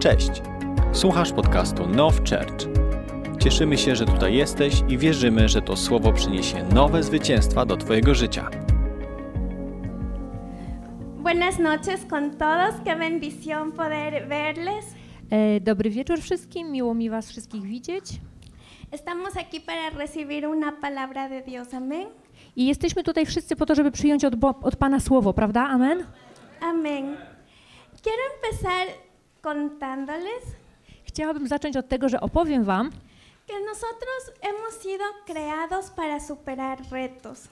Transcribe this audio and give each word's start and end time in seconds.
Cześć! 0.00 0.42
Słuchasz 0.92 1.32
podcastu 1.32 1.86
Now 1.86 2.14
Church. 2.18 2.68
Cieszymy 3.42 3.78
się, 3.78 3.96
że 3.96 4.04
tutaj 4.06 4.34
jesteś 4.34 4.74
i 4.88 4.98
wierzymy, 4.98 5.48
że 5.48 5.62
to 5.62 5.76
słowo 5.76 6.12
przyniesie 6.12 6.64
nowe 6.74 7.02
zwycięstwa 7.02 7.66
do 7.66 7.76
Twojego 7.76 8.14
życia. 8.14 8.50
Buenas 11.16 11.58
noches 11.58 12.06
con 12.10 12.30
todos, 12.30 12.74
qué 12.84 12.96
bendición 12.98 13.72
poder 13.72 14.28
verles. 14.28 14.84
E, 15.30 15.60
Dobry 15.60 15.90
wieczór 15.90 16.20
wszystkim, 16.20 16.72
miło 16.72 16.94
mi 16.94 17.10
Was 17.10 17.30
wszystkich 17.30 17.62
widzieć. 17.62 18.04
Estamos 18.92 19.36
aquí 19.36 19.60
para 19.60 19.90
recibir 19.90 20.46
una 20.46 20.72
palabra 20.72 21.28
de 21.28 21.42
Dios, 21.42 21.74
amén. 21.74 22.06
I 22.56 22.66
jesteśmy 22.66 23.02
tutaj 23.02 23.26
wszyscy 23.26 23.56
po 23.56 23.66
to, 23.66 23.74
żeby 23.74 23.90
przyjąć 23.90 24.24
od, 24.24 24.36
Bo- 24.36 24.58
od 24.62 24.76
Pana 24.76 25.00
słowo, 25.00 25.32
prawda? 25.32 25.62
Amen? 25.62 26.04
Amén. 26.60 27.16
Quiero 28.02 28.22
empezar 28.36 28.86
contándoles 29.42 30.42
Chciałabym 31.04 31.48
zacząć 31.48 31.76
od 31.76 31.88
tego, 31.88 32.08
że 32.08 32.20
opowiem 32.20 32.64
Wam, 32.64 32.90
que 33.46 33.54
nosotros 33.60 34.30
hemos 34.42 34.82
sido 34.82 35.04
creados 35.26 35.90
para 35.90 36.20
superar 36.20 36.78
retos. 36.90 37.48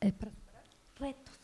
e, 0.00 0.06
pra- 0.06 0.30
Retos. 1.00 1.34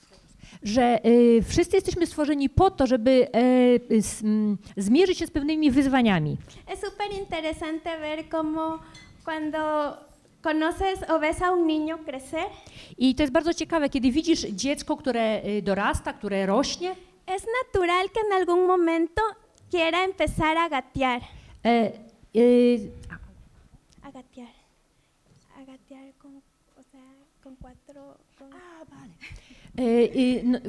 że 0.63 0.99
y, 1.07 1.43
wszyscy 1.49 1.77
jesteśmy 1.77 2.07
stworzeni 2.07 2.49
po 2.51 2.71
to, 2.71 2.87
żeby 2.87 3.27
e, 3.33 3.97
s- 3.97 4.23
m, 4.25 4.59
zmierzyć 4.77 5.19
się 5.19 5.27
z 5.27 5.31
pewnymi 5.31 5.71
wyzwaniami. 5.71 6.37
Es 6.67 6.81
súper 6.81 7.13
interesante 7.21 7.99
ver 7.99 8.29
cómo 8.31 8.79
cuando 9.25 9.59
conoces 10.43 11.11
o 11.11 11.19
ves 11.19 11.43
a 11.43 11.53
un 11.53 11.67
niño 11.67 11.99
crecer, 12.05 12.45
I 12.99 13.15
to 13.15 13.23
jest 13.23 13.33
bardzo 13.33 13.55
ciekawe, 13.55 13.89
kiedy 13.89 14.11
widzisz 14.11 14.41
dziecko, 14.41 14.97
które 14.97 15.41
y, 15.47 15.63
dorasta, 15.63 16.13
które 16.13 16.47
rośnie, 16.47 16.91
es 17.27 17.47
natural 17.65 18.09
que 18.11 18.21
en 18.27 18.33
algún 18.33 18.67
momento 18.67 19.23
quiera 19.71 20.05
empezar 20.05 20.57
a 20.57 20.69
gatear. 20.69 21.23
e, 21.63 21.95
y, 22.33 22.91
A 24.03 24.11
gatear. 24.11 24.54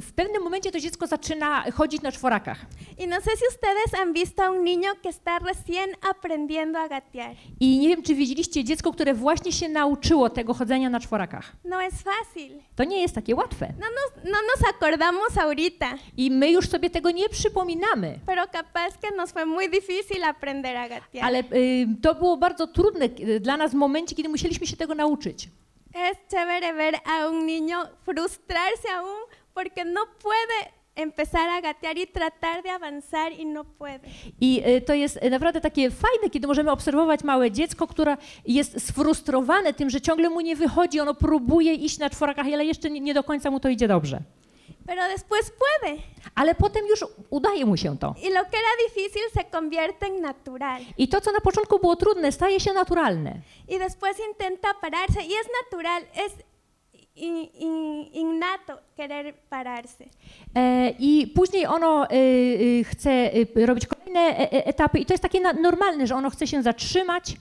W 0.02 0.12
pewnym 0.16 0.44
momencie 0.44 0.72
to 0.72 0.80
dziecko 0.80 1.08
zaczyna 1.08 1.72
chodzić 1.72 2.02
na 2.02 2.12
czworakach. 2.12 2.66
Y 3.00 3.08
no 3.08 3.16
sé 3.22 3.32
si 3.38 3.44
ustedes 3.50 3.92
han 4.00 4.14
visto 4.14 4.44
a 4.44 4.50
un 4.50 4.64
niño 4.64 4.90
que 5.04 5.10
está 5.10 5.40
recién 5.40 5.90
aprendiendo 6.12 6.80
a 6.80 6.88
gatear. 6.88 7.36
I 7.60 7.80
nie 7.80 7.88
wiem, 7.90 8.04
czy 8.04 8.16
widzieliście 8.16 8.64
dziecko, 8.64 8.92
które 8.92 9.14
właśnie 9.14 9.52
się 9.52 9.70
nauczyło 9.70 10.30
tego 10.30 10.54
chodzenia 10.54 10.90
na 10.90 11.00
czworakach. 11.00 11.52
No 11.66 11.84
es 11.84 11.94
fácil. 11.94 12.52
To 12.76 12.84
nie 12.84 13.02
jest 13.02 13.16
takie 13.16 13.36
łatwe. 13.36 13.74
No 13.80 13.86
nos, 13.88 14.24
no 14.24 14.38
nos 14.56 14.70
acordamos 14.76 15.38
ahorita, 15.38 15.94
I 16.18 16.32
my 16.32 16.52
już 16.52 16.70
sobie 16.70 16.90
tego 16.90 17.12
nie 17.12 17.30
przypominamy. 17.30 18.20
pero 18.26 18.48
capaz 18.48 18.98
que 19.02 19.12
nos 19.18 19.32
fue 19.32 19.46
muy 19.46 19.70
difícil 19.70 20.24
aprender 20.24 20.78
a 20.78 20.90
gatear. 20.90 21.26
Ale 21.26 21.40
y, 21.40 21.88
to 22.02 22.16
było 22.16 22.38
bardzo 22.38 22.68
trudne 22.68 23.06
y, 23.06 23.40
dla 23.40 23.58
nas 23.58 23.72
w 23.72 23.76
momencie, 23.76 24.16
kiedy 24.16 24.30
musieliśmy 24.30 24.68
się 24.68 24.78
tego 24.78 24.96
nauczyć. 24.96 25.50
Es 25.96 26.18
chévere 26.28 26.74
ver 26.74 26.96
a 27.06 27.30
un 27.30 27.46
niño 27.46 27.78
frustrarse 28.04 28.90
aún 28.98 29.22
porque 29.54 29.86
no 29.86 30.02
puede 30.22 30.74
empezar 30.96 31.48
a 31.50 31.62
gatear 31.62 31.98
y 31.98 32.06
tratar 32.06 32.64
de 32.64 32.70
avanzar 32.70 33.32
y 33.32 33.46
no 33.46 33.64
puede. 33.64 34.02
I 34.40 34.62
y, 34.66 34.82
to 34.82 34.94
jest 34.94 35.20
naprawdę 35.32 35.62
takie 35.62 35.92
fajne, 35.92 36.30
kiedy 36.30 36.48
możemy 36.48 36.72
obserwować 36.72 37.24
małe 37.24 37.52
dziecko, 37.52 37.88
które 37.88 38.18
jest 38.46 38.88
sfrustrowane 38.88 39.74
tym, 39.74 39.90
że 39.90 40.02
ciągle 40.02 40.30
mu 40.30 40.42
nie 40.42 40.56
wychodzi, 40.56 41.00
ono 41.00 41.14
próbuje 41.14 41.74
iść 41.74 42.00
na 42.00 42.10
czworakach, 42.10 42.46
ale 42.46 42.66
jeszcze 42.66 42.90
nie, 42.90 43.00
nie 43.00 43.14
do 43.14 43.24
końca 43.24 43.52
mu 43.52 43.60
to 43.60 43.70
idzie 43.70 43.88
dobrze. 43.88 44.20
Pero 44.88 45.02
después 45.08 45.52
puede. 45.52 45.98
Ale 46.36 46.56
potem 46.56 46.86
już 46.88 47.06
udaje 47.30 47.66
mu 47.66 47.78
się 47.78 47.98
to. 47.98 48.16
Y 48.24 48.30
lo 48.34 48.44
que 48.46 48.58
era 48.58 48.70
difícil 48.88 49.22
se 49.34 49.44
convierte 49.52 50.06
en 50.08 50.22
natural. 50.22 50.82
I 50.98 51.08
to, 51.08 51.22
co 51.22 51.32
na 51.32 51.40
początku 51.40 51.80
było 51.80 51.96
trudne, 51.96 52.32
staje 52.32 52.60
się 52.60 52.74
naturalne. 52.74 53.42
Y 53.72 53.80
después 53.80 54.18
intenta 54.30 54.74
pararse. 54.82 55.20
Y 55.22 55.34
es 55.42 55.48
natural, 55.64 56.04
es 56.26 56.34
in- 57.16 57.50
in- 57.54 58.06
innato 58.14 58.78
querer 58.96 59.34
pararse. 59.50 60.06
E, 60.56 60.90
I 61.00 61.28
później 61.36 61.66
ono 61.68 62.06
y, 62.06 62.16
y, 62.82 62.84
chce 62.84 63.32
y, 63.58 63.66
robić 63.66 63.86
kolejne 63.88 64.20
e, 64.20 64.52
e, 64.54 64.66
etapy 64.66 65.00
i 65.00 65.06
to 65.06 65.14
jest 65.14 65.22
takie 65.24 65.42
na, 65.42 65.54
normalne, 65.54 66.08
że 66.08 66.16
ono 66.16 66.30
chce 66.30 66.48
się 66.48 66.64
zatrzymać 66.64 67.36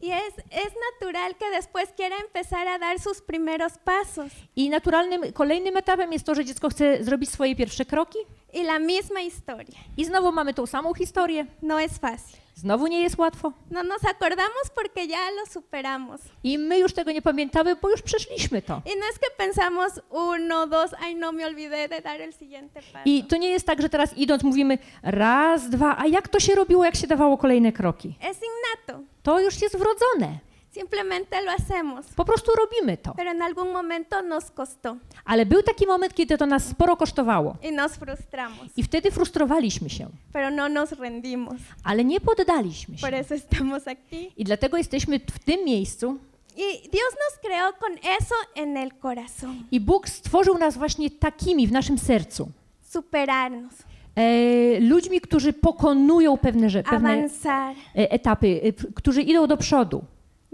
Y 0.00 0.10
es, 0.10 0.34
es 0.50 0.72
natural 0.92 1.34
que 1.36 1.50
después 1.50 1.88
quiera 1.96 2.16
empezar 2.26 2.68
a 2.68 2.78
dar 2.78 2.98
sus 3.00 3.20
primeros 3.22 3.72
pasos. 3.84 4.32
i 4.56 4.68
naturalnym 4.70 5.32
kolejnym 5.32 5.76
etapem 5.76 6.12
jest 6.12 6.26
to, 6.26 6.34
że 6.34 6.44
dziecko 6.44 6.68
chce 6.68 7.04
zrobić 7.04 7.30
swoje 7.30 7.56
pierwsze 7.56 7.84
kroki 7.84 8.18
Y 8.54 8.60
la 8.64 8.78
misma 8.78 9.20
historia. 9.20 9.78
i 9.96 10.04
znowu 10.04 10.32
mamy 10.32 10.54
tą 10.54 10.66
samą 10.66 10.94
historię. 10.94 11.46
No 11.62 11.80
es 11.80 11.98
fácil. 11.98 12.38
Znowu 12.58 12.86
nie 12.86 13.02
jest 13.02 13.18
łatwo 13.18 13.52
No 13.70 13.82
nos 13.82 14.04
acordamos 14.04 14.70
porque 14.74 15.04
ya 15.04 15.30
lo 15.30 15.46
superamos. 15.46 16.20
i 16.44 16.58
my 16.58 16.78
już 16.78 16.92
tego 16.92 17.12
nie 17.12 17.22
pamiętamy, 17.22 17.76
bo 17.76 17.90
już 17.90 18.02
przeszliśmy 18.02 18.62
to. 18.62 18.76
Y 18.86 18.96
no 19.00 19.06
es 19.12 19.18
que 19.18 19.30
pensamos 19.36 20.00
uno, 20.10 20.66
dos, 20.66 20.90
ay 21.04 21.14
no 21.14 21.32
me 21.32 21.46
olvidé 21.46 21.88
de 21.88 22.00
dar 22.00 22.20
el 22.20 22.32
siguiente 22.32 22.80
paso. 22.92 23.02
I 23.04 23.24
to 23.24 23.36
nie 23.36 23.48
jest 23.48 23.66
tak, 23.66 23.82
że 23.82 23.88
teraz 23.88 24.16
idąc 24.18 24.42
mówimy 24.42 24.78
raz, 25.02 25.70
dwa, 25.70 25.96
a 25.98 26.06
jak 26.06 26.28
to 26.28 26.40
się 26.40 26.54
robiło, 26.54 26.84
jak 26.84 26.96
się 26.96 27.06
dawało 27.06 27.38
kolejne 27.38 27.72
kroki? 27.72 28.14
Es 28.22 28.36
innato. 28.42 29.02
To 29.22 29.40
już 29.40 29.62
jest 29.62 29.76
wrodzone. 29.78 30.38
Simplemente 30.80 31.42
lo 31.44 31.50
hacemos. 31.52 32.06
Po 32.16 32.24
prostu 32.24 32.52
robimy 32.62 32.96
to. 32.96 33.14
Pero 33.16 33.30
en 33.30 33.42
algún 33.42 33.72
momento 33.72 34.22
nos 34.22 34.50
costó 34.50 34.96
Ale 35.24 35.46
był 35.46 35.62
taki 35.62 35.86
moment, 35.86 36.14
kiedy 36.14 36.38
to 36.38 36.46
nas 36.46 36.64
sporo 36.64 36.96
kosztowało 36.96 37.56
y 37.62 37.72
nos 37.72 37.92
frustramos. 37.96 38.66
i 38.76 38.82
wtedy 38.82 39.10
frustrowaliśmy 39.10 39.90
się, 39.90 40.06
Pero 40.32 40.50
no 40.50 40.68
nos 40.68 40.92
rendimos. 40.92 41.60
ale 41.84 42.04
nie 42.04 42.20
poddaliśmy 42.20 42.94
Por 43.00 43.10
się. 43.10 43.16
eso 43.16 43.34
estamos 43.34 43.86
aquí. 43.88 44.32
I 44.36 44.44
dlatego 44.44 44.76
jesteśmy 44.76 45.18
w 45.20 45.38
tym 45.38 45.64
miejscu 45.64 46.18
Y 46.58 46.88
Dios 46.90 47.12
nos 47.24 47.38
creó 47.42 47.72
con 47.80 47.92
eso 48.20 48.34
en 48.54 48.76
el 48.76 48.90
corazón. 48.98 49.54
i 49.70 49.80
Bóg 49.80 50.08
stworzył 50.08 50.58
nas 50.58 50.76
właśnie 50.76 51.10
takimi 51.10 51.66
w 51.66 51.72
naszym 51.72 51.98
sercu. 51.98 52.48
Superarnos, 52.90 53.74
E, 54.16 54.80
ludźmi, 54.80 55.20
którzy 55.20 55.52
pokonują 55.52 56.36
pewne, 56.38 56.70
że, 56.70 56.82
pewne 56.82 57.12
avanzar, 57.12 57.74
e, 57.96 58.10
etapy, 58.10 58.60
e, 58.64 58.72
którzy 58.94 59.22
idą 59.22 59.46
do 59.46 59.56
przodu 59.56 60.04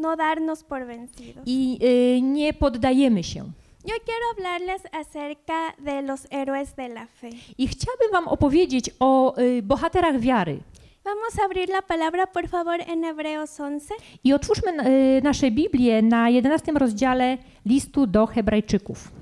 no 0.02 0.16
darnos 0.16 0.62
por 0.62 0.86
vencidos. 0.86 1.42
i 1.46 1.78
e, 1.80 2.20
nie 2.22 2.52
poddajemy 2.52 3.22
się. 3.24 3.40
Yo 3.84 3.94
quiero 4.06 4.24
hablarles 4.30 4.82
acerca 4.92 5.72
de 5.78 6.02
los 6.02 6.26
héroes 6.30 6.74
de 6.74 6.88
la 6.88 7.06
fe. 7.06 7.28
I 7.58 7.68
chciałabym 7.68 8.10
Wam 8.12 8.28
opowiedzieć 8.28 8.90
o 9.00 9.36
e, 9.36 9.62
bohaterach 9.62 10.20
wiary. 10.20 10.58
Vamos 11.04 11.38
a 11.38 11.44
abrir 11.44 11.68
la 11.68 11.82
palabra, 11.82 12.26
por 12.26 12.48
favor, 12.48 12.80
en 12.80 13.04
Hebreos 13.04 13.60
11. 13.60 13.94
I 14.24 14.32
otwórzmy 14.32 14.70
e, 14.70 15.20
nasze 15.22 15.50
Biblię 15.50 16.02
na 16.02 16.28
11 16.28 16.72
rozdziale 16.72 17.38
listu 17.66 18.06
do 18.06 18.26
Hebrajczyków. 18.26 19.12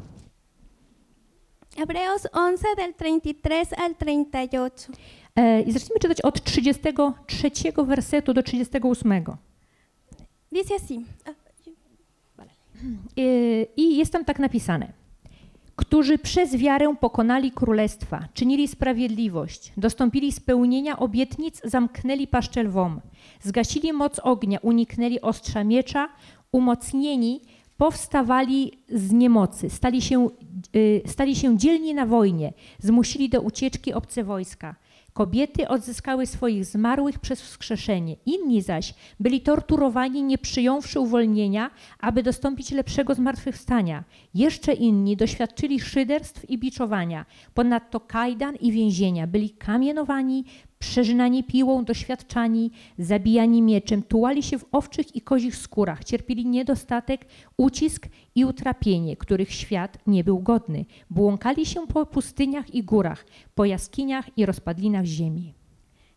Hebreos 1.76 2.26
11 2.32 2.66
del 2.76 2.94
33 2.94 3.76
al 3.76 3.94
38. 3.94 4.94
E, 5.36 5.62
I 5.62 5.72
zacznijmy 5.72 6.00
czytać 6.00 6.20
od 6.20 6.44
33 6.44 7.50
wersetu 7.86 8.34
do 8.34 8.42
38. 8.42 9.24
Dice 10.52 10.74
así. 10.74 11.04
E, 13.16 13.22
I 13.76 13.96
jest 13.96 14.12
tam 14.12 14.24
tak 14.24 14.38
napisane. 14.38 14.92
Którzy 15.76 16.18
przez 16.18 16.56
wiarę 16.56 16.94
pokonali 17.00 17.52
królestwa, 17.52 18.28
czynili 18.34 18.68
sprawiedliwość, 18.68 19.72
dostąpili 19.76 20.32
spełnienia 20.32 20.98
obietnic, 20.98 21.60
zamknęli 21.64 22.26
paszczę 22.26 22.62
lwom, 22.62 23.00
zgasili 23.40 23.92
moc 23.92 24.18
ognia, 24.18 24.58
uniknęli 24.62 25.20
ostrza 25.20 25.64
miecza, 25.64 26.08
umocnieni, 26.52 27.40
powstawali 27.76 28.72
z 28.88 29.12
niemocy, 29.12 29.70
stali 29.70 30.02
się, 30.02 30.28
y, 30.76 31.02
stali 31.06 31.36
się 31.36 31.58
dzielni 31.58 31.94
na 31.94 32.06
wojnie, 32.06 32.52
zmusili 32.78 33.28
do 33.28 33.40
ucieczki 33.40 33.92
obce 33.92 34.24
wojska. 34.24 34.74
Kobiety 35.12 35.68
odzyskały 35.68 36.26
swoich 36.26 36.64
zmarłych 36.64 37.18
przez 37.18 37.42
wskrzeszenie, 37.42 38.16
inni 38.26 38.62
zaś 38.62 38.94
byli 39.20 39.40
torturowani, 39.40 40.22
nie 40.22 40.38
przyjąwszy 40.38 41.00
uwolnienia, 41.00 41.70
aby 41.98 42.22
dostąpić 42.22 42.70
lepszego 42.70 43.14
zmartwychwstania. 43.14 44.04
Jeszcze 44.34 44.72
inni 44.72 45.16
doświadczyli 45.16 45.80
szyderstw 45.80 46.50
i 46.50 46.58
biczowania, 46.58 47.26
ponadto 47.54 48.00
kajdan 48.00 48.54
i 48.54 48.72
więzienia, 48.72 49.26
byli 49.26 49.50
kamienowani, 49.50 50.44
przeżynani 50.84 51.44
piłą, 51.44 51.84
doświadczani, 51.84 52.70
zabijani 52.98 53.62
mieczem, 53.62 54.02
tułali 54.02 54.42
się 54.42 54.58
w 54.58 54.64
owczych 54.72 55.16
i 55.16 55.20
kozich 55.20 55.56
skórach, 55.56 56.04
cierpieli 56.04 56.46
niedostatek, 56.46 57.20
ucisk 57.56 58.06
i 58.34 58.44
utrapienie, 58.44 59.16
których 59.16 59.52
świat 59.52 59.98
nie 60.06 60.24
był 60.24 60.38
godny. 60.38 60.84
Błąkali 61.10 61.66
się 61.66 61.86
po 61.86 62.06
pustyniach 62.06 62.74
i 62.74 62.82
górach, 62.82 63.24
po 63.54 63.64
jaskiniach 63.64 64.38
i 64.38 64.46
rozpadlinach 64.46 65.04
ziemi. 65.04 65.54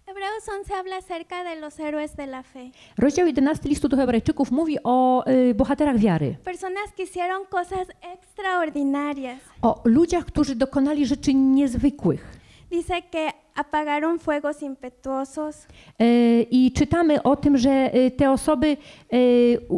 Hebreos 0.05 0.47
11 0.47 0.73
habla 0.73 0.95
acerca 0.97 1.43
de 1.43 1.55
los 1.61 1.77
héroes 1.77 2.15
de 2.15 2.23
la 2.23 2.43
fe. 2.43 2.59
Rozdział 2.97 3.27
11 3.27 3.69
listu 3.69 3.87
do 3.89 3.97
Hebrajczyków 3.97 4.51
mówi 4.51 4.77
o 4.83 5.23
y, 5.27 5.53
bohaterach 5.55 5.97
wiary, 5.97 6.35
Personas 6.43 6.91
que 6.97 7.05
hicieron 7.05 7.45
cosas 7.51 7.87
extraordinarias. 8.13 9.39
o 9.61 9.81
ludziach, 9.85 10.25
którzy 10.25 10.55
dokonali 10.55 11.05
rzeczy 11.05 11.33
niezwykłych. 11.33 12.39
Dice 12.71 13.01
que 13.01 13.42
apagaron 13.55 14.19
fuegos 14.19 14.61
impetuosos, 14.61 15.67
E, 15.99 16.41
I 16.51 16.71
czytamy 16.71 17.23
o 17.23 17.35
tym, 17.35 17.57
że 17.57 17.69
e, 17.69 18.11
te 18.11 18.31
osoby 18.31 18.77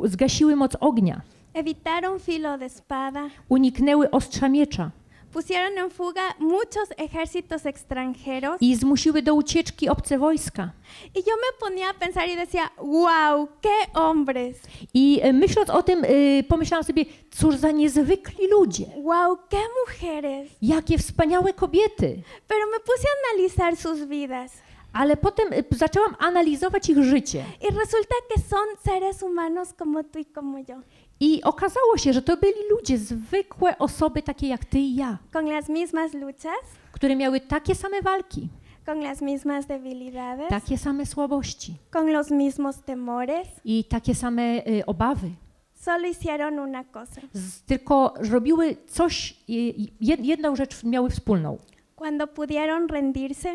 e, 0.03 0.09
zgasiły 0.09 0.55
moc 0.55 0.77
ognia, 0.79 1.21
evitaron 1.53 2.19
filo 2.19 2.57
de 2.57 2.65
espada, 2.65 3.29
uniknęły 3.49 4.11
ostrza 4.11 4.49
miecza 4.49 4.91
pusieron 5.35 5.77
en 5.77 5.89
fuga 5.91 6.21
muchos 6.39 6.87
ejércitos 6.97 7.65
extranjeros. 7.65 8.57
i 8.61 8.75
zmusiły 8.75 9.21
do 9.21 9.33
ucieczki 9.35 9.89
obce 9.89 10.17
wojska. 10.17 10.69
Y 11.15 11.19
yo 11.27 11.33
me 11.35 11.49
ponía 11.59 11.89
a 11.89 11.93
pensar 11.93 12.29
y 12.29 12.35
decía, 12.35 12.71
wow, 12.77 13.47
qué 13.61 13.99
hombres, 13.99 14.57
I 14.93 15.19
e, 15.23 15.33
myśląc 15.33 15.69
o 15.69 15.83
tym, 15.83 16.03
e, 16.03 16.43
pomyślałam 16.43 16.83
sobie, 16.83 17.05
cóż 17.31 17.55
za 17.55 17.71
niezwykli 17.71 18.47
ludzie, 18.47 18.85
wow, 18.95 19.37
qué 19.49 19.61
mujeres. 19.85 20.51
jakie 20.61 20.97
wspaniałe 20.97 21.53
kobiety. 21.53 22.21
Pero 22.47 22.61
me 22.71 22.79
puse 22.79 23.07
a 23.07 23.15
analizar 23.29 23.75
sus 23.77 23.99
vidas 24.07 24.51
Ale 24.93 25.17
potem 25.17 25.53
e, 25.53 25.63
zaczęłam 25.71 26.15
analizować 26.19 26.89
ich 26.89 27.03
życie. 27.03 27.43
y 27.61 27.67
resulta 27.71 28.15
que 28.29 28.41
son 28.41 28.65
seres 28.85 29.21
humanos 29.23 29.73
como 29.73 30.03
tú 30.03 30.19
y 30.19 30.25
como 30.25 30.59
yo, 30.59 30.75
I 31.19 31.43
okazało 31.43 31.97
się, 31.97 32.13
że 32.13 32.21
to 32.21 32.37
byli 32.37 32.69
ludzie, 32.71 32.97
zwykłe 32.97 33.77
osoby 33.77 34.21
takie 34.21 34.47
jak 34.47 34.65
ty 34.65 34.79
i 34.79 34.95
ja, 34.95 35.17
con 35.33 35.45
las 35.45 35.69
mismas 35.69 36.13
luchas, 36.13 36.65
które 36.91 37.15
miały 37.15 37.39
takie 37.41 37.75
same 37.75 38.01
walki, 38.01 38.49
con 38.85 38.99
las 38.99 39.21
mismas 39.21 39.65
debilidades, 39.65 40.49
takie 40.49 40.77
same 40.77 41.05
słabości 41.05 41.73
con 41.91 42.11
los 42.13 42.31
mismos 42.31 42.75
temores. 42.85 43.47
i 43.65 43.83
takie 43.83 44.15
same 44.15 44.41
e, 44.65 44.85
obawy. 44.85 45.29
Solo 45.73 46.07
hicieron 46.13 46.59
una 46.59 46.83
cosa. 46.83 47.21
Z, 47.33 47.61
tylko 47.61 48.13
robiły 48.31 48.75
coś, 48.87 49.31
e, 49.31 49.53
jed, 50.01 50.25
jedną 50.25 50.55
rzecz 50.55 50.83
miały 50.83 51.09
wspólną. 51.09 51.57
Cuando 51.95 52.27
pudieron 52.27 52.87
rendirse, 52.87 53.49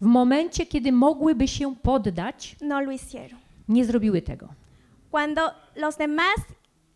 W 0.00 0.06
momencie, 0.06 0.66
kiedy 0.66 0.92
mogłyby 0.92 1.48
się 1.48 1.76
poddać, 1.76 2.56
no 2.60 2.80
lo 2.80 2.92
hicieron. 2.98 3.38
nie 3.68 3.84
zrobiły 3.84 4.22
tego. 4.22 4.48
Cuando 5.10 5.40
los 5.76 5.96
demás 5.96 6.36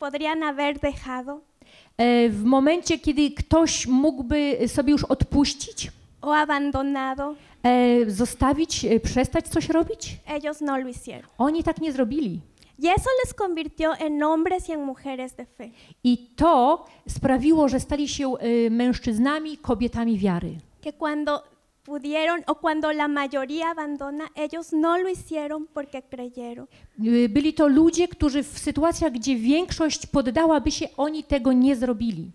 podrían 0.00 0.40
haber 0.42 0.78
dejado 0.78 1.40
E, 1.98 2.28
W 2.28 2.44
momencie, 2.44 2.98
kiedy 2.98 3.30
ktoś 3.30 3.86
mógłby 3.86 4.58
sobie 4.68 4.92
już 4.92 5.04
odpuścić, 5.04 5.90
o 6.22 6.34
abandonado, 6.34 7.34
e, 7.62 8.10
zostawić, 8.10 8.84
e, 8.84 9.00
przestać 9.00 9.48
coś 9.48 9.68
robić, 9.68 10.16
ellos 10.26 10.60
no 10.60 10.78
lo 10.78 10.92
hicieron. 10.92 11.30
oni 11.38 11.62
tak 11.64 11.78
nie 11.80 11.92
zrobili. 11.92 12.40
Y 12.82 12.88
eso 12.88 13.10
les 13.24 13.34
convirtió 13.34 13.92
en 14.06 14.22
hombres 14.22 14.68
y 14.68 14.72
en 14.72 14.82
mujeres 14.84 15.34
de 15.36 15.44
fe. 15.46 15.70
I 16.04 16.18
to 16.36 16.84
sprawiło, 17.08 17.68
że 17.68 17.80
stali 17.80 18.08
się 18.08 18.28
e, 18.38 18.70
mężczyznami, 18.70 19.56
kobietami 19.58 20.18
wiary. 20.18 20.52
Que 20.82 20.92
cuando 20.92 21.42
pudieron 21.90 22.42
o 22.46 22.54
cuando 22.54 22.92
la 22.92 23.08
mayoría 23.08 23.70
abandona, 23.70 24.24
ellos 24.36 24.72
no 24.72 24.96
lo 24.98 25.08
hicieron 25.08 25.66
porque 25.74 26.02
creyeron. 26.02 26.66
Y, 27.04 27.28
Byli 27.28 27.52
to 27.52 27.68
ludzie, 27.68 28.08
którzy 28.08 28.42
w 28.42 28.58
sytuacjach, 28.58 29.12
gdzie 29.12 29.36
większość 29.36 30.06
poddałaby 30.06 30.70
się, 30.70 30.86
oni 30.96 31.24
tego 31.24 31.52
nie 31.52 31.76
zrobili. 31.76 32.30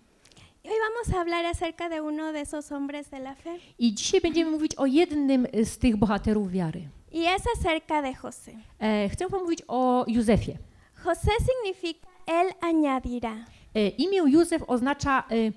Y 0.64 0.68
hoy 0.68 0.78
vamos 0.88 1.08
a 1.14 1.18
hablar 1.18 1.46
acerca 1.46 1.88
de 1.88 2.02
uno 2.02 2.32
de 2.32 2.40
esos 2.40 2.68
hombres 2.68 3.10
de 3.10 3.18
la 3.18 3.34
fe. 3.34 3.50
I 3.78 3.94
dzisiaj 3.94 4.20
będziemy 4.20 4.50
mówić 4.50 4.74
o 4.74 4.86
jednym 4.86 5.46
z 5.64 5.78
tych 5.78 5.96
bohaterów 5.96 6.50
wiary. 6.50 6.88
Y 7.14 7.26
es 7.28 7.42
acerca 7.58 8.02
de 8.02 8.12
José. 8.22 8.52
E, 8.78 9.08
chcę 9.08 9.28
wam 9.28 9.42
mówić 9.42 9.62
o 9.68 10.04
Józefie. 10.08 10.58
José 11.04 11.30
significa 11.38 12.06
Él 12.26 12.52
añadirá. 12.60 13.36
E, 13.74 13.88
imię 13.88 14.18
Józef 14.26 14.62
oznacza 14.66 15.24
e, 15.30 15.52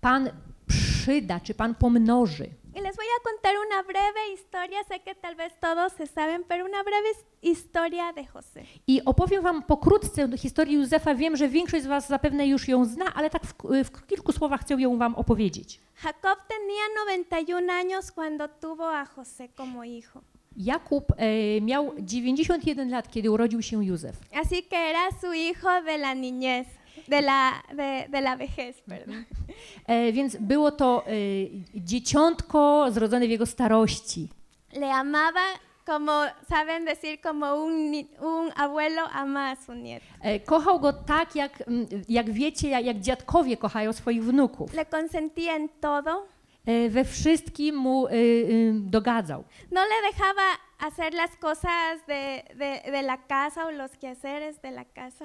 Pan 0.00 0.30
przyda, 0.66 1.40
czy 1.40 1.54
Pan 1.54 1.74
pomnoży. 1.74 2.46
Y 2.76 2.80
les 2.80 2.96
voy 2.96 3.06
a 3.18 3.22
contar 3.22 3.54
una 3.66 3.82
breve 3.82 4.32
historia, 4.34 4.78
sé 4.88 5.00
que 5.00 5.14
tal 5.14 5.34
vez 5.36 5.52
todos 5.60 5.92
se 5.92 6.06
saben, 6.06 6.42
pero 6.48 6.64
una 6.64 6.82
breve 6.82 7.08
his- 7.12 7.24
historia 7.52 8.12
de 8.12 8.24
José. 8.26 8.64
I 8.86 9.00
opowiem 9.04 9.42
wam 9.42 9.62
pokrótce 9.62 10.28
historię 10.36 10.78
Józefa. 10.78 11.14
Wiem, 11.14 11.36
że 11.36 11.48
większość 11.48 11.84
z 11.84 11.86
was 11.86 12.08
zapewne 12.08 12.46
już 12.46 12.68
ją 12.68 12.84
zna, 12.84 13.04
ale 13.14 13.30
tak 13.30 13.42
w, 13.46 13.54
w 13.84 14.06
kilku 14.06 14.32
słowach 14.32 14.60
chcę 14.60 14.74
ją 14.74 14.98
wam 14.98 15.14
opowiedzieć. 15.14 15.80
Jacob 16.04 16.38
tenía 16.48 16.82
91 17.06 17.70
años 17.70 18.12
cuando 18.12 18.48
tuvo 18.48 18.88
a 18.90 19.04
José 19.04 19.48
como 19.56 19.84
hijo. 19.84 20.20
Jakub 20.56 21.04
e, 21.16 21.60
miał 21.60 21.94
91 21.98 22.90
lat, 22.90 23.08
kiedy 23.10 23.30
urodził 23.30 23.62
się 23.62 23.84
Józef. 23.84 24.16
Así 24.32 24.62
que 24.62 24.76
era 24.76 25.10
su 25.20 25.32
hijo 25.32 25.82
de 25.82 25.98
la 25.98 26.14
niñez, 26.14 26.66
de 27.08 27.20
la, 27.22 27.52
de, 27.76 28.08
de 28.08 28.20
la 28.20 28.36
vejez, 28.36 28.80
perdón. 28.88 29.24
E, 29.86 30.12
więc 30.12 30.36
było 30.36 30.70
to 30.72 31.04
e, 31.06 31.10
dzieciątko 31.74 32.86
zrodzone 32.90 33.26
w 33.26 33.30
jego 33.30 33.46
starości. 33.46 34.28
Le 34.72 34.92
amaba 34.94 35.40
como, 35.86 36.12
saben 36.48 36.84
decir, 36.84 37.20
como 37.20 37.54
un, 37.64 37.90
ni- 37.90 38.08
un 38.20 38.50
abuelo 38.56 39.02
ama 39.12 39.50
a 39.50 39.56
su 39.56 39.74
nieto. 39.74 40.06
E, 40.20 40.40
kochał 40.40 40.80
go 40.80 40.92
tak, 40.92 41.36
jak, 41.36 41.62
mm, 41.68 41.86
jak 42.08 42.30
wiecie, 42.30 42.68
jak, 42.68 42.84
jak 42.84 43.00
dziadkowie 43.00 43.56
kochają 43.56 43.92
swoich 43.92 44.24
wnuków. 44.24 44.74
Le 44.74 44.84
consentía 44.86 45.56
en 45.56 45.68
todo. 45.80 46.26
E, 46.66 46.88
we 46.88 47.04
wszystkim 47.04 47.76
mu 47.76 48.06
e, 48.06 48.10
e, 48.10 48.14
dogadzał. 48.72 49.44
No 49.70 49.80
le 49.80 50.10
dejaba 50.10 50.42
hacer 50.78 51.14
las 51.14 51.36
cosas 51.36 52.06
de, 52.06 52.42
de, 52.54 52.90
de 52.92 53.02
la 53.02 53.18
casa 53.18 53.66
o 53.66 53.70
los 53.70 53.90
quehaceres 53.96 54.60
de 54.62 54.70
la 54.70 54.84
casa. 54.84 55.24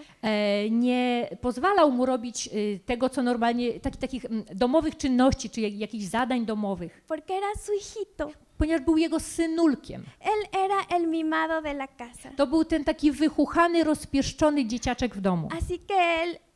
Nie 0.70 1.30
pozwalał 1.42 1.92
mu 1.92 2.06
robić 2.06 2.50
tego, 2.86 3.10
co 3.10 3.24
normalnie, 3.24 3.80
taki, 3.80 3.98
takich 3.98 4.26
domowych 4.56 4.98
czynności, 4.98 5.50
czy 5.50 5.62
jak, 5.62 5.74
jakichś 5.74 6.06
zadań 6.06 6.46
domowych, 6.46 7.02
porque 7.08 7.34
era 7.34 7.48
su 7.66 7.72
hijito. 7.80 8.32
ponieważ 8.58 8.82
był 8.82 8.98
jego 8.98 9.20
synulkiem. 9.20 10.04
Él 10.22 10.60
era 10.66 10.98
el 10.98 11.08
mimado 11.08 11.62
de 11.62 11.72
la 11.72 11.88
casa. 11.88 12.30
To 12.36 12.48
był 12.48 12.66
ten 12.66 12.84
taki 12.84 13.12
wychuchany, 13.12 13.84
rozpieszczony 13.84 14.66
dzieciaczek 14.66 15.16
w 15.16 15.22
domu. 15.22 15.50
Así 15.52 15.80
que 15.80 15.96
él 15.96 16.49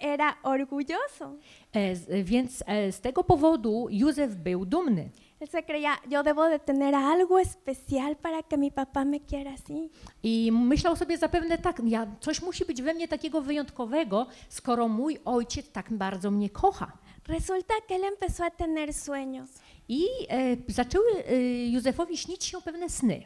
era 0.00 0.36
orgulloso. 0.42 1.36
E, 1.72 1.94
więc 2.22 2.64
e, 2.66 2.92
z 2.92 3.00
tego 3.00 3.24
powodu 3.24 3.86
Józef 3.90 4.34
był 4.34 4.64
dumny. 4.64 5.10
Él 5.40 5.48
se 5.48 5.62
creía, 5.62 5.96
yo 6.08 6.22
debo 6.22 6.48
de 6.48 6.58
tener 6.58 6.94
algo 6.94 7.38
especial 7.38 8.16
para 8.16 8.42
que 8.42 8.58
mi 8.58 8.70
papá 8.70 9.04
me 9.04 9.20
quiera 9.20 9.52
así. 9.52 9.90
I 10.22 10.52
myślał 10.52 10.96
sobie 10.96 11.18
zapewne 11.18 11.58
tak, 11.58 11.82
ja, 11.84 12.06
coś 12.20 12.42
musi 12.42 12.64
być 12.64 12.82
we 12.82 12.94
mnie 12.94 13.08
takiego 13.08 13.42
wyjątkowego, 13.42 14.26
skoro 14.48 14.88
mój 14.88 15.18
ojciec 15.24 15.70
tak 15.70 15.92
bardzo 15.92 16.30
mnie 16.30 16.50
kocha. 16.50 16.92
Resulta 17.26 17.74
que 17.88 17.94
él 17.94 18.04
empezó 18.04 18.44
a 18.44 18.50
tener 18.50 18.92
sueños. 18.92 19.48
I 19.88 20.04
e, 20.28 20.56
zaczęły 20.68 21.24
e, 21.26 21.70
Józefowi 21.70 22.16
śnić 22.16 22.44
się 22.44 22.62
pewne 22.62 22.88
sny. 22.90 23.24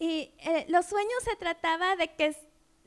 Y 0.00 0.32
eh, 0.38 0.64
los 0.68 0.86
sueños 0.86 1.22
se 1.24 1.36
trataba 1.36 1.94
de 1.96 2.08
que 2.08 2.34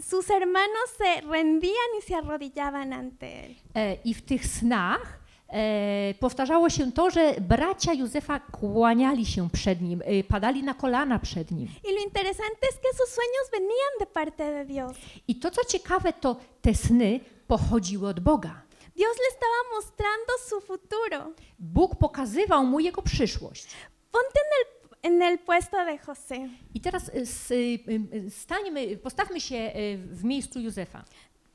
sus 0.09 0.29
hermanos 0.29 0.89
se 0.97 1.21
rendían 1.21 1.89
y 1.99 2.01
se 2.01 2.15
arrodillaban 2.15 2.93
ante 2.93 3.45
él. 3.45 3.55
E, 3.75 3.97
I 4.03 4.13
w 4.13 4.21
tych 4.21 4.45
snach 4.45 5.19
e, 5.47 6.13
powtarzało 6.19 6.69
się 6.69 6.91
to, 6.91 7.09
że 7.09 7.35
bracia 7.41 7.93
Józefa 7.93 8.39
kłaniali 8.39 9.25
się 9.25 9.49
przed 9.49 9.81
nim, 9.81 10.01
e, 10.05 10.23
padali 10.23 10.63
na 10.63 10.73
kolana 10.73 11.19
przed 11.19 11.51
nim. 11.51 11.67
Y 11.67 11.91
lo 11.93 12.01
interesante 12.05 12.67
es 12.69 12.75
que 12.75 12.89
sus 12.97 13.09
sueños 13.09 13.51
venían 13.51 13.93
de 13.99 14.05
parte 14.05 14.43
de 14.51 14.65
Dios. 14.65 14.97
I 15.27 15.35
to, 15.35 15.51
co 15.51 15.65
ciekawe, 15.65 16.13
to 16.13 16.35
te 16.61 16.75
sny 16.75 17.19
pochodziły 17.47 18.07
od 18.07 18.19
Boga. 18.19 18.63
Dios 18.95 19.17
le 19.17 19.27
estaba 19.27 19.75
mostrando 19.75 20.33
su 20.49 20.61
futuro. 20.61 21.33
Bóg 21.59 21.95
pokazywał 21.95 22.65
mu 22.65 22.79
jego 22.79 23.01
przyszłość. 23.01 23.67
Ponte 24.11 24.39
en 24.39 24.51
el, 24.59 24.72
en 25.03 25.21
el 25.21 25.37
puesto 25.39 25.77
de 25.85 25.97
José. 25.97 26.49
I 26.73 26.79
teraz 26.79 27.11
s, 27.13 27.51
e, 27.51 27.55
e, 27.55 28.29
stańmy, 28.29 28.97
postawmy 28.97 29.41
się 29.41 29.71
w 29.97 30.23
miejscu 30.23 30.59
Józefa. 30.59 31.03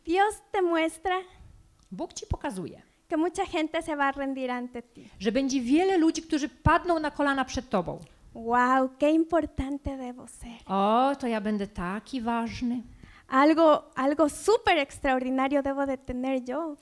Dios 0.05 0.35
te 0.53 0.63
muestra 0.63 1.17
Bóg 1.93 2.13
ci 2.13 2.27
pokazuje, 2.27 2.83
que 3.09 3.17
mucha 3.17 3.45
gente 3.47 3.83
se 3.83 3.97
va 3.97 4.05
a 4.09 4.13
rendir 4.13 4.51
ante 4.51 4.83
ti. 4.83 5.09
że 5.21 5.33
będzie 5.33 5.61
wiele 5.61 5.99
ludzi, 5.99 6.23
którzy 6.23 6.49
padną 6.49 6.99
na 6.99 7.11
kolana 7.11 7.45
przed 7.45 7.69
tobą. 7.69 7.99
Wow, 8.35 8.89
qué 8.99 9.11
importante 9.11 9.97
debo 9.97 10.27
ser. 10.29 10.65
O, 10.67 11.17
to 11.19 11.27
ja 11.27 11.41
będę 11.41 11.67
taki 11.67 12.21
ważny. 12.21 12.83
Algo, 13.29 13.95
algo 13.95 14.29
súper 14.29 14.79
extraordinario 14.79 15.63
debo 15.63 15.87
de 15.87 15.99
tener 15.99 16.49
yo. 16.49 16.77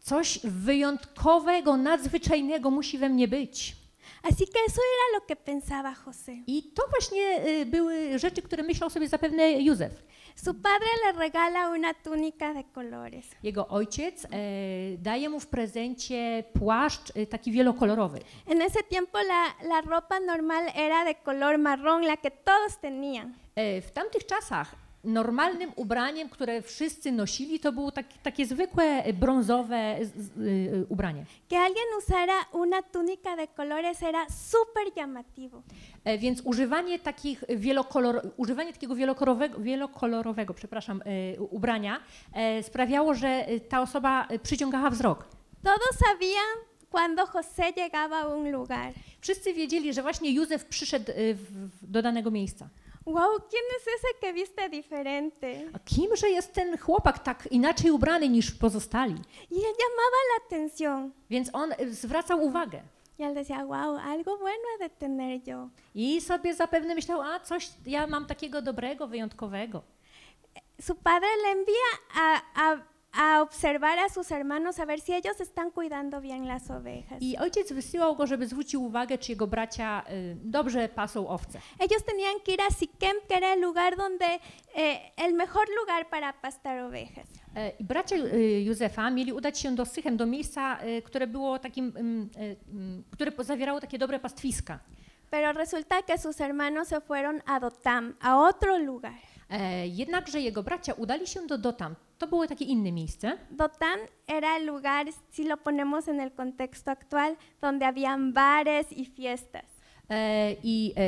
Coś 0.00 0.38
wyjątkowego, 0.44 1.76
nadzwyczajnego 1.76 2.70
musi 2.70 2.98
we 2.98 3.08
mnie 3.08 3.28
być. 3.28 3.76
Así 4.22 4.46
que 4.46 4.58
eso 4.66 4.80
era 4.80 5.18
lo 5.18 5.26
que 5.26 5.36
pensaba 5.36 5.94
José. 5.94 6.42
I 6.46 6.62
to 6.62 6.82
właśnie 6.90 7.46
y, 7.46 7.66
były 7.66 8.18
rzeczy, 8.18 8.42
które 8.42 8.62
myślał 8.62 8.90
sobie 8.90 9.08
zapewne 9.08 9.52
Józef. 9.62 9.92
Su 10.36 10.54
padre 10.54 10.88
le 11.04 11.12
regala 11.12 11.70
una 11.70 11.94
túnica 11.94 12.54
de 12.54 12.64
colores. 12.64 13.26
Jego 13.42 13.68
ojciec 13.68 14.24
e, 14.24 14.28
daje 14.98 15.28
mu 15.28 15.40
w 15.40 15.46
prezencie 15.46 16.44
płaszcz 16.52 17.12
e, 17.16 17.26
taki 17.26 17.52
wielokolorowy. 17.52 18.20
En 18.46 18.62
ese 18.62 18.82
tiempo 18.82 19.18
la, 19.18 19.68
la 19.68 19.80
ropa 19.80 20.20
normal 20.20 20.64
era 20.74 21.04
de 21.04 21.14
color 21.14 21.58
marrón, 21.58 22.06
la 22.06 22.16
que 22.16 22.30
todos 22.30 22.78
tenían. 22.80 23.34
E, 23.56 23.80
w 23.80 23.90
tamtych 23.90 24.26
czasach 24.26 24.81
normalnym 25.04 25.72
ubraniem, 25.76 26.28
które 26.28 26.62
wszyscy 26.62 27.12
nosili, 27.12 27.60
to 27.60 27.72
było 27.72 27.90
tak, 27.92 28.06
takie 28.22 28.46
zwykłe 28.46 28.84
e, 28.84 29.12
brązowe 29.12 29.96
z- 30.02 30.38
y, 30.38 30.86
ubranie. 30.88 31.24
Que 31.48 31.58
alguien 31.58 31.84
usara 31.98 32.34
una 32.52 32.82
túnica 32.82 33.36
de 33.36 33.48
colores 33.48 34.02
era 34.02 34.26
súper 34.28 34.92
llamativo. 34.96 35.62
E, 36.04 36.18
Więc 36.18 36.40
używanie 36.44 36.98
takich 36.98 37.44
wielokolor, 37.48 38.22
używanie 38.36 38.72
takiego 38.72 38.94
wielokolorowego, 38.94 39.60
wielokolorowego 39.60 40.54
przepraszam, 40.54 41.02
e, 41.36 41.40
ubrania 41.40 42.00
e, 42.32 42.62
sprawiało, 42.62 43.14
że 43.14 43.28
e, 43.28 43.60
ta 43.60 43.80
osoba 43.82 44.26
e, 44.28 44.38
przyciągała 44.38 44.90
wzrok. 44.90 45.24
Todos 45.64 45.98
sabían 46.08 46.56
cuando 46.90 47.22
José 47.26 47.72
llegaba 47.76 48.16
a 48.20 48.26
un 48.26 48.50
lugar. 48.52 48.92
Wszyscy 49.20 49.54
wiedzieli, 49.54 49.92
że 49.94 50.02
właśnie 50.02 50.30
Józef 50.32 50.64
przyszedł 50.64 51.12
e, 51.12 51.34
w, 51.34 51.70
do 51.82 52.02
danego 52.02 52.30
miejsca. 52.30 52.68
Wow, 53.06 53.40
¿quién 53.50 53.62
es 53.76 53.86
ese 53.86 54.08
que 54.20 54.32
viste 54.32 54.68
diferente? 54.68 55.70
A 55.72 55.78
kimże 55.78 56.30
jest 56.30 56.52
ten 56.52 56.78
chłopak 56.78 57.18
tak 57.18 57.48
inaczej 57.50 57.90
ubrany 57.90 58.28
niż 58.28 58.50
pozostali? 58.50 59.14
Y 59.50 59.54
él 59.56 59.74
llamaba 59.80 60.18
la 60.30 60.46
atención. 60.46 61.10
Więc 61.30 61.50
on 61.52 61.72
e, 61.72 61.86
zwracał 61.90 62.42
uwagę. 62.44 62.82
Y 63.18 63.22
él 63.24 63.34
decía, 63.34 63.64
wow, 63.64 63.96
algo 63.96 64.38
bueno 64.38 64.64
he 64.74 64.78
de 64.78 64.88
tener 64.90 65.42
yo. 65.46 65.68
I 65.94 66.20
sobie 66.20 66.54
zapewne 66.54 66.94
myślał, 66.94 67.22
a 67.22 67.40
coś 67.40 67.68
ja 67.86 68.06
mam 68.06 68.26
takiego 68.26 68.62
dobrego, 68.62 69.08
wyjątkowego. 69.08 69.82
Su 70.80 70.94
padre 70.94 71.28
le 71.42 71.48
envía 71.52 71.90
a, 72.14 72.40
a- 72.54 72.91
a 73.12 73.42
observar 73.42 73.98
a 73.98 74.08
sus 74.08 74.30
hermanos 74.30 74.78
a 74.78 74.84
ver 74.84 75.00
si 75.00 75.12
ellos 75.12 75.40
están 75.40 75.70
cuidando 75.70 76.20
bien 76.20 76.48
las 76.48 76.70
ovejas. 76.70 77.18
I 77.20 77.36
ojciec 77.38 77.72
wysyłał 77.72 78.16
go, 78.16 78.26
żeby 78.26 78.46
zwrócił 78.46 78.84
uwagę, 78.84 79.18
czy 79.18 79.32
jego 79.32 79.46
bracia 79.46 80.04
y, 80.10 80.36
dobrze 80.44 80.88
pasą 80.88 81.28
owce. 81.28 81.60
Ellos 81.78 82.04
tenían 82.04 82.40
que 82.44 82.54
ir 82.54 82.60
a 82.60 82.70
Siquem, 82.70 83.16
que 83.28 83.36
era 83.36 83.52
el 83.52 83.60
lugar 83.60 83.96
donde, 83.96 84.26
eh, 84.74 85.12
el 85.16 85.34
mejor 85.34 85.66
lugar 85.80 86.08
para 86.08 86.32
pastar 86.32 86.78
ovejas. 86.78 87.26
E, 87.56 87.72
I 87.78 87.84
bracia 87.84 88.16
y, 88.16 88.64
Józefa 88.64 89.10
mieli 89.10 89.32
udać 89.32 89.58
się 89.58 89.74
do 89.74 89.84
Sychem, 89.86 90.16
do 90.16 90.26
miejsca, 90.26 90.78
y, 90.84 91.02
które 91.02 91.26
było 91.26 91.58
takim, 91.58 91.92
ym, 91.96 92.30
y, 92.36 92.56
ym, 92.68 93.04
które 93.10 93.32
zawierało 93.44 93.80
takie 93.80 93.98
dobre 93.98 94.18
pastwiska. 94.18 94.78
Pero 95.30 95.52
resulta 95.52 96.02
que 96.02 96.18
sus 96.18 96.36
hermanos 96.40 96.88
se 96.88 97.00
fueron 97.00 97.40
a 97.46 97.60
Dotam, 97.60 98.14
a 98.20 98.48
otro 98.48 98.78
lugar. 98.78 99.14
E, 99.50 99.86
Jednakże 99.86 100.40
jego 100.40 100.62
bracia 100.62 100.92
udali 100.92 101.26
się 101.26 101.46
do 101.46 101.58
Dotam. 101.58 101.94
To 102.22 102.26
było 102.28 102.46
takie 102.46 102.64
inne 102.64 102.92
miejsce. 102.92 103.38
Dotam 103.50 103.98
era 104.28 104.56
el 104.56 104.66
lugar, 104.66 105.06
si 105.32 105.44
lo 105.44 105.56
ponemos 105.56 106.08
en 106.08 106.20
el 106.20 106.30
contexto 106.30 106.90
actual, 106.90 107.36
donde 107.60 107.84
habían 107.86 108.32
bares 108.32 108.92
y 108.92 109.04
fiestas. 109.06 109.64
E, 110.10 110.56
I 110.62 110.92
e, 110.96 111.02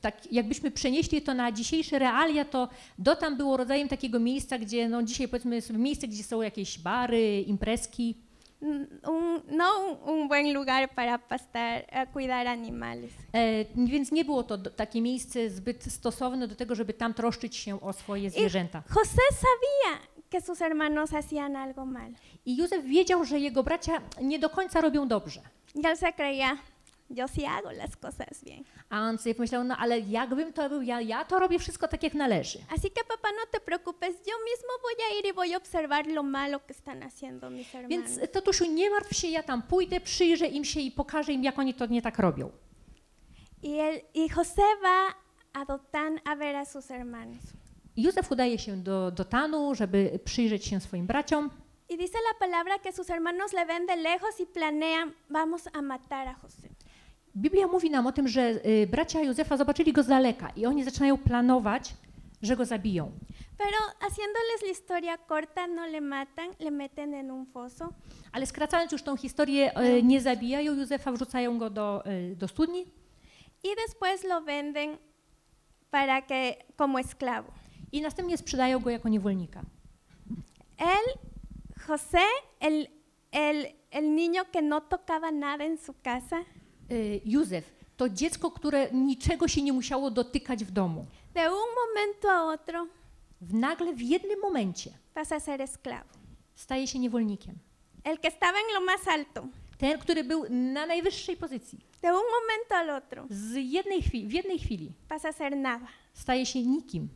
tak, 0.00 0.32
jakbyśmy 0.32 0.70
przenieśli 0.70 1.22
to 1.22 1.34
na 1.34 1.52
dzisiejsze 1.52 1.98
realia, 1.98 2.44
to 2.44 2.68
Dotam 2.98 3.36
było 3.36 3.56
rodzajem 3.56 3.88
takiego 3.88 4.20
miejsca, 4.20 4.58
gdzie 4.58 4.88
no 4.88 5.02
dzisiaj 5.02 5.28
powiedzmy 5.28 5.60
sobie 5.60 5.78
miejsce, 5.78 6.08
gdzie 6.08 6.22
są 6.24 6.42
jakieś 6.42 6.78
bary, 6.78 7.40
imprezki. 7.46 8.14
Mm, 8.62 8.86
un- 9.08 9.40
no 9.56 9.64
un, 9.78 10.14
un 10.14 10.28
buen 10.28 10.52
lugar 10.54 10.90
para 10.94 11.18
pastar, 11.18 11.84
a 11.92 12.06
cuidar 12.06 12.46
animales. 12.46 13.10
E, 13.32 13.64
więc 13.76 14.12
nie 14.12 14.24
było 14.24 14.42
to 14.42 14.58
do, 14.58 14.70
takie 14.70 15.00
miejsce 15.00 15.50
zbyt 15.50 15.84
stosowne 15.92 16.48
do 16.48 16.54
tego, 16.54 16.74
żeby 16.74 16.94
tam 16.94 17.14
troszczyć 17.14 17.56
się 17.56 17.80
o 17.80 17.92
swoje 17.92 18.30
zwierzęta. 18.30 18.82
José 18.90 19.22
sabía 19.30 20.11
que 20.32 20.40
sus 20.40 20.60
hermanos 20.60 21.12
hacían 21.12 21.56
algo 21.56 21.84
mal. 21.84 22.10
I 22.44 22.56
Józef 22.56 22.84
wiedział, 22.84 23.24
że 23.24 23.38
jego 23.38 23.62
bracia 23.62 24.00
nie 24.20 24.38
do 24.38 24.50
końca 24.50 24.80
robią 24.80 25.08
dobrze. 25.08 25.40
Y 25.74 25.86
él 25.88 25.96
se 25.96 26.12
creía, 26.12 26.58
yo 27.10 27.28
sí 27.28 27.44
hago 27.44 27.70
las 27.72 27.96
cosas 27.96 28.42
bien. 28.44 28.64
A 28.90 29.00
on 29.00 29.18
sobie 29.18 29.34
pomyślał, 29.34 29.64
no 29.64 29.76
ale 29.76 30.00
jakbym 30.00 30.52
to 30.52 30.62
robił, 30.68 30.82
ja, 30.82 31.00
ja 31.00 31.24
to 31.24 31.38
robię 31.38 31.58
wszystko 31.58 31.88
tak 31.88 32.02
jak 32.02 32.14
należy. 32.14 32.58
Así 32.70 32.90
que 32.90 33.04
papá, 33.04 33.28
no 33.32 33.46
te 33.50 33.60
preocupes, 33.60 34.14
yo 34.26 34.34
mismo 34.50 34.70
voy 34.82 34.94
a 35.06 35.18
ir 35.18 35.26
y 35.26 35.32
voy 35.32 35.52
a 35.54 35.56
observar 35.56 36.06
lo 36.06 36.22
malo 36.22 36.60
que 36.66 36.72
están 36.72 37.02
haciendo 37.02 37.50
mis 37.50 37.74
hermanos. 37.74 37.90
Więc 37.90 38.30
tatusiu, 38.32 38.64
nie 38.64 38.90
martw 38.90 39.16
się, 39.16 39.28
ja 39.28 39.42
tam 39.42 39.62
pójdę, 39.62 40.00
przyjrzę 40.00 40.46
im 40.46 40.64
się 40.64 40.80
i 40.80 40.90
pokażę 40.90 41.32
im, 41.32 41.44
jak 41.44 41.58
oni 41.58 41.74
to 41.74 41.86
nie 41.86 42.02
tak 42.02 42.18
robią. 42.18 42.50
Y, 43.64 43.68
él, 43.68 44.00
y 44.16 44.28
José 44.28 44.66
va 44.82 45.14
a 45.52 45.64
Dotán 45.64 46.20
a 46.24 46.36
ver 46.36 46.56
a 46.56 46.64
sus 46.64 46.90
hermanos. 46.90 47.61
I 47.96 48.02
Józef 48.02 48.32
udaje 48.32 48.58
się 48.58 48.76
do, 48.76 49.24
Tanu, 49.30 49.74
żeby 49.74 50.18
przyjrzeć 50.24 50.66
się 50.66 50.80
swoim 50.80 51.06
braciom. 51.06 51.50
Y 51.90 51.96
dice 51.96 52.18
la 52.18 52.38
palabra 52.38 52.78
que 52.78 52.92
sus 52.92 53.08
hermanos 53.08 53.52
le 53.52 53.66
ven 53.66 53.86
de 53.86 53.96
lejos 53.96 54.40
y 54.40 54.46
planean, 54.46 55.12
vamos 55.30 55.68
a 55.72 55.82
matar 55.82 56.28
a 56.28 56.34
José. 56.34 56.68
Biblia 57.36 57.66
mówi 57.66 57.90
nam 57.90 58.06
o 58.06 58.12
tym, 58.12 58.28
że 58.28 58.66
y, 58.66 58.86
bracia 58.86 59.22
Józefa 59.22 59.56
zobaczyli 59.56 59.92
go 59.92 60.02
z 60.02 60.06
daleka 60.06 60.50
i 60.56 60.66
oni 60.66 60.84
zaczynają 60.84 61.18
planować, 61.18 61.94
że 62.42 62.56
go 62.56 62.64
zabiją. 62.64 63.12
Pero 63.58 63.76
haciéndoles 64.00 64.62
la 64.62 64.68
historia 64.68 65.18
corta, 65.18 65.66
no 65.66 65.86
le 65.86 66.00
matan, 66.00 66.50
le 66.58 66.70
meten 66.70 67.14
en 67.14 67.30
un 67.30 67.46
foso. 67.46 67.88
Ale 68.32 68.46
skracając 68.46 68.92
już 68.92 69.02
tą 69.02 69.16
historię, 69.16 69.80
y, 69.80 70.02
nie 70.02 70.20
zabijają 70.20 70.74
Józefa, 70.74 71.12
wrzucają 71.12 71.58
go 71.58 71.70
do, 71.70 72.02
y, 72.06 72.36
do 72.36 72.48
studni 72.48 72.86
Y 73.64 73.76
después 73.76 74.24
lo 74.24 74.42
venden 74.42 74.98
para 75.90 76.22
que, 76.22 76.64
como 76.76 76.98
esclavo. 76.98 77.52
I 77.92 78.00
następnie 78.02 78.38
sprzedają 78.38 78.80
go 78.80 78.90
jako 78.90 79.08
niewolnika. 79.08 79.62
Él, 80.78 81.18
José, 81.86 82.24
el, 82.60 82.86
el, 83.32 83.66
el 83.90 84.14
niño 84.14 84.44
que 84.52 84.62
no 84.62 84.80
tocaba 84.80 85.30
nada 85.32 85.64
en 85.64 85.78
su 85.78 85.94
casa, 86.02 86.44
Y, 86.90 87.20
Józef 87.24 87.64
to 87.96 88.08
dziecko, 88.08 88.50
które 88.50 88.90
niczego 88.92 89.48
się 89.48 89.62
nie 89.62 89.72
musiało 89.72 90.10
dotykać 90.10 90.64
w 90.64 90.70
domu. 90.70 91.06
de 91.34 91.40
un 91.50 91.68
momento 91.86 92.30
a 92.32 92.52
otro 92.52 92.86
W 93.40 93.54
nagle 93.54 93.92
w 93.94 94.00
jednym 94.00 94.40
momencie 94.40 94.90
pasa 95.14 95.36
a 95.36 95.40
ser 95.40 95.60
esclavo. 95.62 96.10
staje 96.54 96.86
się 96.86 96.98
niewolnikiem. 96.98 97.54
El 98.04 98.18
que 98.18 98.28
estaba 98.28 98.58
en 98.58 98.74
lo 98.74 98.80
más 98.92 99.08
alto, 99.08 99.46
Ten, 99.78 99.98
który 99.98 100.24
był 100.24 100.44
na 100.50 100.86
najwyższej 100.86 101.36
pozycji, 101.36 101.78
de 102.02 102.08
un 102.12 102.22
momento 102.40 102.74
al 102.74 102.90
otro, 102.90 103.26
z 103.30 103.54
jednej 103.56 104.02
chwili, 104.02 104.28
w 104.28 104.32
jednej 104.32 104.58
chwili 104.58 104.92
pasa 105.08 105.28
a 105.28 105.32
ser 105.32 105.56
nada. 105.56 105.86
staje 106.14 106.46
się 106.46 106.62
nikim. 106.62 107.08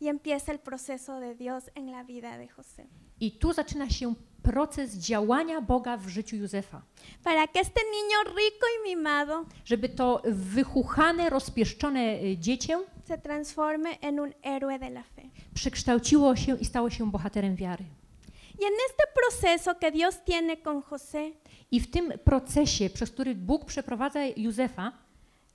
Y 0.00 0.08
empieza 0.08 0.52
el 0.52 0.58
proceso 0.58 1.20
de 1.20 1.34
Dios 1.34 1.64
en 1.74 1.90
la 1.92 2.04
vida 2.04 2.38
de 2.38 2.48
José. 2.48 2.86
I 3.20 3.32
tu 3.32 3.52
zaczyna 3.52 3.90
się 3.90 4.14
proces 4.42 4.94
działania 4.96 5.60
Boga 5.60 5.96
w 5.96 6.08
życiu 6.08 6.36
Józefa. 6.36 6.82
Para 7.24 7.46
que 7.46 7.60
este 7.60 7.80
niño 7.80 8.34
rico 8.36 8.66
y 8.78 8.88
mimado 8.88 9.44
Żeby 9.64 9.88
to 9.88 10.22
wychuchane, 10.24 11.30
rozpieszczone 11.30 12.22
y, 12.22 12.38
dziecię 12.38 12.78
se 13.04 13.18
transforme 13.18 13.90
en 14.00 14.20
un 14.20 14.32
héroe 14.42 14.78
de 14.78 14.86
la 14.90 15.02
fe. 15.02 15.22
przekształciło 15.54 16.36
się 16.36 16.56
i 16.56 16.64
stało 16.64 16.90
się 16.90 17.10
bohaterem 17.10 17.56
wiary. 17.56 17.84
Y 18.60 18.64
en 18.66 18.72
este 18.90 19.04
proceso 19.14 19.74
que 19.74 19.90
Dios 19.92 20.14
tiene 20.24 20.56
con 20.56 20.82
José, 20.82 21.30
I 21.70 21.80
w 21.80 21.90
tym 21.90 22.12
procesie, 22.24 22.90
przez 22.90 23.10
który 23.10 23.34
Bóg 23.34 23.64
przeprowadza 23.64 24.20
Józefa, 24.36 24.92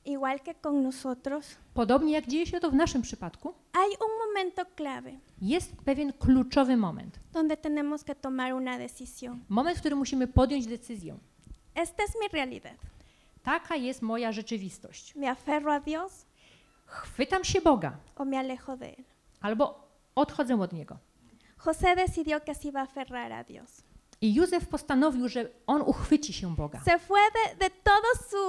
igual 0.05 0.39
que 0.39 0.53
con 0.55 0.83
nosotros, 0.83 1.55
podobnie 1.73 2.13
jak 2.13 2.27
dzieje 2.27 2.45
się 2.45 2.59
to 2.59 2.71
w 2.71 2.73
naszym 2.73 3.01
przypadku, 3.01 3.53
hay 3.73 3.89
un 3.89 4.22
momento 4.33 4.65
clave 4.75 5.11
jest 5.41 5.75
pewien 5.85 6.13
kluczowy 6.13 6.77
moment. 6.77 7.19
donde 7.33 7.57
tenemos 7.57 8.03
que 8.03 8.15
tomar 8.15 8.53
una 8.53 8.77
decisión. 8.77 9.39
Moment, 9.49 9.77
w 9.77 9.79
którym 9.79 9.97
musimy 9.99 10.27
podjąć 10.27 10.67
decyzję. 10.67 11.17
Esta 11.75 12.03
es 12.03 12.11
mi 12.21 12.27
realidad. 12.33 12.75
Taka 13.43 13.75
jest 13.75 14.01
moja 14.01 14.31
rzeczywistość. 14.31 15.15
¿Me 15.15 15.29
aferro 15.29 15.73
a 15.73 15.79
Dios 15.79 16.25
Chwytam 16.85 17.43
się 17.43 17.61
Boga 17.61 17.97
o 18.15 18.25
me 18.25 18.37
alejo 18.37 18.77
de 18.77 18.85
Él? 18.97 19.03
albo 19.41 19.87
odchodzę 20.15 20.61
od 20.61 20.73
Niego. 20.73 20.97
José 21.65 21.95
decidió 21.95 22.39
que 22.41 22.55
se 22.55 22.67
iba 22.67 22.79
a 22.79 22.83
aferrar 22.83 23.31
a 23.31 23.43
Dios. 23.43 23.83
I 24.23 24.33
Józef 24.33 24.67
postanowił, 24.67 25.29
że 25.29 25.49
on 25.67 25.81
uchwyci 25.81 26.33
się 26.33 26.55
Boga. 26.55 26.79
Se 26.85 26.99
fue 26.99 27.19
de, 27.33 27.55
de 27.65 27.69
todo 27.69 28.09
su, 28.29 28.45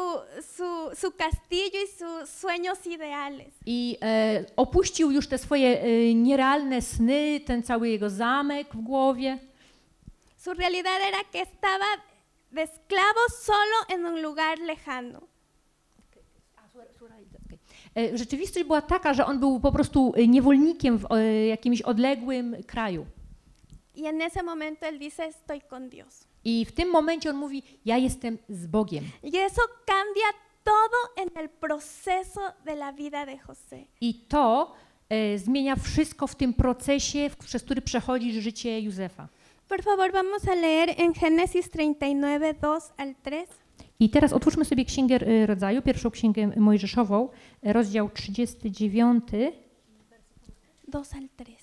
su, 0.57 0.97
su 0.97 1.12
castillo 1.12 1.81
y 1.85 1.88
sus 1.99 2.31
sueños 2.31 2.87
ideales. 2.87 3.52
I 3.66 3.99
e, 4.02 4.45
opuścił 4.57 5.11
już 5.11 5.28
te 5.28 5.38
swoje 5.38 5.81
e, 5.81 6.14
nierealne 6.14 6.83
sny, 6.83 7.40
ten 7.47 7.62
cały 7.62 7.88
jego 7.88 8.11
zamek 8.11 8.75
w 8.75 8.81
głowie. 8.81 9.38
Su 10.37 10.54
realidad 10.54 11.00
era 11.09 11.25
que 11.33 11.40
estaba 11.43 11.87
de 12.52 12.62
esclavo 12.62 13.21
solo 13.31 13.76
en 13.88 14.07
un 14.07 14.23
lugar 14.23 14.59
lejano. 14.59 15.21
E, 17.97 18.19
Rzeczywistość 18.19 18.66
była 18.66 18.83
taka, 18.83 19.14
że 19.14 19.26
on 19.26 19.40
był 19.40 19.61
po 19.61 19.73
prostu 19.73 20.12
e, 20.16 20.26
niewolnikiem 20.28 20.99
w 20.99 21.12
e, 21.12 21.47
jakimś 21.47 21.83
odległym 21.83 22.57
kraju. 22.66 23.07
Y 23.94 24.06
en 24.06 24.20
ese 24.20 24.42
momento 24.42 24.86
él 24.86 24.98
dice, 24.98 25.24
estoy 25.26 25.60
con 25.60 25.88
Dios. 25.88 26.26
I 26.44 26.64
w 26.64 26.72
tym 26.72 26.90
momencie 26.90 27.30
on 27.30 27.36
mówi: 27.36 27.62
Ja 27.84 27.98
jestem 27.98 28.38
z 28.48 28.66
Bogiem. 28.66 29.04
Y 29.22 29.36
eso 29.36 29.62
cambia 29.86 30.26
todo 30.64 30.98
en 31.16 31.30
el 31.36 31.48
proceso 31.48 32.40
de 32.64 32.74
la 32.74 32.92
vida 32.92 33.26
de 33.26 33.38
José. 33.38 33.86
I 34.00 34.14
to 34.28 34.72
e, 35.08 35.38
zmienia 35.38 35.76
wszystko 35.76 36.26
w 36.26 36.34
tym 36.34 36.54
procesie, 36.54 37.30
w, 37.30 37.36
przez 37.36 37.62
który 37.62 37.82
przechodzi 37.82 38.40
życie 38.40 38.80
Józefa. 38.80 39.28
Por 39.68 39.82
favor, 39.82 40.12
vamos 40.12 40.48
a 40.48 40.54
leer 40.54 40.94
en 40.96 41.12
Génesis 41.14 41.70
39, 41.70 42.54
2 42.60 42.78
al 42.96 43.14
3. 43.22 43.46
I 44.00 44.10
teraz 44.10 44.32
otwórzmy 44.32 44.64
sobie 44.64 44.84
Księgę 44.84 45.16
e, 45.16 45.46
Rodzaju, 45.46 45.82
pierwszą 45.82 46.10
Księgę 46.10 46.50
Mojżeszową, 46.56 47.28
e, 47.62 47.72
rozdział 47.72 48.10
39, 48.10 49.24
2 50.88 50.98
al 50.98 51.28
3. 51.44 51.53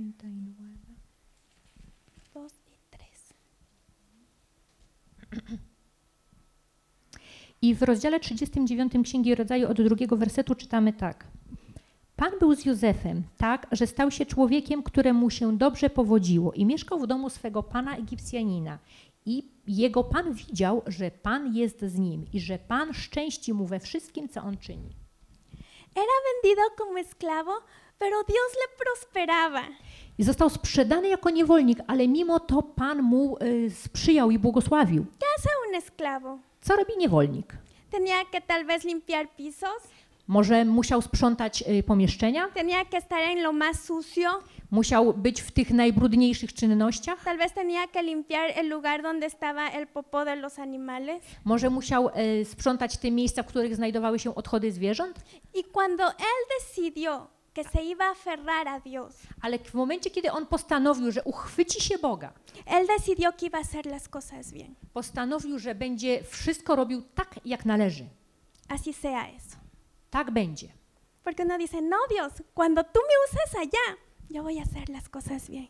2 0.00 0.28
y 2.40 2.48
3. 2.90 2.98
I 7.62 7.74
w 7.74 7.82
rozdziale 7.82 8.20
39 8.20 8.92
Księgi 9.04 9.34
Rodzaju 9.34 9.68
od 9.68 9.82
drugiego 9.82 10.16
wersetu 10.16 10.54
czytamy 10.54 10.92
tak. 10.92 11.26
Pan 12.16 12.38
był 12.38 12.54
z 12.54 12.64
Józefem, 12.64 13.22
tak, 13.36 13.66
że 13.72 13.86
stał 13.86 14.10
się 14.10 14.26
człowiekiem, 14.26 14.82
któremu 14.82 15.30
się 15.30 15.58
dobrze 15.58 15.90
powodziło 15.90 16.52
i 16.52 16.64
mieszkał 16.64 16.98
w 16.98 17.06
domu 17.06 17.30
swego 17.30 17.62
pana 17.62 17.96
Egipcjanina. 17.96 18.78
I 19.26 19.48
jego 19.66 20.04
pan 20.04 20.32
widział, 20.32 20.82
że 20.86 21.10
pan 21.10 21.54
jest 21.54 21.80
z 21.80 21.98
nim 21.98 22.26
i 22.32 22.40
że 22.40 22.58
pan 22.58 22.94
szczęści 22.94 23.52
mu 23.52 23.66
we 23.66 23.80
wszystkim, 23.80 24.28
co 24.28 24.42
on 24.42 24.56
czyni. 24.56 24.96
Era 25.96 26.16
vendido 26.26 26.62
como 26.78 26.98
esclavo, 26.98 27.52
pero 27.98 28.24
Dios 28.24 28.52
le 28.54 28.68
prosperaba. 28.78 29.64
I 30.20 30.24
został 30.24 30.50
sprzedany 30.50 31.08
jako 31.08 31.30
niewolnik, 31.30 31.78
ale 31.86 32.08
mimo 32.08 32.40
to 32.40 32.62
pan 32.62 33.02
mu 33.02 33.36
y, 33.42 33.70
sprzyjał 33.70 34.30
i 34.30 34.38
błogosławił. 34.38 35.02
¿Qué 35.02 35.26
hace 35.36 35.48
un 35.68 35.74
esclavo? 35.74 36.38
Co 36.60 36.76
robi 36.76 36.92
niewolnik? 36.98 37.56
Tenía 37.90 38.24
que 38.32 38.40
tal 38.40 38.64
vez 38.66 38.84
limpiar 38.84 39.26
pisos, 39.36 39.82
Może 40.26 40.64
musiał 40.64 41.02
sprzątać 41.02 41.64
y, 41.68 41.82
pomieszczenia, 41.82 42.48
tenía 42.54 42.84
que 42.84 42.96
estar 42.98 43.18
en 43.22 43.42
lo 43.42 43.52
más 43.52 43.74
sucio, 43.84 44.30
musiał 44.70 45.14
być 45.14 45.40
w 45.42 45.50
tych 45.50 45.70
najbrudniejszych 45.70 46.54
czynnościach, 46.54 47.24
tal 47.24 47.38
vez 47.38 47.52
tenía 47.52 47.86
que 47.92 48.02
limpiar 48.02 48.50
el 48.56 48.68
lugar 48.68 49.02
donde 49.02 49.26
estaba 49.26 49.68
el 49.68 49.86
popó 49.86 50.24
de 50.24 50.36
los 50.36 50.58
animales. 50.58 51.22
może 51.44 51.70
musiał 51.70 52.08
y, 52.08 52.44
sprzątać 52.44 52.96
te 52.96 53.10
miejsca, 53.10 53.42
w 53.42 53.46
których 53.46 53.76
znajdowały 53.76 54.18
się 54.18 54.34
odchody 54.34 54.72
zwierząt, 54.72 55.18
Y 55.54 55.64
cuando 55.72 56.04
él 56.04 56.40
decidió 56.60 57.26
que 57.54 57.64
se 57.64 57.82
iba 57.82 58.04
a 58.04 58.10
aferrar 58.10 58.68
a 58.68 58.80
Dios, 58.80 59.14
ale 59.42 59.58
w 59.58 59.74
momencie, 59.74 60.10
kiedy 60.10 60.32
on 60.32 60.46
postanowił, 60.46 61.12
że 61.12 61.22
uchwyci 61.24 61.80
się 61.80 61.98
Boga, 61.98 62.32
él 62.66 62.86
decidió 62.86 63.32
que 63.32 63.46
iba 63.46 63.58
a 63.58 63.62
hacer 63.62 63.86
las 63.86 64.08
cosas 64.08 64.52
bien. 64.52 64.74
postanowił, 64.92 65.58
że 65.58 65.74
będzie 65.74 66.22
wszystko 66.24 66.76
robił 66.76 67.02
tak, 67.14 67.40
jak 67.44 67.64
należy. 67.64 68.06
Así 68.68 68.92
sea 68.92 69.26
eso. 69.28 69.56
Tak 70.10 70.30
będzie. 70.30 70.68
Porque 71.24 71.42
uno 71.44 71.58
dice, 71.58 71.80
no 71.82 71.96
Dios, 72.10 72.32
cuando 72.54 72.82
tú 72.84 73.00
me 73.00 73.14
uses 73.28 73.54
allá, 73.54 73.96
yo 74.30 74.42
voy 74.42 74.58
a 74.58 74.62
hacer 74.62 74.88
las 74.88 75.08
cosas 75.08 75.50
bien. 75.50 75.66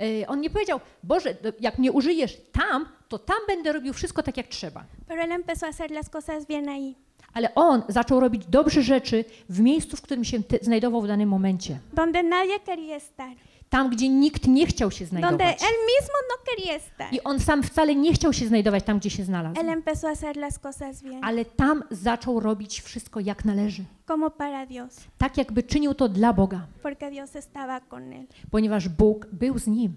Y, 0.00 0.26
On 0.28 0.40
nie 0.40 0.50
powiedział, 0.50 0.80
Boże, 1.02 1.36
jak 1.60 1.78
mnie 1.78 1.92
użyjesz 1.92 2.36
tam, 2.52 2.88
to 3.08 3.18
tam 3.18 3.36
będę 3.46 3.72
robił 3.72 3.92
wszystko 3.92 4.22
tak, 4.22 4.36
jak 4.36 4.46
trzeba. 4.48 4.84
Pero 5.08 5.22
él 5.22 5.32
empezó 5.32 5.66
a 5.66 5.68
hacer 5.68 5.90
las 5.90 6.08
cosas 6.10 6.46
bien 6.46 6.68
ahí, 6.68 6.94
Ale 7.34 7.54
on 7.54 7.82
zaczął 7.88 8.20
robić 8.20 8.46
dobrze 8.46 8.82
rzeczy 8.82 9.24
w 9.48 9.60
miejscu, 9.60 9.96
w 9.96 10.02
którym 10.02 10.24
się 10.24 10.38
znajdował 10.62 11.02
w 11.02 11.06
danym 11.06 11.28
momencie. 11.28 11.78
donde 11.92 12.22
nadie 12.22 12.60
quería 12.60 12.96
estar, 12.96 13.28
Tam, 13.70 13.90
gdzie 13.90 14.08
nikt 14.08 14.46
nie 14.48 14.66
chciał 14.66 14.90
się 14.90 15.04
donde 15.06 15.20
znajdować. 15.20 15.56
él 15.62 15.74
mismo 16.00 16.14
no 16.30 16.44
quería 16.46 16.74
estar. 16.74 17.14
I 17.14 17.20
on 17.24 17.40
sam 17.40 17.62
wcale 17.62 17.94
nie 17.94 18.12
chciał 18.12 18.32
się 18.32 18.46
znajdować 18.46 18.84
tam, 18.84 18.98
gdzie 18.98 19.10
się 19.10 19.24
znalazł. 19.24 19.54
Él 19.60 19.68
empezó 19.68 20.06
a 20.08 20.10
hacer 20.10 20.36
las 20.36 20.58
cosas 20.58 21.02
bien, 21.02 21.24
Ale 21.24 21.44
tam 21.44 21.82
zaczął 21.90 22.40
robić 22.40 22.80
wszystko 22.80 23.20
jak 23.20 23.44
należy. 23.44 23.84
como 24.06 24.30
para 24.30 24.66
Dios, 24.66 24.96
Tak, 25.18 25.36
jakby 25.38 25.62
czynił 25.62 25.94
to 25.94 26.08
dla 26.08 26.32
Boga, 26.32 26.66
porque 26.82 27.10
Dios 27.10 27.36
estaba 27.36 27.80
con 27.80 28.02
él. 28.12 28.26
ponieważ 28.50 28.88
Bóg 28.88 29.26
był 29.32 29.58
z 29.58 29.66
nim. 29.66 29.94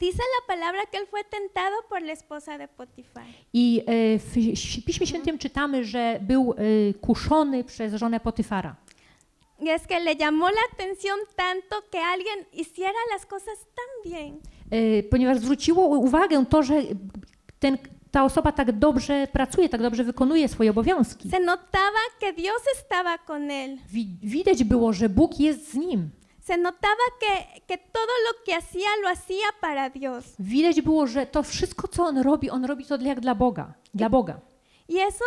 Dice 0.00 0.22
la 0.40 0.54
palabra 0.54 0.80
que 0.90 0.98
él 0.98 1.06
fue 1.10 1.24
tentado 1.24 1.76
por 1.88 2.02
la 2.02 2.12
esposa 2.12 2.58
de 2.58 2.68
Potifar. 2.68 3.24
I 3.52 3.82
e, 3.86 4.18
w 4.18 4.84
Piśmie 4.86 5.06
Świętym 5.06 5.38
czytamy, 5.38 5.84
że 5.84 6.18
był 6.22 6.52
e, 6.52 6.94
kuszony 6.94 7.64
przez 7.64 7.94
żonę 7.94 8.20
Potyfara. 8.20 8.76
Y 9.62 9.70
es 9.70 9.86
que 9.86 10.00
le 10.00 10.14
llamó 10.16 10.48
la 10.48 10.60
atención 10.72 11.18
tanto 11.36 11.76
que 11.90 11.98
alguien 11.98 12.44
hiciera 12.52 12.98
las 13.12 13.26
cosas 13.26 13.58
tan 13.58 14.12
bien. 14.12 14.36
E, 14.70 15.02
Ponieważ 15.02 15.38
zwróciło 15.38 15.86
uwagę 15.86 16.46
to, 16.46 16.62
że 16.62 16.74
ten, 17.58 17.78
ta 18.10 18.24
osoba 18.24 18.52
tak 18.52 18.72
dobrze 18.72 19.28
pracuje, 19.32 19.68
tak 19.68 19.82
dobrze 19.82 20.04
wykonuje 20.04 20.48
swoje 20.48 20.70
obowiązki. 20.70 21.30
Se 21.30 21.40
notaba 21.40 22.00
que 22.20 22.32
Dios 22.32 22.62
estaba 22.76 23.18
con 23.18 23.50
él. 23.50 23.78
Wi- 23.92 24.16
Widać 24.22 24.64
było, 24.64 24.92
że 24.92 25.08
Bóg 25.08 25.40
jest 25.40 25.70
z 25.72 25.74
nim. 25.74 26.10
Se 26.48 26.56
notaba 26.56 27.04
que, 27.20 27.62
que 27.66 27.76
todo 27.76 28.14
lo 28.26 28.42
que 28.44 28.54
hacía 28.54 28.88
lo 29.02 29.08
hacía 29.08 29.48
para 29.60 29.90
Dios. 29.90 30.24
Widać 30.38 30.80
było, 30.80 31.06
że 31.06 31.26
to 31.26 31.42
wszystko, 31.42 31.88
co 31.88 32.04
on 32.04 32.22
robi, 32.22 32.50
on 32.50 32.64
robi 32.64 32.84
to 32.86 32.98
jak 32.98 33.20
dla 33.20 33.34
Boga. 33.34 33.74
Dla 33.94 34.08
Boga. 34.08 34.40
Y 34.88 34.98
eso 34.98 35.24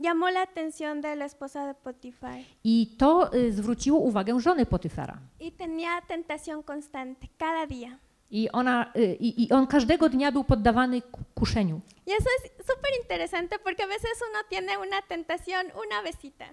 llamó 0.00 0.30
la 0.30 0.42
atención 0.42 1.00
de 1.00 1.14
la 1.14 1.26
esposa 1.26 1.64
de 1.66 1.74
Potifar. 1.74 2.40
I 2.64 2.96
to 2.98 3.30
y, 3.32 3.52
zwróciło 3.52 3.98
uwagę 3.98 4.40
żony 4.40 4.66
Potyfara. 4.66 5.18
Y 5.40 5.50
tenía 5.52 6.00
tentación 6.08 6.62
constante, 6.62 7.28
cada 7.38 7.66
día. 7.66 7.98
I, 8.30 8.48
ona, 8.52 8.92
y, 8.96 9.16
i, 9.20 9.42
I 9.44 9.52
on 9.52 9.66
każdego 9.66 10.08
dnia 10.08 10.32
był 10.32 10.44
poddawany 10.44 11.02
ku- 11.02 11.20
kuszeniu. 11.34 11.80
Y 12.06 12.10
eso 12.12 12.28
es 12.38 12.66
súper 12.66 12.90
interesante 13.02 13.58
porque 13.58 13.82
a 13.82 13.86
veces 13.86 14.10
uno 14.30 14.38
tiene 14.50 14.78
una 14.78 15.02
tentación 15.08 15.66
una 15.86 16.02
besita. 16.02 16.44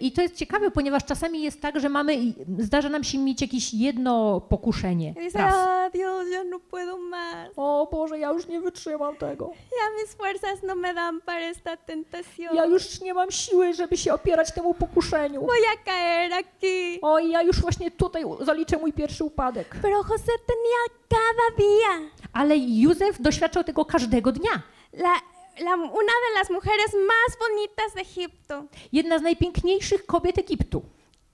I 0.00 0.12
to 0.12 0.22
jest 0.22 0.36
ciekawe, 0.36 0.70
ponieważ 0.70 1.04
czasami 1.04 1.42
jest 1.42 1.60
tak, 1.60 1.80
że 1.80 1.88
mamy, 1.88 2.16
zdarza 2.58 2.88
nam 2.88 3.04
się 3.04 3.18
mieć 3.18 3.40
jakieś 3.40 3.74
jedno 3.74 4.40
pokuszenie. 4.40 5.10
Y 5.10 5.20
dice, 5.20 5.38
Raz. 5.38 5.54
oh 5.54 5.90
Dios, 5.92 6.28
yo 6.32 6.44
no 6.44 6.58
puedo 6.60 6.98
más. 6.98 7.48
O 7.56 7.88
Boże, 7.92 8.18
ja 8.18 8.32
już 8.32 8.46
nie 8.46 8.60
wytrzymam 8.60 9.16
tego. 9.16 9.50
Ya 9.80 10.02
mis 10.02 10.14
fuerzas 10.14 10.62
no 10.62 10.74
me 10.74 10.94
dan 10.94 11.20
para 11.20 11.40
esta 11.50 11.76
tentación. 11.76 12.54
Ja 12.56 12.64
już 12.66 13.00
nie 13.00 13.14
mam 13.14 13.30
siły, 13.30 13.74
żeby 13.74 13.96
się 13.96 14.14
opierać 14.14 14.52
temu 14.54 14.74
pokuszeniu. 14.74 15.40
Voy 15.40 15.58
a 15.74 15.84
caer 15.84 16.32
aquí. 16.32 16.98
O, 17.02 17.18
ja 17.18 17.42
już 17.42 17.60
właśnie 17.60 17.90
tutaj 17.90 18.24
zaliczę 18.40 18.78
mój 18.78 18.92
pierwszy 18.92 19.24
upadek. 19.24 19.76
Pero 19.82 20.00
José 20.02 20.32
tenía 20.46 20.93
cada 21.08 21.56
día. 21.58 22.10
Ale 22.32 22.54
Józef 22.58 23.20
doświadczał 23.22 23.64
tego 23.64 23.84
każdego 23.84 24.32
dnia. 24.32 24.62
La, 24.92 25.14
la- 25.60 25.74
una 25.74 26.12
de 26.28 26.38
las 26.38 26.50
mujeres 26.50 26.94
más 26.94 27.38
bonitas 27.38 27.94
de 27.94 28.00
Egipto. 28.00 28.64
Jedna 28.92 29.18
z 29.18 29.22
najpiękniejszych 29.22 30.06
kobiet 30.06 30.38
Egiptu. 30.38 30.82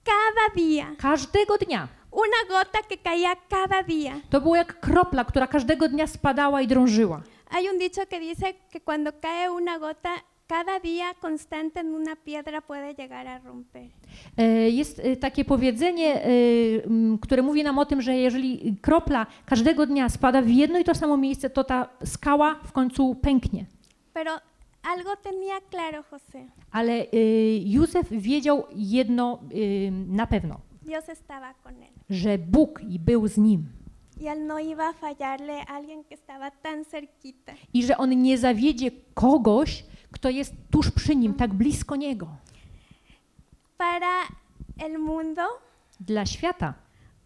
Cada 0.03 0.55
día. 0.55 0.85
Każdego 0.97 1.57
dnia. 1.57 1.87
Una 2.11 2.43
gota 2.49 2.79
que 2.89 2.97
caía 2.97 3.35
cada 3.49 3.83
día. 3.83 4.13
To 4.29 4.41
było 4.41 4.55
jak 4.55 4.79
kropla, 4.79 5.25
która 5.25 5.47
każdego 5.47 5.87
dnia 5.87 6.07
spadała 6.07 6.61
i 6.61 6.67
drążyła. 6.67 7.21
Hay 7.49 7.69
un 7.69 7.77
dicho 7.79 8.05
que 8.09 8.19
dice 8.19 8.53
que 8.71 8.79
cuando 8.81 9.11
cae 9.21 9.51
una 9.51 9.79
gota, 9.79 10.09
cada 10.51 10.79
día 10.79 11.13
constante 11.21 11.79
en 11.79 11.95
una 11.95 12.15
piedra 12.15 12.59
puede 12.61 12.93
llegar 12.93 13.25
a 13.27 13.39
romper. 13.39 13.89
E, 14.37 14.69
Jest 14.69 14.99
e, 14.99 15.15
takie 15.15 15.45
powiedzenie, 15.45 16.23
e, 16.25 16.29
które 17.21 17.41
mówi 17.41 17.63
nam 17.63 17.79
o 17.79 17.85
tym, 17.85 18.01
że 18.01 18.17
jeżeli 18.17 18.75
kropla 18.81 19.27
każdego 19.45 19.85
dnia 19.85 20.09
spada 20.09 20.41
w 20.41 20.49
jedno 20.49 20.79
i 20.79 20.83
to 20.83 20.95
samo 20.95 21.17
miejsce, 21.17 21.49
to 21.49 21.63
ta 21.63 21.89
skała 22.05 22.55
w 22.63 22.71
końcu 22.71 23.15
pęknie. 23.15 23.65
Pero 24.13 24.31
algo 24.83 25.15
tenía 25.23 25.61
claro 25.69 26.03
José. 26.11 26.45
Ale 26.71 27.05
Józef 27.65 28.09
wiedział 28.09 28.63
jedno 28.75 29.39
na 30.07 30.27
pewno, 30.27 30.59
Dios 30.83 31.09
estaba 31.09 31.53
con 31.63 31.73
él. 31.73 31.91
że 32.09 32.37
Bóg 32.37 32.81
był 32.99 33.27
z 33.27 33.37
nim 33.37 33.65
Y 34.21 34.27
él 34.27 34.45
no 34.47 34.59
iba 34.59 34.89
a 34.89 34.93
fallarle 34.93 35.61
a 35.61 35.75
alguien 35.77 36.03
que 36.03 36.13
estaba 36.15 36.51
tan 36.51 36.85
cerquita. 36.85 37.53
i 37.73 37.83
że 37.83 37.97
on 37.97 38.21
nie 38.21 38.37
zawiedzie 38.37 38.91
kogoś, 39.13 39.83
kto 40.11 40.29
jest 40.29 40.53
tuż 40.71 40.91
przy 40.91 41.15
nim, 41.15 41.33
tak 41.33 41.53
blisko 41.53 41.95
niego. 41.95 42.27
Para 43.77 44.27
el 44.79 44.99
mundo, 44.99 45.41
Dla 45.99 46.25
świata 46.25 46.73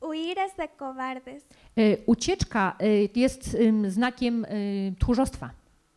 huir 0.01 0.37
es 0.39 0.55
de 0.55 0.67
cobardes. 0.79 1.43
e, 1.77 1.97
ucieczka 2.05 2.75
e, 2.79 2.85
jest 3.19 3.55
em, 3.55 3.89
znakiem 3.89 4.45
e, 4.45 4.47
tchórzostwa. 4.99 5.49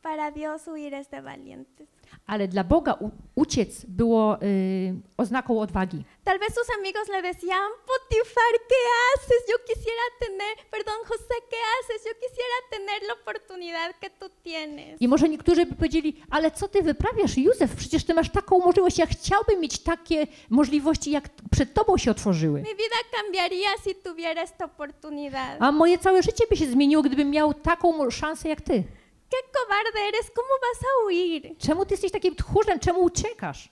Para 0.02 0.30
Dios 0.30 0.66
huir 0.68 0.94
es 0.94 1.08
de 1.08 1.22
valientes. 1.22 1.88
Ale 2.26 2.48
dla 2.48 2.64
Boga 2.64 2.98
uciec 3.34 3.84
było 3.84 4.42
y, 4.42 4.94
oznaką 5.16 5.60
odwagi. 5.60 6.04
Tal 6.24 6.38
vez 6.38 6.48
sus 6.54 6.68
amigos 6.78 7.08
le 7.08 7.22
decían, 7.22 7.70
Potifar, 7.86 8.52
¿qué 8.68 8.80
haces? 8.98 9.42
Yo 9.48 9.56
quisiera 9.68 10.06
tener, 10.20 10.56
perdón, 10.70 10.94
José, 11.08 11.34
¿qué 11.50 11.56
haces? 11.72 12.04
Yo 12.06 12.12
quisiera 12.14 12.56
tener 12.70 13.02
la 13.08 13.14
oportunidad 13.14 13.94
que 14.00 14.10
tú 14.10 14.30
tienes. 14.44 15.00
I 15.00 15.08
może 15.08 15.28
niektórzy 15.28 15.66
by 15.66 15.74
powiedzieli, 15.74 16.22
ale 16.30 16.50
co 16.50 16.68
ty 16.68 16.82
wyprawiasz, 16.82 17.38
Józef? 17.38 17.76
Przecież 17.76 18.04
ty 18.04 18.14
masz 18.14 18.30
taką 18.30 18.58
możliwość. 18.58 18.98
Ja 18.98 19.06
chciałbym 19.06 19.60
mieć 19.60 19.78
takie 19.78 20.26
możliwości, 20.50 21.10
jak 21.10 21.28
przed 21.50 21.74
tobą 21.74 21.96
się 21.96 22.10
otworzyły. 22.10 22.60
Mi 22.60 22.74
vida 22.76 22.96
cambiaría 23.12 23.70
si 23.84 23.94
tuviera 23.94 24.42
esta 24.42 24.64
oportunidad. 24.64 25.56
A 25.60 25.72
moje 25.72 25.98
całe 25.98 26.22
życie 26.22 26.44
by 26.50 26.56
się 26.56 26.66
zmieniło, 26.66 27.02
gdybym 27.02 27.30
miał 27.30 27.54
taką 27.54 28.10
szansę 28.10 28.48
jak 28.48 28.60
ty. 28.60 28.84
¿Qué 29.30 29.36
cobarde 29.52 30.08
eres? 30.08 30.30
¿Cómo 30.34 30.48
vas 30.62 30.82
a 30.82 31.04
huir? 31.06 31.56
Czemu 31.58 31.84
ty 31.84 31.94
jesteś 31.94 32.12
takim 32.12 32.34
tchórzem? 32.34 32.78
Czemu 32.78 33.00
uciekasz? 33.04 33.68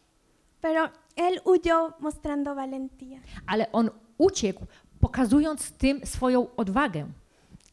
Pero 0.61 0.88
él 1.16 1.40
huyó 1.45 1.92
mostrando 2.01 2.55
valentía. 2.55 3.19
Ale 3.47 3.73
on 3.73 3.90
uciekł, 4.19 4.66
pokazując 5.01 5.73
tym 5.73 6.07
swoją 6.07 6.47
odwagę. 6.57 7.07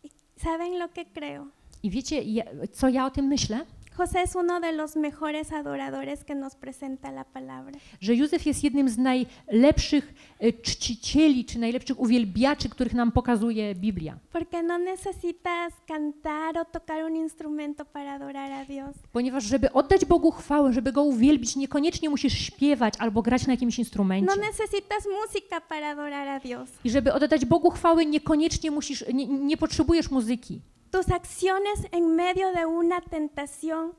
¿Y 0.03 0.09
¿Saben 0.43 0.79
lo 0.79 0.89
que 0.89 1.05
creo? 1.05 1.47
I 1.83 1.89
wiecie, 1.89 2.21
ja, 2.21 2.43
co 2.73 2.87
ja 2.89 3.05
o 3.05 3.11
tym 3.11 3.25
myślę? 3.27 3.65
José 3.97 4.21
es 4.23 4.35
uno 4.35 4.59
de 4.59 4.71
los 4.71 4.95
mejores 4.95 5.51
adoradores 5.53 6.23
que 6.23 6.35
nos 6.35 6.55
presenta 6.55 7.11
la 7.11 7.23
palabra. 7.23 7.79
że 8.01 8.15
Józef 8.15 8.45
jest 8.45 8.63
jednym 8.63 8.89
z 8.89 8.97
najlepszych 8.97 10.13
e, 10.39 10.53
czcicieli 10.53 11.45
czy 11.45 11.59
najlepszych 11.59 11.99
uwielbiaczy, 11.99 12.69
których 12.69 12.93
nam 12.93 13.11
pokazuje 13.11 13.75
Biblia. 13.75 14.17
Porque 14.31 14.63
no 14.63 14.77
necesitas 14.77 15.73
cantar 15.87 16.57
o 16.57 16.65
tocar 16.65 17.03
un 17.03 17.15
instrumento 17.15 17.85
para 17.85 18.13
adorar 18.13 18.51
a 18.51 18.65
Dios. 18.65 18.95
Ponieważ 19.11 19.43
żeby 19.43 19.71
oddać 19.73 20.05
Bogu 20.05 20.31
chwałę, 20.31 20.73
żeby 20.73 20.91
Go 20.91 21.03
uwielbić, 21.03 21.55
niekoniecznie 21.55 22.09
musisz 22.09 22.33
śpiewać 22.33 22.93
albo 22.99 23.21
grać 23.21 23.47
na 23.47 23.53
jakimś 23.53 23.79
instrumencie. 23.79 24.35
No 24.35 24.41
necesitas 24.47 25.03
música 25.21 25.61
para 25.61 25.89
adorar 25.89 26.27
a 26.27 26.39
Dios. 26.39 26.69
I 26.83 26.89
żeby 26.89 27.13
oddać 27.13 27.45
Bogu 27.45 27.69
chwałę, 27.69 28.05
niekoniecznie 28.05 28.71
musisz, 28.71 29.05
nie, 29.13 29.27
nie 29.27 29.57
potrzebujesz 29.57 30.11
muzyki. 30.11 30.61
Tus 30.93 31.09
acciones 31.09 31.79
en 31.91 32.15
medio 32.15 32.51
de 32.53 32.65
una 32.65 33.01
tentación 33.01 33.93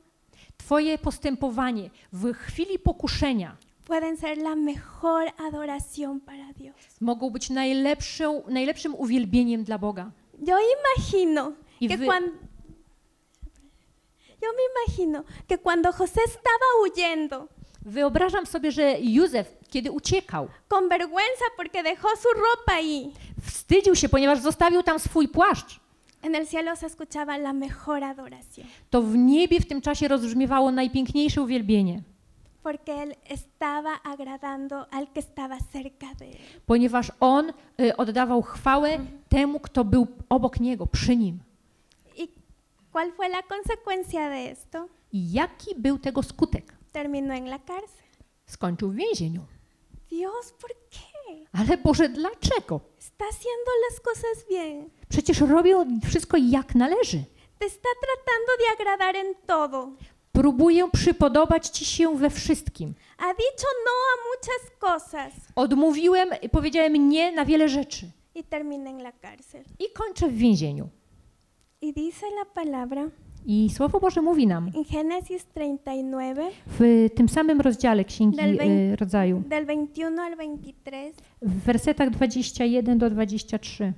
Twoje 0.57 0.97
postępowanie 0.97 1.89
w 2.13 2.33
chwili 2.33 2.79
pokuszenia 2.79 3.57
pueden 3.85 4.17
ser 4.17 4.37
la 4.37 4.55
mejor 4.55 5.23
adoración 5.37 6.19
para 6.21 6.53
Dios. 6.53 6.75
mogą 7.01 7.29
być 7.29 7.49
najlepszą, 7.49 8.43
najlepszym 8.47 8.95
uwielbieniem 8.95 9.63
dla 9.63 9.77
Boga. 9.77 10.11
Yo 10.39 10.55
imagino 10.77 11.51
Y 11.81 11.87
que 11.89 11.97
ve- 11.97 12.05
cuando 12.05 12.31
yo 14.41 14.49
me 14.57 14.63
imagino 14.73 15.23
que 15.47 15.57
cuando 15.57 15.91
José 15.91 16.21
estaba 16.25 16.67
huyendo 16.81 17.47
Wyobrażam 17.85 18.45
sobie, 18.45 18.71
że 18.71 18.95
Józef, 19.01 19.47
kiedy 19.69 19.91
uciekał, 19.91 20.47
con 20.69 20.89
vergüenza 20.89 21.45
porque 21.57 21.83
dejó 21.83 22.07
su 22.15 22.27
ropa 22.35 22.73
ahí, 22.73 23.13
wstydził 23.41 23.95
się, 23.95 24.09
ponieważ 24.09 24.39
zostawił 24.39 24.83
tam 24.83 24.99
swój 24.99 25.27
płaszcz. 25.27 25.79
En 26.25 26.35
el 26.35 26.47
cielo 26.47 26.75
se 26.75 26.85
escuchaba 26.85 27.37
la 27.37 27.53
mejor 27.53 28.03
adoración, 28.03 28.67
To 28.89 29.01
w 29.01 29.15
niebie 29.17 29.59
w 29.59 29.65
tym 29.65 29.81
czasie 29.81 30.07
rozbrzmiewało 30.07 30.71
najpiękniejsze 30.71 31.41
uwielbienie, 31.41 32.01
porque 32.63 32.91
él 33.03 33.15
estaba 33.29 33.93
agradando 34.03 34.75
al 34.93 35.07
que 35.13 35.19
estaba 35.19 35.57
cerca 35.59 36.07
de 36.19 36.25
él. 36.31 36.37
ponieważ 36.65 37.11
on 37.19 37.53
y, 37.81 37.97
oddawał 37.97 38.41
chwałę 38.41 38.99
temu, 39.29 39.59
kto 39.59 39.83
był 39.85 40.07
obok 40.29 40.59
niego, 40.59 40.87
przy 40.87 41.15
nim. 41.17 41.39
¿Y 42.17 42.27
cuál 42.91 43.11
fue 43.11 43.29
la 43.29 43.43
consecuencia 43.43 44.29
de 44.29 44.51
esto? 44.51 44.87
I 45.11 45.31
jaki 45.31 45.75
był 45.75 45.97
tego 45.99 46.23
skutek? 46.23 46.73
Terminó 46.91 47.33
en 47.33 47.45
la 47.49 47.59
cárcel. 47.59 48.05
Skończył 48.45 48.89
w 48.91 48.95
więzieniu. 48.95 49.41
Dios, 50.09 50.53
¿por 50.61 50.71
qué? 50.89 51.14
Ale 51.53 51.77
Boże, 51.77 52.09
dlaczego? 52.09 52.79
Está 52.99 53.25
haciendo 53.25 53.71
las 53.89 53.99
cosas 53.99 54.45
bien. 54.49 54.89
Przecież 55.09 55.41
robią 55.41 55.99
wszystko 56.09 56.37
jak 56.37 56.75
należy. 56.75 57.23
Te 57.59 57.65
está 57.65 57.89
tratando 58.01 58.51
de 58.59 58.65
agradar 58.73 59.15
en 59.15 59.35
todo. 59.47 59.87
Próbuję 60.31 60.89
przypodobać 60.91 61.67
Ci 61.67 61.85
się 61.85 62.15
we 62.17 62.29
wszystkim. 62.29 62.93
Ha 63.17 63.33
dicho 63.33 63.67
no 63.85 63.91
a 64.11 64.13
muchas 64.29 64.71
cosas 64.79 65.33
Odmówiłem, 65.55 66.29
powiedziałem 66.51 67.09
nie 67.09 67.31
na 67.31 67.45
wiele 67.45 67.69
rzeczy. 67.69 68.11
y 68.35 68.43
termina 68.43 68.89
en 68.89 69.01
la 69.01 69.11
cárcel. 69.11 69.63
I 69.79 69.91
kończę 69.93 70.27
w 70.27 70.37
więzieniu. 70.37 70.89
Y 71.83 71.93
dice 71.93 72.25
la 72.27 72.45
palabra 72.45 73.09
I 73.47 73.69
Słowo 73.69 73.99
Boże 73.99 74.21
mówi 74.21 74.47
nam 74.47 74.71
en 74.75 74.83
Génesis 74.83 75.45
39, 75.45 76.39
w 76.67 77.09
tym 77.15 77.29
samym 77.29 77.61
rozdziale 77.61 78.03
Księgi 78.03 78.37
Del 78.37 78.61
y, 78.61 78.95
Rodzaju, 78.95 79.43
del 79.49 79.65
21 79.65 80.19
al 80.19 80.35
23. 80.35 81.11
w 81.41 81.63
wersetach 81.63 82.09
21 82.09 82.97
do 82.97 83.09
23. 83.09 83.93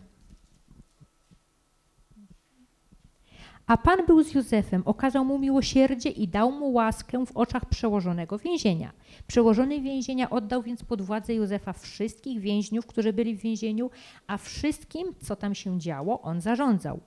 A 3.67 3.77
Pan 3.77 4.06
był 4.06 4.23
z 4.23 4.34
Józefem, 4.34 4.84
okazał 4.86 5.25
mu 5.25 5.39
miłosierdzie 5.39 6.10
i 6.10 6.27
dał 6.27 6.51
mu 6.51 6.73
łaskę 6.73 7.25
w 7.25 7.38
oczach 7.38 7.65
przełożonego 7.65 8.38
więzienia. 8.38 8.93
Przełożony 9.27 9.82
więzienia 9.82 10.30
oddał 10.30 10.63
więc 10.63 10.84
pod 10.84 11.01
władzę 11.01 11.34
Józefa 11.34 11.73
wszystkich 11.73 12.39
więźniów, 12.39 12.86
którzy 12.86 13.13
byli 13.13 13.36
w 13.36 13.41
więzieniu, 13.41 13.89
a 14.27 14.38
wszystkim, 14.38 15.15
co 15.21 15.36
tam 15.36 15.56
się 15.56 15.80
działo, 15.80 16.21
on 16.21 16.41
zarządzał. 16.41 16.99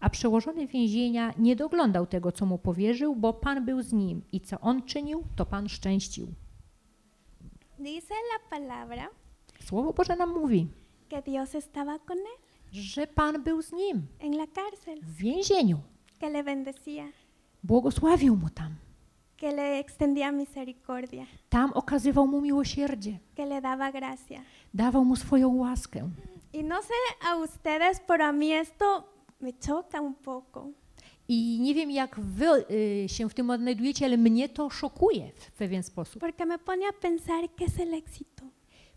A 0.00 0.10
przełożony 0.10 0.66
więzienia 0.66 1.34
nie 1.38 1.56
doglądał 1.56 2.06
tego, 2.06 2.32
co 2.32 2.46
mu 2.46 2.58
powierzył, 2.58 3.16
bo 3.16 3.32
Pan 3.32 3.64
był 3.64 3.82
z 3.82 3.92
nim 3.92 4.22
i 4.32 4.40
co 4.40 4.60
on 4.60 4.82
czynił, 4.82 5.24
to 5.36 5.46
Pan 5.46 5.68
szczęścił. 5.68 6.26
Dice 7.78 8.14
la 8.14 8.58
palabra 8.58 9.08
Słowo 9.60 9.92
Boże 9.92 10.16
nam 10.16 10.40
mówi, 10.40 10.66
que 11.08 11.22
Dios 11.22 11.54
estaba 11.54 11.98
con 11.98 12.18
él 12.18 12.38
że 12.72 13.06
Pan 13.06 13.42
był 13.42 13.62
z 13.62 13.72
nim 13.72 14.06
en 14.20 14.34
la 14.34 14.46
cárcel, 14.46 15.00
w 15.02 15.16
więzieniu. 15.16 15.78
Que 16.20 16.28
le 16.30 16.42
bendecía, 16.42 17.04
Błogosławił 17.64 18.36
mu 18.36 18.50
tam. 18.50 18.74
que 19.36 19.52
le 19.52 19.78
extendía 19.78 20.32
misericordia, 20.32 21.24
Tam 21.50 21.72
okazywał 21.72 22.26
mu 22.26 22.40
miłosierdzie, 22.40 23.18
que 23.36 23.46
le 23.46 23.60
daba 23.60 23.92
gracia. 23.92 24.40
dawał 24.74 25.04
mu 25.04 25.16
swoją 25.16 25.54
łaskę. 25.56 26.10
Y 26.54 26.62
no 26.62 26.82
sé 26.82 26.94
a 27.28 27.36
ustedes, 27.36 28.00
pero 28.06 28.24
a 28.24 28.32
mí 28.32 28.52
esto 28.52 29.04
me 29.40 29.52
choca 29.66 30.00
un 30.00 30.14
poco. 30.14 30.68
I 31.28 31.58
nie 31.60 31.74
wiem, 31.74 31.90
jak 31.90 32.20
wy 32.20 32.46
y, 32.70 33.08
się 33.08 33.28
w 33.28 33.34
tym 33.34 33.50
odnajdujecie, 33.50 34.06
ale 34.06 34.16
mnie 34.16 34.48
to 34.48 34.70
szokuje 34.70 35.30
w 35.36 35.52
pewien 35.52 35.82
sposób, 35.82 36.20
Porque 36.20 36.46
me 36.46 36.58
pone 36.58 36.82
a 36.88 36.92
pensar 36.92 37.44
qué 37.56 37.64
es 37.66 37.78
el 37.78 37.94
éxito. 37.94 38.44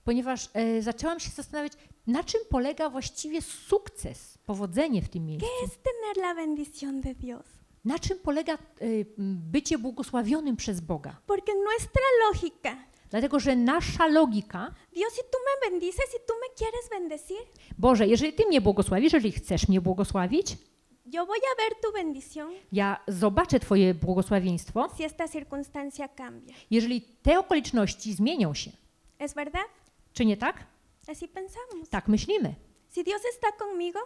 ponieważ 0.03 0.49
e, 0.53 0.81
zaczęłam 0.81 1.19
się 1.19 1.29
zastanawiać, 1.29 1.73
na 2.07 2.23
czym 2.23 2.41
polega 2.49 2.89
właściwie 2.89 3.41
sukces, 3.41 4.37
powodzenie 4.45 5.01
w 5.01 5.09
tym 5.09 5.25
miejscu. 5.25 5.47
¿Qué 5.47 5.65
es 5.65 5.71
tener 5.71 6.27
la 6.27 6.35
bendición 6.35 7.01
de 7.01 7.15
Dios? 7.15 7.45
Na 7.85 7.99
czym 7.99 8.19
polega 8.19 8.57
y, 8.81 9.05
bycie 9.51 9.77
błogosławionym 9.77 10.55
przez 10.55 10.79
Boga? 10.81 11.15
Porque 11.27 11.51
nuestra 11.55 12.03
lógica, 12.27 12.75
Dlatego, 13.09 13.39
że 13.39 13.55
nasza 13.55 14.07
logika, 14.07 14.73
Dios, 14.93 15.13
si 15.13 15.21
tú 15.21 15.37
me 15.45 15.69
bendices, 15.69 16.05
si 16.11 16.17
tú 16.27 16.33
me 16.41 16.55
quieres 16.57 16.89
bendecir, 16.89 17.37
Boże, 17.77 18.07
jeżeli 18.07 18.33
Ty 18.33 18.45
mnie 18.47 18.61
błogosławisz, 18.61 19.13
jeżeli 19.13 19.31
chcesz 19.31 19.67
mnie 19.67 19.81
błogosławić, 19.81 20.57
yo 21.05 21.25
voy 21.25 21.37
a 21.37 21.55
ver 21.61 21.75
tu 21.81 21.91
bendición 21.93 22.51
ja 22.71 22.99
zobaczę 23.07 23.59
Twoje 23.59 23.93
błogosławieństwo, 23.93 24.89
si 24.97 25.03
esta 25.03 25.27
circunstancia 25.27 26.07
cambia. 26.07 26.53
jeżeli 26.71 27.01
te 27.01 27.39
okoliczności 27.39 28.13
zmienią 28.13 28.53
się. 28.53 28.71
¿Es 29.19 29.33
verdad? 29.33 29.65
Czy 30.13 30.25
nie 30.25 30.37
tak? 30.37 30.65
Así 31.12 31.28
pensamos. 31.28 31.89
Tak 31.89 32.08
myślimy. 32.08 32.56
Si 32.89 33.04
Dios 33.04 33.21
está 33.36 33.52
conmigo, 33.60 34.00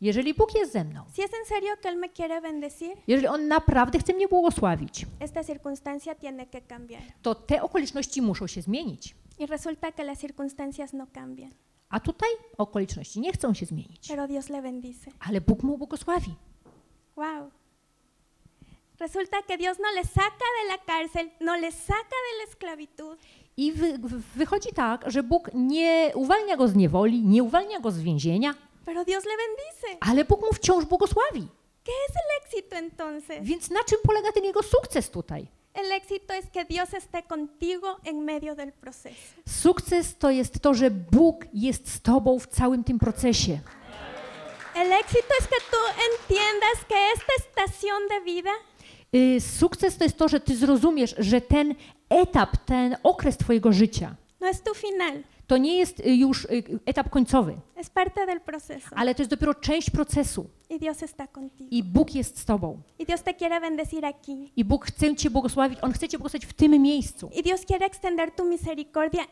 Jeżeli 0.00 0.34
Bóg 0.34 0.54
jest 0.54 0.72
ze 0.72 0.84
mną, 0.84 1.04
si 1.14 1.22
es 1.22 1.30
en 1.34 1.46
serio 1.46 1.70
que 1.82 1.88
Él 1.90 1.96
me 1.96 2.08
quiere 2.08 2.40
bendecir, 2.40 2.96
jeżeli 3.06 3.26
On 3.28 3.48
naprawdę 3.48 3.98
chce 3.98 4.14
mnie 4.14 4.28
błogosławić, 4.28 5.06
esta 5.20 5.44
circunstancia 5.44 6.14
tiene 6.14 6.46
que 6.46 6.60
cambiar. 6.60 7.02
to 7.22 7.34
te 7.34 7.62
okoliczności 7.62 8.22
muszą 8.22 8.46
się 8.46 8.62
zmienić. 8.62 9.14
Y 9.40 9.46
resulta 9.46 9.92
que 9.92 10.04
las 10.04 10.18
circunstancias 10.20 10.92
no 10.92 11.06
cambian, 11.12 11.50
A 11.88 12.00
tutaj 12.00 12.28
okoliczności 12.58 13.20
nie 13.20 13.32
chcą 13.32 13.54
się 13.54 13.66
zmienić, 13.66 14.08
pero 14.08 14.26
Dios 14.28 14.48
le 14.48 14.62
bendice. 14.62 15.10
ale 15.20 15.40
Bóg 15.40 15.62
mu 15.62 15.78
błogosławi. 15.78 16.34
Wow. 17.16 17.50
Resulta 19.00 19.42
que 19.42 19.56
Dios 19.56 19.78
no 19.78 19.90
le 19.94 20.04
saca 20.04 20.46
de 20.62 20.68
la 20.68 20.78
cárcel, 20.84 21.30
no 21.40 21.56
le 21.56 21.72
saca 21.72 22.16
de 22.26 22.38
la 22.38 22.44
esclavitud, 22.50 23.16
I 23.56 23.72
wy, 23.72 23.98
wy- 23.98 24.20
wychodzi 24.36 24.72
tak, 24.72 25.04
że 25.10 25.22
Bóg 25.22 25.50
nie 25.54 26.12
uwalnia 26.14 26.56
go 26.56 26.68
z 26.68 26.74
niewoli, 26.74 27.22
nie 27.22 27.42
uwalnia 27.42 27.80
go 27.80 27.90
z 27.90 28.00
więzienia, 28.00 28.54
pero 28.84 29.04
Dios 29.04 29.24
le 29.24 29.32
bendice. 29.36 29.98
ale 30.10 30.24
Bóg 30.24 30.40
mu 30.42 30.52
wciąż 30.52 30.84
błogosławi. 30.84 31.48
¿Qué 31.84 31.92
es 32.08 32.14
el 32.16 32.30
éxito 32.42 32.76
entonces? 32.76 33.38
Więc 33.42 33.70
na 33.70 33.84
czym 33.84 33.98
polega 34.02 34.32
ten 34.32 34.44
jego 34.44 34.62
sukces 34.62 35.10
tutaj? 35.10 35.46
El 35.74 35.92
éxito 35.92 36.34
es 36.34 36.46
que 36.52 36.64
Dios 36.64 36.94
esté 36.94 37.22
contigo 37.22 37.96
en 38.04 38.24
medio 38.24 38.54
del 38.54 38.72
proceso. 38.72 39.34
Sukces 39.48 40.18
to 40.18 40.30
jest 40.30 40.60
to, 40.60 40.74
że 40.74 40.90
Bóg 40.90 41.44
jest 41.54 41.88
z 41.94 42.00
tobą 42.00 42.38
w 42.38 42.46
całym 42.46 42.84
tym 42.84 42.98
procesie. 42.98 43.60
El 44.74 44.92
éxito 44.92 45.34
es 45.40 45.46
que 45.48 45.60
tú 45.70 45.76
entiendas 46.12 46.84
que 46.88 47.12
esta 47.12 47.32
estación 47.38 48.08
de 48.08 48.20
vida 48.20 48.50
Sukces 49.40 49.96
to 49.96 50.04
jest 50.04 50.16
to, 50.16 50.28
że 50.28 50.40
ty 50.40 50.56
zrozumiesz, 50.56 51.14
że 51.18 51.40
ten 51.40 51.74
etap, 52.08 52.56
ten 52.56 52.96
okres 53.02 53.36
twojego 53.36 53.72
życia, 53.72 54.14
no 54.40 54.48
es 54.48 54.62
tu 54.62 54.74
final, 54.74 55.22
to 55.46 55.56
nie 55.56 55.76
jest 55.78 56.00
y, 56.00 56.14
już 56.16 56.44
y, 56.44 56.62
etap 56.86 57.10
końcowy, 57.10 57.56
es 57.76 57.90
parte 57.90 58.26
del 58.26 58.40
proceso. 58.40 58.88
ale 58.96 59.14
to 59.14 59.22
jest 59.22 59.30
dopiero 59.30 59.54
część 59.54 59.90
procesu. 59.90 60.46
Y 60.70 60.78
Dios 60.78 61.02
está 61.02 61.26
contigo. 61.28 61.68
I 61.70 61.82
Bóg 61.82 62.14
jest 62.14 62.38
z 62.38 62.44
tobą. 62.44 62.78
Y 63.00 63.04
Dios 63.06 63.22
te 63.22 63.34
quiere 63.34 63.60
bendecir 63.60 64.04
aquí. 64.04 64.52
I 64.56 64.64
Bóg 64.64 64.86
chce 64.86 65.16
cię 65.16 65.30
błogosławić, 65.30 65.78
On 65.82 65.92
chce 65.92 66.08
cię 66.08 66.18
błogosławić 66.18 66.46
w 66.46 66.52
tym 66.52 66.82
miejscu. 66.82 67.30
Y 67.38 67.42
Dios 67.42 67.66
quiere 67.66 67.86
extender 67.86 68.30
tu 68.30 68.44
misericordia, 68.44 69.22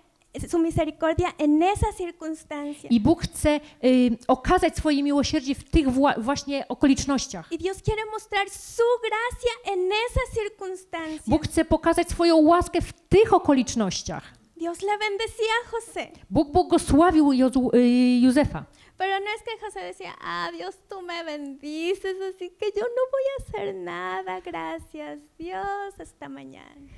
su 0.49 0.59
misericordia 0.59 1.33
en 1.39 1.63
esa 1.63 1.93
circunstancia. 1.93 2.89
I 2.91 3.01
Bóg 3.01 3.23
chce 3.23 3.61
y, 3.85 4.19
okazać 4.29 4.77
swoje 4.77 5.03
miłosierdzie 5.03 5.55
w 5.55 5.65
tych 5.65 5.89
wła- 5.89 6.21
właśnie 6.23 6.69
okolicznościach. 6.69 7.53
Y 7.53 7.59
Dios 7.59 7.83
quiere 7.83 8.03
mostrar 8.13 8.51
su 8.51 8.83
gracia 9.03 9.73
en 9.73 9.91
esa 9.93 10.41
circunstancia. 10.41 11.23
Bóg 11.27 11.45
chce 11.45 11.65
pokazać 11.65 12.09
swoją 12.11 12.37
łaskę 12.37 12.81
w 12.81 12.93
tych 12.93 13.33
okolicznościach. 13.33 14.39
Dios 14.57 14.83
le 14.83 14.99
bendecía 14.99 15.53
a 15.65 15.71
José, 15.71 16.07
Bóg 16.31 16.53
błogosławił 16.53 17.33
Jozu, 17.33 17.71
y, 17.75 18.21
Józefa, 18.27 18.65
Pero 18.99 19.21
no 19.21 19.27
es 19.37 19.43
que 19.45 19.57
José 19.67 19.81
decía, 19.85 20.13
ah, 20.21 20.51
Dios, 20.53 20.75
tú 20.89 21.01
me 21.03 21.23
bendices, 21.25 22.17
así 22.35 22.51
que 22.51 22.67
yo 22.77 22.83
no 22.83 23.03
voy 23.13 23.23
a 23.33 23.43
hacer 23.43 23.75
nada, 23.77 24.41
gracias 24.41 25.21
Dios, 25.39 26.01
hasta 26.01 26.29
mañana. 26.29 26.91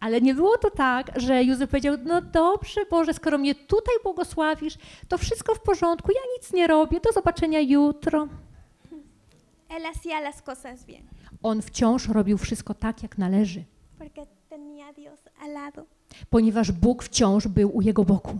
Ale 0.00 0.20
nie 0.20 0.34
było 0.34 0.58
to 0.58 0.70
tak, 0.70 1.10
że 1.16 1.44
Józef 1.44 1.70
powiedział, 1.70 1.94
no 2.04 2.20
dobrze 2.22 2.80
Boże, 2.90 3.14
skoro 3.14 3.38
mnie 3.38 3.54
tutaj 3.54 3.94
błogosławisz, 4.02 4.74
to 5.08 5.18
wszystko 5.18 5.54
w 5.54 5.60
porządku, 5.60 6.12
ja 6.12 6.20
nic 6.38 6.52
nie 6.52 6.66
robię, 6.66 7.00
do 7.00 7.12
zobaczenia 7.12 7.60
jutro. 7.60 8.28
Él 9.68 9.82
hacía 9.82 10.20
las 10.20 10.42
cosas 10.42 10.84
bien, 10.84 11.02
On 11.42 11.62
wciąż 11.62 12.08
robił 12.08 12.38
wszystko 12.38 12.74
tak, 12.74 13.02
jak 13.02 13.18
należy, 13.18 13.64
porque 13.98 14.26
tenía 14.48 14.92
Dios 14.92 15.20
al 15.42 15.52
lado. 15.52 15.82
ponieważ 16.30 16.72
Bóg 16.72 17.02
wciąż 17.04 17.46
był 17.48 17.76
u 17.76 17.80
jego 17.82 18.04
boku. 18.04 18.38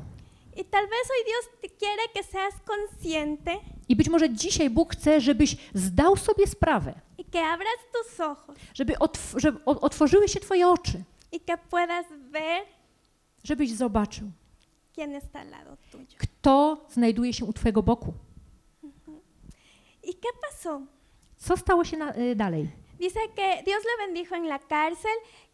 Y 0.59 0.65
tal 0.65 0.85
vez 0.85 1.09
hoy 1.09 1.25
Dios 1.25 1.71
quiere 1.79 2.03
que 2.15 2.23
seas 2.25 2.55
consciente 2.67 3.51
I 3.89 3.97
być 3.97 4.09
może 4.09 4.31
dzisiaj 4.31 4.71
Bóg 4.71 4.93
chce, 4.93 5.21
żebyś 5.21 5.57
zdał 5.75 6.17
sobie 6.17 6.47
sprawę, 6.47 6.95
y 7.21 7.25
que 7.25 7.41
abras 7.45 7.79
tus 7.93 8.21
ojos 8.21 8.39
żeby, 8.75 8.93
otw- 8.95 9.39
żeby 9.41 9.65
otworzyły 9.65 10.29
się 10.29 10.41
twoje 10.41 10.69
oczy, 10.69 11.03
y 11.33 11.41
que 11.41 11.57
puedas 11.71 12.07
ver 12.31 12.63
żebyś 13.45 13.73
zobaczył, 13.75 14.31
quién 14.95 15.15
está 15.15 15.41
al 15.41 15.51
lado 15.51 15.77
tuyo. 15.93 16.17
kto 16.19 16.87
znajduje 16.91 17.33
się 17.33 17.45
u 17.45 17.53
twojego 17.53 17.83
boku. 17.83 18.13
¿Y 20.03 20.15
qué 20.15 20.29
pasó? 20.43 20.81
Co 21.37 21.57
stało 21.57 21.85
się 21.85 21.97
na, 21.97 22.15
y, 22.17 22.37
dalej? 22.37 22.69
Dice 22.99 23.21
que 23.37 23.63
Dios 23.65 23.83
le 23.85 24.07
bendijo 24.07 24.35
en 24.37 24.49
la 24.49 24.59
cárcel, 24.59 25.11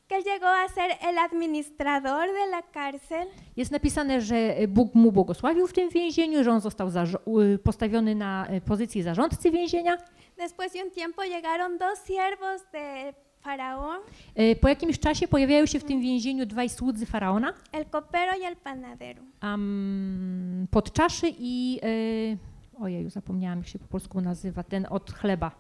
que 0.09 0.17
él 0.17 0.25
llegó 0.25 0.47
a 0.47 0.69
ser 0.69 0.91
el 1.09 1.19
administrador 1.19 2.29
de 2.33 2.47
la 2.47 2.63
cárcel, 2.63 3.29
Jest 3.57 3.71
napisane, 3.73 4.21
że 4.21 4.61
y, 4.63 4.69
Bóg 4.69 4.95
mu 4.95 5.13
błogosławił 5.13 5.67
w 5.67 5.73
tym 5.73 5.89
więzieniu, 5.91 6.45
że 6.45 6.51
on 6.53 6.61
został 6.61 6.89
zarzo- 6.89 7.43
y, 7.55 7.59
postawiony 7.59 8.15
na 8.15 8.47
y, 8.55 8.61
pozycji 8.61 9.03
zarządcy 9.03 9.51
więzienia. 9.51 9.97
Después 10.37 10.73
de 10.73 10.85
un 10.85 10.91
tiempo 10.91 11.23
llegaron 11.25 11.79
dos 11.79 11.99
siervos 12.07 12.63
de 12.73 13.15
Faraón, 13.47 14.01
Y, 14.39 14.57
Po 14.61 14.69
jakimś 14.69 14.99
czasie 14.99 15.29
pojawiają 15.29 15.67
się 15.67 15.79
w 15.81 15.85
tym 15.85 16.01
więzieniu 16.01 16.47
dwaj 16.47 16.69
słudzy 16.69 17.07
faraona, 17.07 17.53
el 17.73 17.85
copero 17.85 18.33
y 18.33 18.45
el 18.47 18.57
panadero. 18.57 19.23
um, 19.43 20.67
podczaszy 20.71 21.27
i 21.39 21.81
y, 21.85 22.39
ojeju, 22.81 23.11
zapomniałam 23.11 23.59
jak 23.59 23.69
się 23.69 23.79
po 23.79 23.87
polsku 23.87 24.21
nazywa, 24.21 24.63
ten 24.63 24.87
od 24.91 25.13
chleba, 25.13 25.51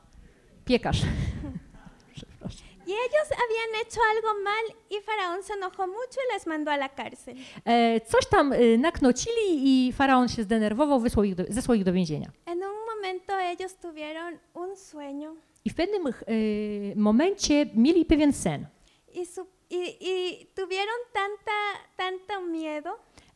piekarz. 0.65 1.03
Przepraszam. 2.15 2.67
Y 2.89 2.91
ellos 2.93 3.29
habían 3.43 3.71
hecho 3.81 4.01
algo 4.15 4.43
mal 4.45 4.65
y 4.91 5.03
Faraón 5.03 5.43
se 5.43 5.53
enojó 5.55 5.87
mucho 5.87 6.19
y 6.31 6.35
les 6.35 6.47
mandó 6.47 6.71
a 6.71 6.77
la 6.77 6.89
cárcel. 6.89 7.35
E, 7.65 8.01
coś 8.01 8.27
tam 8.27 8.53
y, 8.53 8.79
naknocili 8.79 9.47
i 9.65 9.93
faraon 9.93 10.29
się 10.29 10.43
zdenerwował, 10.43 11.01
wysłał 11.01 11.25
ich 11.25 11.35
do, 11.35 11.45
zesłał 11.49 11.75
ich 11.77 11.85
do 11.85 11.93
więzienia. 11.93 12.31
En 12.47 12.59
un 12.59 12.97
momento 12.97 13.33
ellos 13.41 13.75
tuvieron 13.75 14.35
un 14.55 14.77
sueño 14.77 15.35
I 15.67 15.71
w 15.71 15.75
pewnym 15.75 16.07
y, 16.07 16.93
momencie 16.97 17.67
mieli 17.75 18.05
pewien 18.05 18.33
sen. 18.33 18.67
y, 19.17 19.27
su- 19.27 19.47
y- 19.71 19.97
y 20.01 20.47
tuvieron 20.55 21.01
tanta, 21.13 21.59
tanto 21.97 22.47
miedo. 22.47 22.91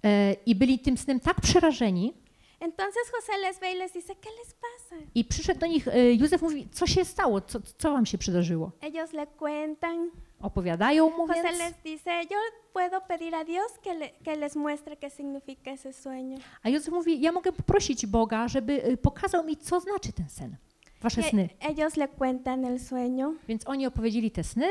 E, 0.05 0.37
I 0.47 0.55
byli 0.55 0.79
tym 0.79 0.97
snem 0.97 1.21
tak 1.21 1.41
przerażeni, 1.41 2.13
Entonces 2.61 3.03
José 3.13 3.39
les 3.41 3.59
ve 3.61 3.73
y 3.73 3.75
les 3.79 3.93
dice, 3.93 4.15
¿qué 4.15 4.29
les 4.39 4.55
pasa? 4.55 4.97
i 5.15 5.25
przyszedł 5.25 5.61
do 5.61 5.67
nich 5.67 5.89
e, 5.89 6.15
Józef 6.15 6.43
mówi, 6.43 6.69
co 6.73 6.87
się 6.87 7.05
stało, 7.05 7.41
co, 7.41 7.59
co 7.79 7.93
wam 7.93 8.07
się 8.07 8.19
przydarzyło? 8.19 8.71
Ellos 8.81 9.13
le 9.13 9.27
cuentan. 9.27 10.11
Opowiadają 10.43 11.11
mu 11.11 11.27
José 11.27 11.43
więc, 11.43 11.59
les 11.59 11.75
dice, 11.85 12.11
yo 12.31 12.37
puedo 12.73 13.01
pedir 13.09 13.35
a 13.35 13.45
Dios 13.45 13.73
que, 13.83 13.95
le- 13.95 14.11
que 14.25 14.37
les 14.37 14.57
muestre 14.57 14.97
qué 14.97 15.11
significa 15.11 15.71
ese 15.71 15.93
sueño. 15.93 16.39
a 16.63 16.69
Józef 16.71 16.93
mówi, 16.93 17.21
ja 17.21 17.33
mogę 17.33 17.53
poprosić 17.53 18.07
Boga, 18.07 18.49
żeby 18.49 18.73
y, 18.89 18.97
pokazał 18.97 19.45
mi, 19.45 19.57
co 19.57 19.81
znaczy 19.81 20.13
ten 20.13 20.29
sen, 20.29 20.57
wasze 21.03 21.21
Y 21.21 21.25
sny. 21.25 21.49
ellos 21.61 21.97
le 21.97 22.09
cuentan 22.09 22.65
el 22.65 22.79
sueño. 22.81 23.35
Więc 23.49 23.63
oni 23.67 23.87
opowiedzieli 23.87 24.31
te 24.31 24.43
sny, 24.45 24.67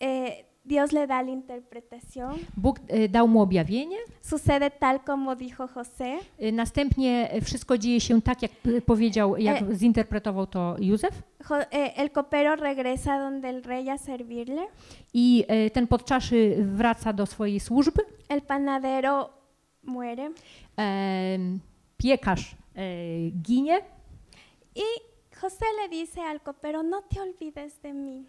eh, 0.00 0.44
Dios 0.64 0.92
le 0.92 1.06
da 1.06 1.22
la 1.22 1.30
interpretación. 1.30 2.38
Bóg 2.56 2.78
e, 2.88 3.08
dał 3.08 3.28
mu 3.28 3.40
objawienie, 3.40 3.96
Sucede 4.22 4.70
tal 4.70 5.00
como 5.04 5.34
dijo 5.36 5.66
José. 5.68 6.18
e, 6.38 6.52
następnie 6.52 7.30
e, 7.32 7.40
wszystko 7.40 7.78
dzieje 7.78 8.00
się 8.00 8.22
tak, 8.22 8.42
jak 8.42 8.50
e, 8.76 8.80
powiedział, 8.80 9.36
jak 9.36 9.62
E- 9.62 9.74
zinterpretował 9.74 10.46
to 10.46 10.76
Józef. 10.78 11.22
Jo- 11.50 11.56
eh, 11.70 11.98
el 11.98 12.10
copero 12.10 12.56
regresa 12.56 13.18
donde 13.18 13.48
el 13.48 13.62
rey 13.62 13.88
a 13.90 13.98
servirle. 13.98 14.62
I 15.14 15.44
e, 15.48 15.70
ten 15.70 15.86
podczaszy 15.86 16.56
wraca 16.60 17.12
do 17.12 17.26
swojej 17.26 17.60
służby. 17.60 18.02
El 18.28 18.40
panadero 18.42 19.30
muere. 19.82 20.30
Em, 20.76 21.60
piekarz 21.96 22.54
e, 22.76 22.82
ginie 23.42 23.80
Y 24.76 24.88
José 25.40 25.64
le 25.82 25.88
dice 25.88 26.20
al 26.20 26.40
copero, 26.42 26.82
no 26.82 27.02
te 27.02 27.20
olvides 27.20 27.80
de 27.82 27.92
mí. 27.92 28.24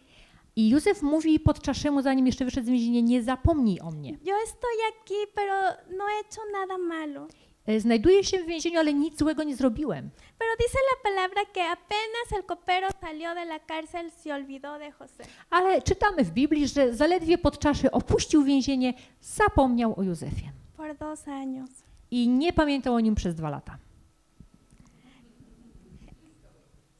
i 0.55 0.69
Józef 0.69 1.01
mówi 1.01 1.39
podczaszemu, 1.39 2.01
zanim 2.01 2.25
jeszcze 2.25 2.45
wyszedł 2.45 2.67
z 2.67 2.69
więzienia, 2.69 3.01
nie 3.01 3.23
zapomnij 3.23 3.79
o 3.81 3.91
mnie. 3.91 4.11
Yo 4.23 4.35
estoy 4.43 4.77
aquí, 4.89 5.15
pero 5.35 5.53
no 5.97 6.03
he 6.07 6.23
hecho 6.23 6.41
nada 6.51 6.77
malo. 6.77 7.27
E, 7.67 7.79
znajduję 7.79 8.23
się 8.23 8.37
w 8.43 8.45
więzieniu, 8.45 8.79
ale 8.79 8.93
nic 8.93 9.19
złego 9.19 9.43
nie 9.43 9.55
zrobiłem. 9.55 10.09
Pero 10.39 10.51
dice 10.59 10.77
la 10.91 11.11
palabra 11.11 11.45
que 11.53 11.61
apenas 11.63 12.31
el 12.35 12.43
copero 12.45 12.87
salió 13.01 13.35
de 13.35 13.45
la 13.45 13.59
cárcel, 13.59 14.11
se 14.11 14.33
olvidó 14.33 14.79
de 14.79 14.91
José. 14.91 15.23
Ale 15.49 15.81
czytamy 15.81 16.23
w 16.23 16.31
Biblii, 16.31 16.67
że 16.67 16.93
zaledwie 16.93 17.37
podczaszy 17.37 17.91
opuścił 17.91 18.43
więzienie, 18.43 18.93
zapomniał 19.21 19.99
o 19.99 20.03
Józefie 20.03 20.51
por 20.77 20.97
dos 20.97 21.27
años. 21.27 21.69
i 22.11 22.27
nie 22.27 22.53
pamiętał 22.53 22.93
o 22.95 22.99
nim 22.99 23.15
przez 23.15 23.35
dwa 23.35 23.49
lata. 23.49 23.77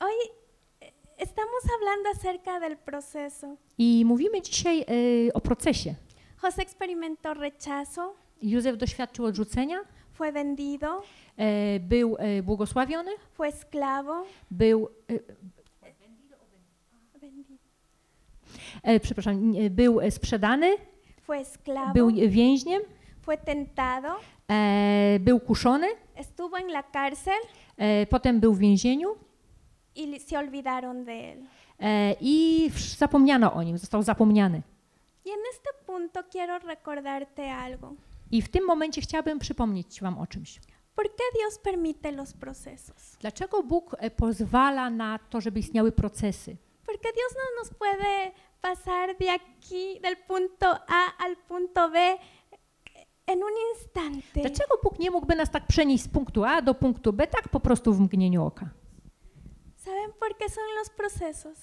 Hoy 0.02 0.16
eh, 0.82 0.94
estamos 1.18 1.62
hablando 1.76 2.10
acerca 2.10 2.60
del 2.60 2.78
proceso. 2.78 3.58
I 3.78 4.04
mówimy 4.06 4.42
dzisiaj 4.42 4.82
e, 4.82 5.34
o 5.34 5.42
procesie. 5.42 5.96
José 6.42 6.62
experimentó 6.62 7.34
rechazo, 7.34 8.16
Józef 8.42 8.78
doświadczył 8.78 9.26
odrzucenia, 9.26 9.78
fue 10.14 10.32
vendido, 10.32 11.04
e, 11.38 11.80
był 11.80 12.16
e, 12.20 12.44
błogosławiony, 12.44 13.12
fue 13.34 13.48
esclavo. 13.48 14.26
był, 14.52 14.90
e, 15.10 15.20
e, 18.84 19.00
przepraszam, 19.00 19.52
nie, 19.52 19.70
był 19.70 20.02
e, 20.02 20.12
sprzedany, 20.12 20.78
Fue 21.22 21.38
esclavo, 21.38 21.94
był 21.94 22.12
więźniem, 22.30 22.82
fue 23.22 23.38
tentado, 23.38 24.20
e, 24.50 25.20
był 25.20 25.40
kuszony, 25.40 25.88
estuvo 26.16 26.58
en 26.58 26.72
la 26.72 26.84
cárcel. 26.84 27.40
E, 27.78 28.06
potem 28.06 28.40
był 28.40 28.54
w 28.54 28.60
więzieniu 28.60 29.16
y 29.96 30.20
se 30.20 30.38
olvidaron 30.38 31.06
de 31.06 31.32
él. 31.34 31.48
e, 31.80 32.16
i 32.22 32.70
zapomniano 32.98 33.54
o 33.54 33.64
nim, 33.64 33.78
został 33.78 34.04
zapomniany. 34.04 34.62
Y 35.26 35.30
en 35.30 35.40
este 35.54 35.70
punto 35.86 36.24
quiero 36.32 36.60
recordarte 36.60 37.52
algo. 37.54 37.94
I 38.32 38.42
w 38.42 38.50
tym 38.50 38.66
momencie 38.66 39.02
chciałabym 39.02 39.40
przypomnieć 39.40 40.02
Wam 40.02 40.18
o 40.20 40.28
czymś. 40.28 40.60
¿Por 40.96 41.06
qué 41.06 41.24
Dios 41.40 41.58
permite 41.60 42.12
los 42.12 42.34
procesos? 42.34 43.18
Dlaczego 43.20 43.64
Bóg 43.64 43.96
e, 44.00 44.12
pozwala 44.12 44.90
na 44.90 45.20
to, 45.30 45.42
żeby 45.42 45.60
istniały 45.60 45.92
procesy? 45.92 46.58
Porque 46.86 47.10
Dios 47.14 47.36
no 47.36 47.62
nos 47.62 47.70
puede 47.80 48.32
pasar 48.62 49.18
de 49.18 49.30
aquí, 49.32 50.00
del 50.02 50.18
punto 50.28 50.68
A 50.88 51.26
al 51.26 51.36
punto 51.48 51.90
B, 51.90 52.18
en 53.28 53.40
un 53.44 53.52
instante. 53.76 54.42
Dlaczego 54.42 54.78
Bóg 54.84 55.00
nie 55.00 55.12
mógłby 55.12 55.36
nas 55.36 55.50
tak 55.52 55.68
przenieść 55.68 56.04
z 56.04 56.08
punktu 56.08 56.44
A 56.44 56.62
do 56.62 56.74
punktu 56.74 57.14
B, 57.14 57.28
tak 57.28 57.50
po 57.50 57.60
prostu 57.60 57.94
w 57.94 58.00
mgnieniu 58.00 58.46
oka? 58.46 58.70
¿Saben 59.84 60.12
por 60.20 60.38
qué 60.38 60.50
son 60.50 60.64
los 60.80 60.90
procesos? 60.90 61.58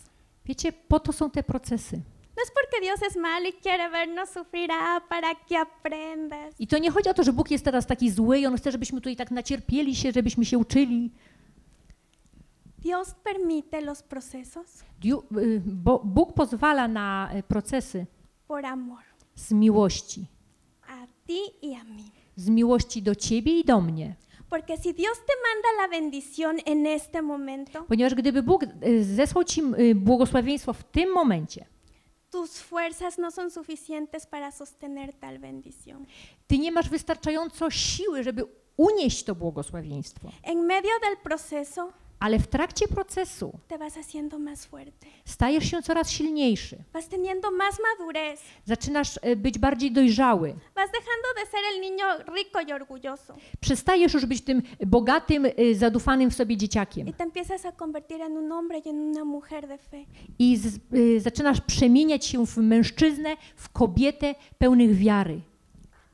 Wiecie, 0.44 0.72
po 0.72 0.98
to 1.00 1.12
są 1.12 1.30
te 1.30 1.42
procesy. 1.42 1.96
No 2.36 2.42
es 2.44 2.50
porque 2.50 2.80
Dios 2.80 3.02
es 3.02 3.16
malo 3.16 3.48
y 3.48 3.52
quiere 3.52 3.88
vernos 3.90 4.28
sufrir, 4.30 4.70
ah, 4.72 5.00
para 5.08 5.34
que 5.34 5.56
aprendas. 5.56 6.54
I 6.58 6.66
to 6.66 6.78
nie 6.78 6.90
chodzi 6.90 7.10
o 7.10 7.14
to, 7.14 7.22
że 7.22 7.32
Bóg 7.32 7.50
jest 7.50 7.64
teraz 7.64 7.86
taki 7.86 8.10
zły 8.10 8.38
i 8.38 8.46
On 8.46 8.56
chce, 8.56 8.72
żebyśmy 8.72 9.00
tutaj 9.00 9.16
tak 9.16 9.30
nacierpieli 9.30 9.94
się, 9.96 10.12
żebyśmy 10.12 10.44
się 10.44 10.58
uczyli. 10.58 11.10
Dios 12.78 13.14
permite 13.24 13.80
los 13.80 14.02
procesos 14.02 14.84
Diu- 15.02 15.22
y, 15.38 15.60
Bo 15.66 15.98
Bóg 16.04 16.32
pozwala 16.34 16.88
na 16.88 17.28
e, 17.32 17.42
procesy 17.42 18.06
por 18.48 18.64
amor 18.66 19.02
z 19.34 19.52
miłości. 19.52 20.26
a 20.88 21.06
ti 21.26 21.40
y 21.62 21.74
a 21.80 21.84
mí. 21.84 22.10
Z 22.36 22.48
miłości 22.48 23.02
do 23.02 23.14
Ciebie 23.14 23.60
i 23.60 23.64
do 23.64 23.80
mnie. 23.80 24.14
Porque 24.48 24.76
si 24.76 24.92
Dios 24.92 25.18
te 25.26 25.32
manda 25.42 25.82
la 25.82 25.88
bendición 25.88 26.56
en 26.64 26.86
este 26.86 27.22
momento, 27.22 27.84
Ponieważ 27.84 28.14
gdyby 28.14 28.42
Bóg 28.42 28.62
y, 28.64 29.04
zesłał 29.04 29.44
Ci 29.44 29.62
y, 29.78 29.94
błogosławieństwo 29.94 30.72
w 30.72 30.84
tym 30.84 31.12
momencie, 31.12 31.66
tus 32.30 32.60
fuerzas 32.60 33.18
no 33.18 33.30
son 33.30 33.50
suficientes 33.50 34.26
para 34.26 34.50
sostener 34.50 35.12
tal 35.12 35.38
bendición. 35.38 36.06
Ty 36.46 36.58
nie 36.58 36.72
masz 36.72 36.88
wystarczająco 36.88 37.70
siły, 37.70 38.22
żeby 38.22 38.44
unieść 38.76 39.24
to 39.24 39.34
błogosławieństwo. 39.34 40.28
En 40.42 40.66
medio 40.66 40.90
del 41.02 41.16
proceso, 41.22 41.92
Ale 42.20 42.38
w 42.38 42.46
trakcie 42.46 42.88
procesu 42.88 43.52
te 43.68 43.78
vas 43.78 43.94
haciendo 43.94 44.38
más 44.38 44.66
fuerte. 44.66 45.06
stajesz 45.24 45.70
się 45.70 45.82
coraz 45.82 46.10
silniejszy. 46.10 46.76
Vas 46.92 47.08
teniendo 47.08 47.50
más 47.50 47.74
madurez. 47.90 48.40
Zaczynasz 48.64 49.18
e, 49.22 49.36
być 49.36 49.58
bardziej 49.58 49.92
dojrzały. 49.92 50.54
Vas 50.74 50.90
dejando 50.90 51.28
de 51.36 51.46
ser 51.50 51.60
el 51.74 51.80
niño 51.80 52.34
rico 52.36 52.60
y 52.60 52.74
orgulloso. 52.74 53.34
Przestajesz 53.60 54.14
już 54.14 54.26
być 54.26 54.40
tym 54.44 54.62
bogatym, 54.86 55.46
e, 55.46 55.74
zadufanym 55.74 56.30
w 56.30 56.34
sobie 56.34 56.56
dzieciakiem. 56.56 57.08
Y 57.08 57.12
te 57.12 57.24
empiezas 57.24 57.66
a 57.66 57.72
convertir 57.72 58.20
en 58.20 58.36
un 58.36 58.50
hombre 58.50 58.78
y 58.78 58.88
en 58.88 58.98
una 58.98 59.24
mujer 59.24 59.68
de 59.68 59.78
fe. 59.78 60.04
I 60.38 60.56
z, 60.56 60.66
e, 60.66 61.20
zaczynasz 61.20 61.60
przemieniać 61.60 62.26
się 62.26 62.46
w 62.46 62.56
mężczyznę, 62.56 63.36
w 63.56 63.68
kobietę 63.68 64.34
pełnych 64.58 64.96
wiary. 64.96 65.40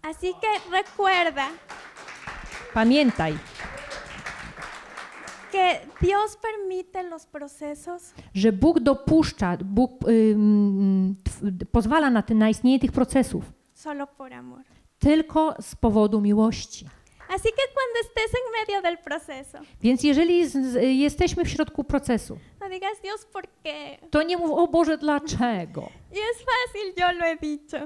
Así 0.02 0.34
que 0.40 0.70
recuerda 0.70 1.48
Pamiętaj, 2.74 3.38
que 5.54 5.66
Dios 6.06 6.36
permite 6.36 7.02
los 7.02 7.26
procesos 7.26 8.02
że 8.34 8.52
Bóg 8.52 8.80
dopuszcza, 8.80 9.56
Bóg 9.64 9.90
ym, 10.08 11.16
tw- 11.24 11.66
pozwala 11.72 12.10
na, 12.10 12.22
te, 12.22 12.34
na 12.34 12.48
istnienie 12.50 12.78
tych 12.80 12.92
procesów 12.92 13.44
solo 13.74 14.06
por 14.06 14.32
amor. 14.32 14.62
tylko 14.98 15.54
z 15.60 15.74
powodu 15.74 16.20
miłości. 16.20 16.86
Así 17.28 17.48
que 17.56 17.64
cuando 17.74 17.96
estés 18.04 18.30
en 18.40 18.46
medio 18.60 18.82
del 18.82 18.98
proceso, 18.98 19.58
Więc 19.82 20.02
jeżeli 20.04 20.46
z, 20.48 20.52
z, 20.52 20.82
jesteśmy 20.82 21.44
w 21.44 21.48
środku 21.48 21.84
procesu, 21.84 22.38
no 22.60 22.68
digas 22.68 23.00
Dios 23.02 23.24
por 23.32 23.42
qué. 23.64 23.98
to 24.10 24.22
nie 24.22 24.36
mów, 24.36 24.50
o 24.50 24.68
Boże, 24.68 24.98
dlaczego? 24.98 25.82
Y 26.12 26.18
es 26.32 26.38
fácil, 26.50 26.92
yo 26.96 27.12
lo 27.12 27.24
he 27.24 27.36
dicho. 27.36 27.76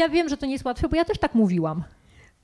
Ja 0.00 0.08
wiem, 0.08 0.28
że 0.28 0.36
to 0.36 0.46
nie 0.46 0.52
jest 0.52 0.64
łatwe, 0.64 0.88
bo 0.88 0.96
ja 0.96 1.04
też 1.04 1.18
tak 1.18 1.34
mówiłam, 1.34 1.84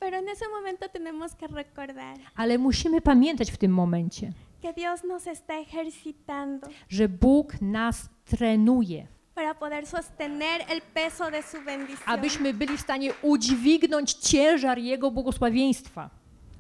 Pero 0.01 0.17
en 0.17 0.29
ese 0.29 0.45
momento 0.49 0.89
tenemos 0.89 1.35
que 1.35 1.47
recordar 1.47 2.17
ale 2.37 2.59
musimy 2.59 3.01
pamiętać 3.01 3.51
w 3.53 3.57
tym 3.57 3.73
momencie, 3.73 4.33
que 4.65 4.73
Dios 4.73 5.03
nos 5.05 5.27
está 5.27 5.55
ejercitando 5.61 6.67
że 6.89 7.09
Bóg 7.09 7.47
nas 7.61 8.09
trenuje, 8.25 9.07
para 9.35 9.55
poder 9.55 9.87
sostener 9.87 10.65
el 10.69 10.81
peso 10.95 11.31
de 11.31 11.43
su 11.43 11.59
bendición. 11.65 12.09
abyśmy 12.09 12.55
byli 12.55 12.77
w 12.77 12.81
stanie 12.81 13.13
udźwignąć 13.23 14.13
ciężar 14.15 14.79
Jego 14.79 15.11
błogosławieństwa. 15.11 16.11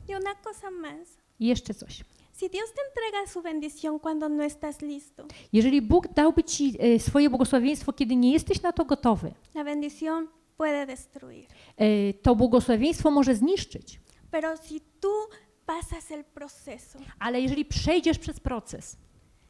Y 0.08 0.16
una 0.16 0.34
cosa 0.34 0.70
más, 0.70 1.06
I 1.40 1.46
jeszcze 1.46 1.74
coś. 1.74 2.04
si 2.40 2.50
Dios 2.50 2.68
te 2.74 2.80
entrega 2.88 3.26
su 3.32 3.42
bendición 3.42 3.98
cuando 3.98 4.28
no 4.28 4.42
estás 4.44 4.82
listo, 4.82 5.26
Jeżeli 5.52 5.82
Bóg 5.82 6.08
dałby 6.08 6.44
Ci 6.44 6.76
e, 6.78 6.98
swoje 6.98 7.30
błogosławieństwo, 7.30 7.92
kiedy 7.92 8.16
nie 8.16 8.32
jesteś 8.32 8.62
na 8.62 8.72
to 8.72 8.84
gotowy, 8.84 9.34
la 9.54 9.64
bendición 9.64 10.26
puede 10.56 10.86
destruir. 10.86 11.46
e, 11.76 12.12
to 12.22 12.34
błogosławieństwo 12.36 13.10
może 13.10 13.34
zniszczyć. 13.34 14.00
Pero 14.30 14.56
si 14.56 14.80
tú 15.00 15.12
pasas 15.66 16.10
el 16.10 16.24
proceso, 16.24 16.98
Ale 17.18 17.40
jeżeli 17.40 17.64
przejdziesz 17.64 18.18
przez 18.18 18.40
proces, 18.40 18.96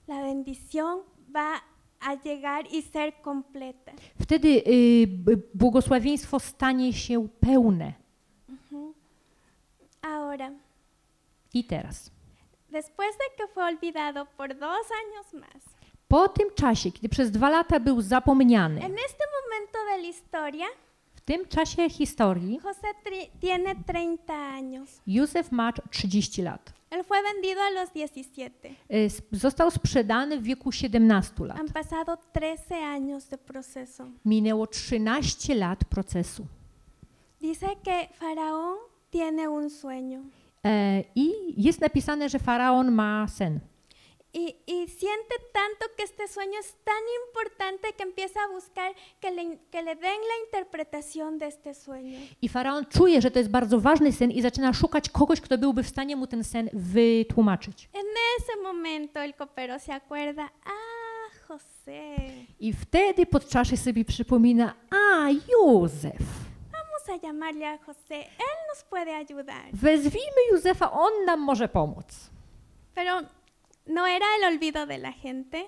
la 0.09 0.23
bendición 0.23 1.01
va 1.37 1.61
a 2.01 2.15
llegar 2.25 2.67
y 2.73 2.83
ser 2.83 3.13
completa. 3.23 3.93
wtedy 4.23 4.63
y, 4.67 5.07
b- 5.07 5.37
błogosławieństwo 5.55 6.41
stanie 6.41 6.93
się 6.93 7.29
pełne. 7.41 7.93
Ahora, 10.03 10.51
I 11.55 11.65
teraz. 11.65 12.11
después 12.71 13.17
de 13.19 13.25
que 13.37 13.47
fue 13.55 13.63
olvidado 13.65 14.27
por 14.37 14.49
dos 14.55 14.87
años 15.05 15.33
más, 15.35 15.63
Po 16.09 16.29
tym 16.29 16.49
czasie, 16.55 16.93
kiedy 16.93 17.09
przez 17.09 17.31
dwa 17.31 17.51
lata 17.51 17.81
był 17.81 18.03
zapomniany, 18.03 18.81
en 18.81 18.95
este 18.99 19.25
momento 19.37 19.79
de 19.91 19.97
la 20.03 20.09
historia, 20.09 20.67
tym 21.25 21.47
czasie 21.49 21.91
historii 21.91 22.59
José 22.59 22.89
tiene 23.41 23.75
30 23.87 24.33
años. 24.33 25.01
Józef 25.07 25.53
ma 25.53 25.73
30 25.73 26.43
lat. 26.43 26.73
Él 26.91 27.05
fue 27.05 27.23
vendido 27.23 27.61
a 27.63 27.71
los 27.71 27.93
17. 27.93 28.75
Y, 28.91 29.09
Został 29.33 29.71
sprzedany 29.71 30.39
w 30.39 30.43
wieku 30.43 30.73
17 30.73 31.45
lat. 31.45 31.59
Han 31.59 31.69
pasado 31.69 32.19
13 32.33 32.75
años 32.75 33.29
de 33.29 33.39
proceso. 33.39 34.05
Minęło 34.25 34.67
13 34.67 35.55
lat 35.55 35.85
procesu. 35.85 36.47
Dice 37.41 37.67
que 37.85 38.09
Faraón 38.15 38.77
tiene 39.11 39.49
un 39.49 39.71
sueño 39.71 40.23
E, 40.65 41.05
I 41.15 41.33
jest 41.57 41.81
napisane, 41.81 42.29
że 42.29 42.39
faraon 42.39 42.93
ma 42.93 43.27
sen. 43.29 43.61
y, 44.35 44.57
y 44.67 44.89
siente 44.89 45.35
tanto 45.53 45.87
que 45.97 46.03
este 46.05 46.29
sueño 46.29 46.59
es 46.61 46.75
tan 46.85 47.03
importante 47.27 47.93
que 47.97 48.03
empieza 48.03 48.41
a 48.45 48.49
buscar 48.49 48.93
que 49.21 49.31
le, 49.31 49.59
que 49.71 49.83
le 49.83 49.95
den 49.95 50.21
la 50.33 50.37
interpretación 50.47 51.39
de 51.39 51.47
este 51.47 51.75
sueño. 51.75 52.19
I 52.43 52.49
faraon 52.49 52.87
czuje, 52.87 53.21
że 53.23 53.31
to 53.31 53.39
jest 53.39 53.51
bardzo 53.51 53.81
ważny 53.81 54.13
sen 54.13 54.31
i 54.31 54.43
zaczyna 54.43 54.73
szukać 54.73 55.09
kogoś, 55.09 55.41
kto 55.41 55.59
byłby 55.59 55.83
w 55.83 55.89
stanie 55.89 56.17
mu 56.17 56.27
ten 56.27 56.45
sen 56.45 56.71
wytłumaczyć. 56.73 57.89
En 57.93 58.07
ese 58.39 58.63
momento 58.63 59.21
el 59.21 59.35
copero 59.35 59.79
se 59.79 59.93
acuerda, 59.95 60.49
ah, 60.65 61.49
José, 61.49 62.17
I 62.61 62.73
wtedy 62.73 63.27
pod 63.27 63.49
czasie 63.49 63.77
sobie 63.77 64.05
przypomina, 64.05 64.75
a 64.91 65.29
Józef, 65.31 66.23
vamos 66.73 67.09
a 67.09 67.27
llamarle 67.27 67.67
a 67.69 67.79
José, 67.79 68.15
él 68.15 68.57
nos 68.69 68.85
puede 68.91 69.15
ayudar. 69.17 69.65
wezwijmy 69.73 70.43
Józefa, 70.51 70.93
on 70.93 71.25
nam 71.27 71.41
może 71.41 71.69
pomóc. 71.69 72.07
Pero 72.95 73.21
no 73.87 74.07
era 74.07 74.27
el 74.39 74.55
olvido 74.55 74.87
de 74.87 74.99
la 74.99 75.13
gente, 75.13 75.59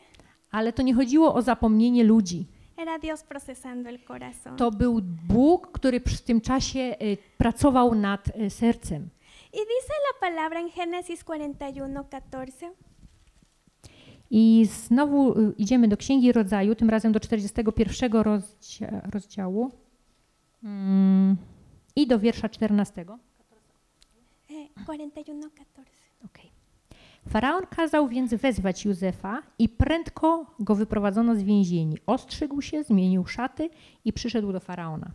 Ale 0.50 0.72
to 0.72 0.82
nie 0.82 0.94
chodziło 0.94 1.34
o 1.34 1.42
zapomnienie 1.42 2.04
ludzi. 2.04 2.46
era 2.76 2.98
Dios 2.98 3.22
procesando 3.22 3.88
el 3.88 3.98
corazón. 4.04 4.56
To 4.56 4.70
był 4.70 5.00
Bóg, 5.28 5.72
który 5.72 6.00
przy 6.00 6.22
tym 6.22 6.40
czasie 6.40 6.96
y, 7.02 7.16
pracował 7.38 7.94
nad 7.94 8.28
y, 8.36 8.50
sercem. 8.50 9.08
Y 9.52 9.58
dice 9.58 9.92
la 10.12 10.20
palabra 10.20 10.60
en 10.60 10.70
Génesis 10.70 11.24
41:14, 11.24 12.70
I 14.30 14.66
znowu 14.66 15.34
idziemy 15.58 15.88
do 15.88 15.96
Księgi 15.96 16.32
Rodzaju, 16.32 16.74
tym 16.74 16.90
razem 16.90 17.12
do 17.12 17.20
41 17.20 18.22
rozdzia 18.22 19.00
rozdziału 19.12 19.70
mm, 20.62 21.36
i 21.96 22.06
do 22.06 22.18
wiersza 22.18 22.48
14. 22.48 23.04
eh, 24.50 24.84
41:14. 24.86 25.95
Faraon 27.28 27.66
kazał 27.66 28.08
więc 28.08 28.34
wezwać 28.34 28.84
Józefa 28.84 29.42
i 29.58 29.68
prędko 29.68 30.54
go 30.58 30.74
wyprowadzono 30.74 31.36
z 31.36 31.42
więzieni. 31.42 31.96
Ostrzygł 32.06 32.62
się, 32.62 32.82
zmienił 32.82 33.26
szaty 33.26 33.70
i 34.04 34.12
przyszedł 34.12 34.52
do 34.52 34.60
Faraona. 34.60 35.10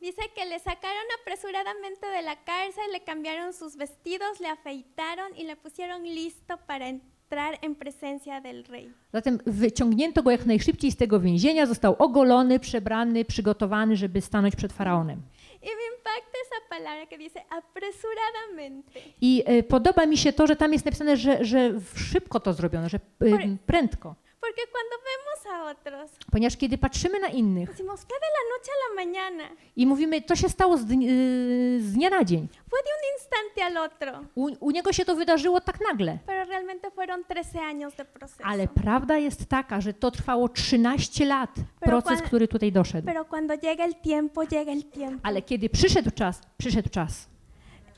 Dice 0.00 0.22
que 0.34 0.44
le 0.44 0.58
sacaron 0.58 1.08
apresuradamente 1.22 2.06
de 2.06 2.22
la 2.22 2.36
cárcel, 2.36 2.92
le 2.92 3.00
cambiaron 3.00 3.52
sus 3.52 3.76
vestidos, 3.76 4.40
le 4.40 4.48
afeitaron 4.48 5.32
y 5.36 5.44
le 5.44 5.56
pusieron 5.56 6.02
listo 6.02 6.58
para 6.66 6.88
entrar 6.88 7.58
en 7.62 7.74
presencia 7.74 8.40
del 8.40 8.64
rey. 8.64 8.90
Zatem 9.12 9.38
wyciągnięto 9.46 10.22
go 10.22 10.30
jak 10.30 10.46
najszybciej 10.46 10.92
z 10.92 10.96
tego 10.96 11.20
więzienia, 11.20 11.66
został 11.66 11.96
ogolony, 11.98 12.58
przebrany, 12.58 13.24
przygotowany, 13.24 13.96
żeby 13.96 14.20
stanąć 14.20 14.56
przed 14.56 14.72
Faraonem. 14.72 15.22
Y 15.62 15.66
me 15.66 15.96
impacta 15.96 16.38
esa 16.46 16.68
palabra 16.68 17.06
que 17.06 17.18
dice 17.18 17.44
apresuradamente. 17.50 19.00
I 19.20 19.42
e, 19.46 19.62
podoba 19.62 20.06
mi 20.06 20.16
się 20.16 20.32
to, 20.32 20.46
że 20.46 20.56
tam 20.56 20.72
jest 20.72 20.84
napisane, 20.84 21.16
że, 21.16 21.44
że 21.44 21.80
szybko 21.96 22.40
to 22.40 22.52
zrobiono, 22.52 22.88
że 22.88 22.96
e, 23.20 23.56
prędko. 23.66 24.14
Porque 24.44 24.62
cuando 24.72 24.94
vemos 25.10 25.38
a 25.54 25.70
otros, 25.70 26.10
Ponieważ 26.32 26.56
kiedy 26.56 26.78
patrzymy 26.78 27.20
na 27.20 27.28
innych 27.28 27.68
decimos, 27.70 28.00
fue 28.00 28.18
de 28.20 28.26
la 28.36 28.44
noche 28.52 28.70
a 28.72 28.78
la 28.88 29.04
mañana, 29.04 29.56
i 29.76 29.86
mówimy, 29.86 30.22
to 30.22 30.36
się 30.36 30.48
stało 30.48 30.76
z, 30.76 30.84
dni- 30.84 31.08
y, 31.08 31.80
z 31.80 31.92
dnia 31.92 32.10
na 32.10 32.24
dzień. 32.24 32.48
fue 32.70 32.78
de 32.82 32.90
un 32.98 33.02
instante 33.18 33.64
al 33.64 33.76
otro, 33.90 34.20
U, 34.34 34.50
u 34.66 34.70
niego 34.70 34.92
się 34.92 35.04
to 35.04 35.14
wydarzyło 35.16 35.60
tak 35.60 35.78
nagle. 35.90 36.18
pero 36.26 36.44
realmente 36.44 36.90
fueron 36.90 37.24
13 37.24 37.58
años 37.60 37.94
de 37.96 38.04
proceso. 38.04 38.44
Ale 38.44 38.68
prawda 38.68 39.16
jest 39.18 39.46
taka, 39.46 39.80
że 39.80 39.92
to 39.94 40.10
trwało 40.10 40.48
13 40.48 41.24
lat, 41.26 41.50
proces, 41.80 42.22
który 42.22 42.48
tutaj 42.48 42.72
doszedł. 42.72 43.06
Pero 43.06 43.24
cuando 43.24 43.54
llega 43.54 43.84
el 43.84 43.94
tiempo, 43.94 44.42
llega 44.42 44.72
el 44.72 44.84
tiempo. 44.84 45.20
Ale 45.28 45.42
kiedy 45.42 45.68
przyszedł 45.68 46.10
czas, 46.10 46.40
przyszedł 46.58 46.88
czas. 46.90 47.28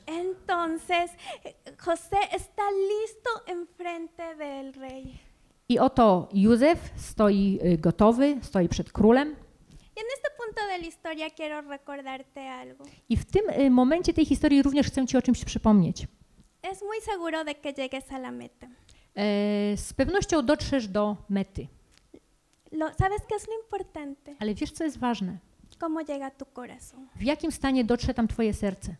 Entonces, 0.07 1.11
eh, 1.43 1.53
José 1.85 2.17
está 2.31 2.63
listo 2.71 3.29
enfrente 3.47 4.35
del 4.35 4.73
rey. 4.73 5.17
I 5.69 5.79
oto 5.79 6.29
Józef 6.33 6.79
stoi 6.95 7.59
y, 7.65 7.77
gotowy, 7.77 8.37
stoi 8.41 8.69
przed 8.69 8.91
królem. 8.91 9.29
Y. 9.29 9.35
I 13.09 13.17
w 13.17 13.25
tym 13.25 13.49
y, 13.49 13.69
momencie 13.69 14.13
tej 14.13 14.25
historii 14.25 14.63
również 14.63 14.87
chcę 14.87 15.07
Ci 15.07 15.17
o 15.17 15.21
czymś 15.21 15.45
przypomnieć. 15.45 16.07
Es 16.61 16.81
muy 16.81 17.01
seguro 17.01 17.43
de 17.43 17.55
que 17.55 17.73
llegues 17.73 18.11
a 18.11 18.17
la 18.17 18.31
meta. 18.31 18.67
Z 19.75 19.93
pewnością 19.93 20.45
dotrzesz 20.45 20.87
do 20.87 21.17
mety. 21.29 21.67
Lo, 22.71 22.93
¿Sabes 22.93 23.21
qué 23.27 23.35
es 23.35 23.47
lo 23.47 23.53
importante? 23.63 24.35
Ale 24.39 24.53
wiesz, 24.53 24.71
co 24.71 24.83
jest 24.83 24.97
ważne? 24.97 25.37
Cómo 25.79 26.01
llega 26.01 26.31
tu 26.31 26.45
corazón. 26.45 27.07
W 27.15 27.23
jakim 27.23 27.51
stanie 27.51 27.83
dotrze 27.83 28.13
tam 28.13 28.27
Twoje 28.27 28.53
serce? 28.53 28.95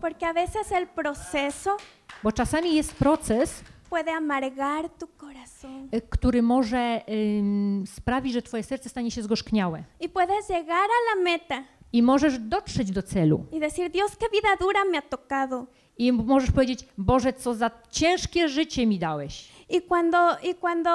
Porque 0.00 0.26
a 0.26 0.32
veces 0.32 0.72
el 0.72 0.86
proceso 0.86 1.76
Bo 2.22 2.32
czasami 2.32 2.74
jest 2.74 2.92
proces, 2.92 3.64
puede 3.94 4.10
amargar 4.12 4.88
tu 4.98 5.06
corazón. 5.16 5.88
y, 5.94 6.00
który 6.00 6.42
może 6.42 7.00
ym, 7.38 7.84
sprawić, 7.86 8.32
że 8.32 8.42
Twoje 8.42 8.62
serce 8.62 8.88
stanie 8.88 9.10
się 9.10 9.22
zgorzkniałe. 9.22 9.84
Y 10.04 10.08
puedes 10.08 10.48
llegar 10.48 10.88
a 10.98 11.00
la 11.16 11.22
meta 11.24 11.62
I 11.92 12.02
możesz 12.02 12.38
dotrzeć 12.38 12.90
do 12.90 13.02
celu. 13.02 13.44
y 13.52 13.60
decir, 13.60 13.90
Dios, 13.90 14.16
qué 14.16 14.26
vida 14.32 14.48
dura 14.60 14.84
me 14.84 14.98
ha 14.98 15.02
tocado. 15.02 15.66
I 15.98 16.12
możesz 16.12 16.50
powiedzieć, 16.50 16.80
Boże, 16.98 17.32
co 17.32 17.54
za 17.54 17.70
ciężkie 17.90 18.48
życie 18.48 18.86
mi 18.86 18.98
dałeś. 18.98 19.48
Y 19.74 19.80
cuando, 19.82 20.18
y 20.42 20.54
cuando 20.54 20.90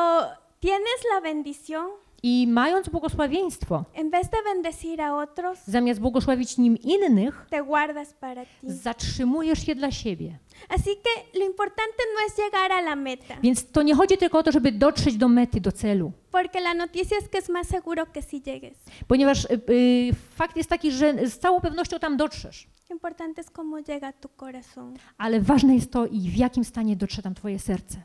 tienes 0.60 1.00
la 1.14 1.22
bendición, 1.22 1.88
I 2.24 2.48
mając 2.48 2.90
błogosławieństwo, 2.90 3.86
en 3.94 4.10
vez 4.10 4.30
de 4.30 4.38
bendecir 4.54 5.02
a 5.02 5.16
otros, 5.18 5.60
zamiast 5.68 6.00
błogosławić 6.00 6.58
nim 6.58 6.78
innych, 6.78 7.46
te 7.50 7.64
guardas 7.64 8.14
para 8.14 8.46
ti. 8.46 8.50
zatrzymujesz 8.64 9.68
je 9.68 9.76
dla 9.76 9.92
siebie. 9.92 10.38
Así 10.70 10.90
que 11.04 11.40
lo 11.40 11.46
importante 11.46 12.04
no 12.16 12.20
es 12.28 12.38
llegar 12.38 12.72
a 12.72 12.80
la 12.82 12.96
meta, 12.96 13.36
Więc 13.44 13.72
to 13.72 13.82
nie 13.84 13.96
chodzi 13.96 14.18
tylko 14.18 14.38
o 14.40 14.44
to, 14.44 14.52
żeby 14.52 14.72
dotrzeć 14.72 15.18
do 15.18 15.28
mety, 15.28 15.62
do 15.62 15.72
celu. 15.72 16.12
porque 16.32 16.60
la 16.60 16.74
noticia 16.74 17.16
es 17.18 17.30
que 17.30 17.38
es 17.40 17.50
más 17.50 17.68
seguro 17.68 18.06
que 18.06 18.22
si 18.22 18.42
llegues. 18.42 18.78
Ponieważ 19.08 19.46
y, 19.46 19.62
y, 19.70 20.14
fakt 20.36 20.58
jest 20.58 20.70
taki, 20.70 20.92
że 20.92 21.28
z 21.30 21.40
całą 21.40 21.60
pewnością 21.62 22.00
tam 22.00 22.18
dotrzesz. 22.18 22.68
Lo 22.90 22.94
importante 22.96 23.42
es 23.42 23.50
cómo 23.50 23.78
llega 23.80 24.14
tu 24.14 24.30
corazón. 24.30 24.94
Ale 25.18 25.42
ważne 25.42 25.76
jest 25.76 25.92
to 25.92 26.06
i 26.06 26.20
w 26.20 26.36
jakim 26.36 26.64
stanie 26.64 26.96
dotrze 26.96 27.22
tam 27.22 27.34
twoje 27.36 27.60
serce. 27.60 28.02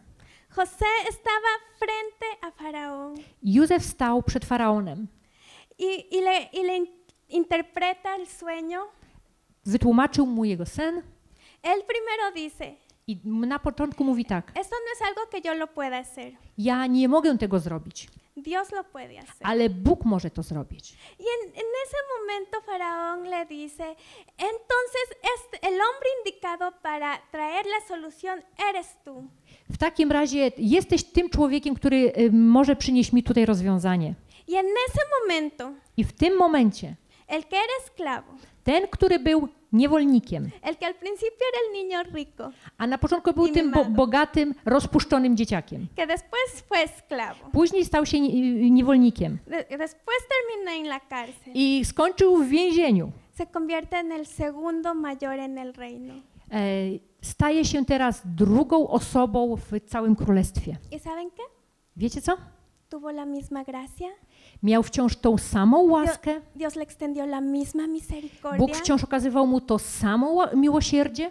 José 0.56 0.86
estaba 1.08 1.48
frente 1.78 2.26
a 2.42 2.50
Faraón 2.50 3.14
Józef 3.42 3.82
stał 3.84 4.22
przed 4.22 4.44
faraonem. 4.44 5.06
y, 5.78 6.06
y 6.16 6.20
le, 6.20 6.48
y 6.52 6.62
le 6.62 6.76
in- 6.76 6.88
interpreta 7.28 8.14
el 8.16 8.26
sueño. 8.26 8.80
Wytłumaczył 9.66 10.26
mu 10.26 10.44
jego 10.44 10.66
sen 10.66 11.02
Él 11.62 11.82
primero 11.86 12.30
dice, 12.34 12.74
i 13.06 13.16
na 13.24 13.58
początku 13.58 14.04
mówi 14.04 14.24
tak: 14.24 14.52
esto 14.54 14.76
no 14.86 14.92
es 14.92 15.02
algo 15.02 15.26
que 15.30 15.40
yo 15.40 15.54
lo 15.54 15.66
pueda 15.66 15.98
hacer, 15.98 16.32
Ja 16.58 16.86
nie 16.86 17.08
mogę 17.08 17.38
tego 17.38 17.58
zrobić, 17.58 18.08
Dios 18.36 18.70
lo 18.72 18.84
puede 18.84 19.18
hacer. 19.18 19.42
ale 19.46 19.68
Bóg 19.70 20.04
może 20.04 20.30
to 20.30 20.42
zrobić. 20.42 20.92
Y 21.18 21.22
en, 21.22 21.48
en 21.48 21.66
ese 21.84 21.96
momento 22.20 22.60
Faraón 22.62 23.30
le 23.30 23.46
dice, 23.46 23.96
entonces 24.38 25.06
este, 25.36 25.66
el 25.68 25.74
hombre 25.74 26.08
indicado 26.18 26.72
para 26.82 27.20
traer 27.30 27.66
la 27.66 27.80
solución 27.88 28.44
eres 28.70 28.96
tú. 29.04 29.28
W 29.70 29.78
takim 29.78 30.12
razie 30.12 30.50
jesteś 30.58 31.04
tym 31.04 31.28
człowiekiem, 31.30 31.74
który 31.74 32.12
y, 32.18 32.30
może 32.32 32.76
przynieść 32.76 33.12
mi 33.12 33.22
tutaj 33.22 33.46
rozwiązanie. 33.46 34.14
Y 34.48 34.56
en 34.58 34.66
ese 34.88 35.00
momento, 35.22 35.72
I 35.96 36.04
w 36.04 36.12
tym 36.12 36.36
momencie 36.38 36.94
el 37.28 37.42
que 37.44 37.56
era 37.56 37.72
esclavo, 37.84 38.32
ten, 38.64 38.86
który 38.90 39.18
był 39.18 39.48
niewolnikiem, 39.72 40.50
el 40.62 40.76
que 40.76 40.86
al 40.86 40.94
principio 40.94 41.44
era 41.52 41.60
el 41.66 41.72
niño 41.74 42.14
rico, 42.14 42.50
a 42.78 42.86
na 42.86 42.98
początku 42.98 43.32
był 43.32 43.48
tym 43.48 43.70
bo 43.70 43.84
bogatym, 43.84 44.54
rozpuszczonym 44.64 45.36
dzieciakiem, 45.36 45.86
que 45.96 46.06
después 46.06 46.62
fue 46.68 46.78
esclavo, 46.78 47.50
później 47.52 47.84
stał 47.84 48.06
się 48.06 48.20
ni- 48.20 48.70
niewolnikiem 48.70 49.38
de- 49.46 49.78
después 49.78 50.18
terminó 50.28 50.70
en 50.80 50.86
la 50.88 51.00
cárcel, 51.00 51.52
i 51.54 51.84
skończył 51.84 52.36
w 52.36 52.48
więzieniu. 52.48 53.10
se 53.38 53.46
convierte 53.46 53.96
en 53.96 54.12
el 54.12 54.26
segundo 54.26 54.94
mayor 54.94 55.38
en 55.40 55.58
el 55.58 55.72
reino. 55.74 56.14
E, 56.50 56.58
staje 57.24 57.64
się 57.64 57.84
teraz 57.84 58.22
drugą 58.24 58.88
osobą 58.88 59.56
w 59.56 59.80
całym 59.86 60.16
królestwie. 60.16 60.76
¿Y 60.92 60.98
saben 60.98 61.30
qué? 61.30 61.42
Wiecie 61.96 62.22
co? 62.22 62.36
Tuvo 62.88 63.10
la 63.10 63.24
misma 63.24 63.64
gracia, 63.64 64.06
Miał 64.62 64.82
wciąż 64.82 65.16
tą 65.16 65.38
samą 65.38 65.82
łaskę, 65.82 66.40
Dios 66.56 66.76
le 66.76 66.82
extendió 66.82 67.24
la 67.24 67.40
misma 67.40 67.82
Bóg 67.82 67.92
misericordia 67.92 68.74
wciąż 68.74 69.04
okazywał 69.04 69.46
mu 69.46 69.60
to 69.60 69.78
samo 69.78 70.46
miłosierdzie 70.54 71.30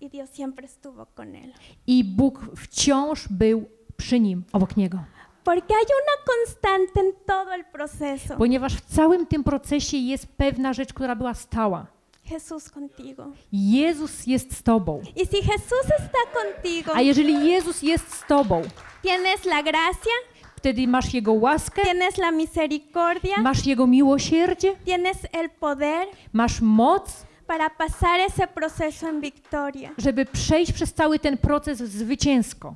y 0.00 0.08
Dios 0.08 0.30
siempre 0.34 0.64
estuvo 0.64 1.06
con 1.06 1.34
él. 1.34 1.52
i 1.86 2.04
Bóg 2.04 2.40
wciąż 2.56 3.28
był 3.28 3.64
przy 3.96 4.20
nim, 4.20 4.44
obok 4.52 4.76
niego. 4.76 4.98
Porque 5.44 5.74
hay 5.74 5.84
una 5.84 6.16
constante 6.34 7.00
en 7.00 7.12
todo 7.26 7.54
el 7.54 7.64
proceso. 7.64 8.36
Ponieważ 8.36 8.74
w 8.74 8.80
całym 8.80 9.26
tym 9.26 9.44
procesie 9.44 9.96
jest 9.96 10.26
pewna 10.26 10.72
rzecz, 10.72 10.92
która 10.92 11.16
była 11.16 11.34
stała. 11.34 11.86
Jesús 12.30 12.70
contigo. 12.70 13.32
Jezus 13.52 14.26
jest 14.26 14.56
z 14.56 14.62
tobą. 14.62 15.00
Y 15.16 15.26
si 15.26 15.36
Jesús 15.42 15.86
está 15.98 16.18
contigo, 16.32 16.92
A 16.94 17.00
jeżeli 17.02 17.50
Jezus 17.50 17.82
jest 17.82 18.14
z 18.14 18.26
tobą, 18.26 18.62
tienes 19.02 19.44
la 19.44 19.62
gracia, 19.62 20.10
wtedy 20.56 20.86
masz 20.88 21.14
Jego 21.14 21.32
łaskę, 21.32 21.82
tienes 21.82 22.18
la 22.18 22.30
misericordia, 22.30 23.36
masz 23.42 23.66
Jego 23.66 23.86
miłosierdzie, 23.86 24.76
tienes 24.84 25.16
el 25.32 25.50
poder 25.50 26.06
masz 26.32 26.60
moc, 26.60 27.26
para 27.46 27.70
pasar 27.70 28.20
ese 28.20 28.46
proceso 28.46 29.08
en 29.08 29.20
victoria. 29.20 29.90
żeby 29.98 30.24
przejść 30.26 30.72
przez 30.72 30.94
cały 30.94 31.18
ten 31.18 31.38
proces 31.38 31.78
zwycięsko. 31.78 32.74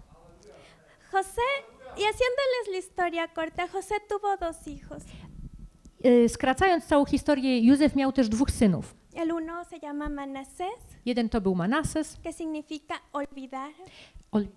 José, 1.12 1.42
y 1.96 2.02
haciéndoles 2.02 2.68
la 2.72 2.76
historia 2.76 3.28
corta, 3.28 3.66
José 3.68 3.94
tuvo 4.08 4.36
dos 4.36 4.56
hijos. 4.64 5.02
E, 6.04 6.28
Skracając 6.28 6.84
całą 6.84 7.04
historię, 7.04 7.60
Józef 7.60 7.96
miał 7.96 8.12
też 8.12 8.28
dwóch 8.28 8.50
synów. 8.50 8.94
El 9.16 9.32
uno 9.32 9.64
se 9.64 9.78
llama 9.80 10.08
Manasés, 10.08 10.80
Jeden 11.04 11.28
to 11.28 11.40
był 11.40 11.54
Manases, 11.54 12.16
que 12.22 12.32
significa 12.32 12.94
olvidar. 13.12 13.70
ol- 14.32 14.48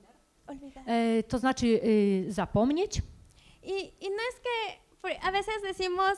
olvidar. 0.47 0.83
e, 0.87 1.23
to 1.23 1.37
znaczy 1.37 1.67
y, 1.67 2.27
zapomnieć. 2.33 2.97
Y, 2.97 3.71
y 4.01 4.09
no 4.09 4.21
es 4.29 4.39
que 4.39 5.19
a 5.21 5.31
veces 5.31 5.61
decimos, 5.61 6.13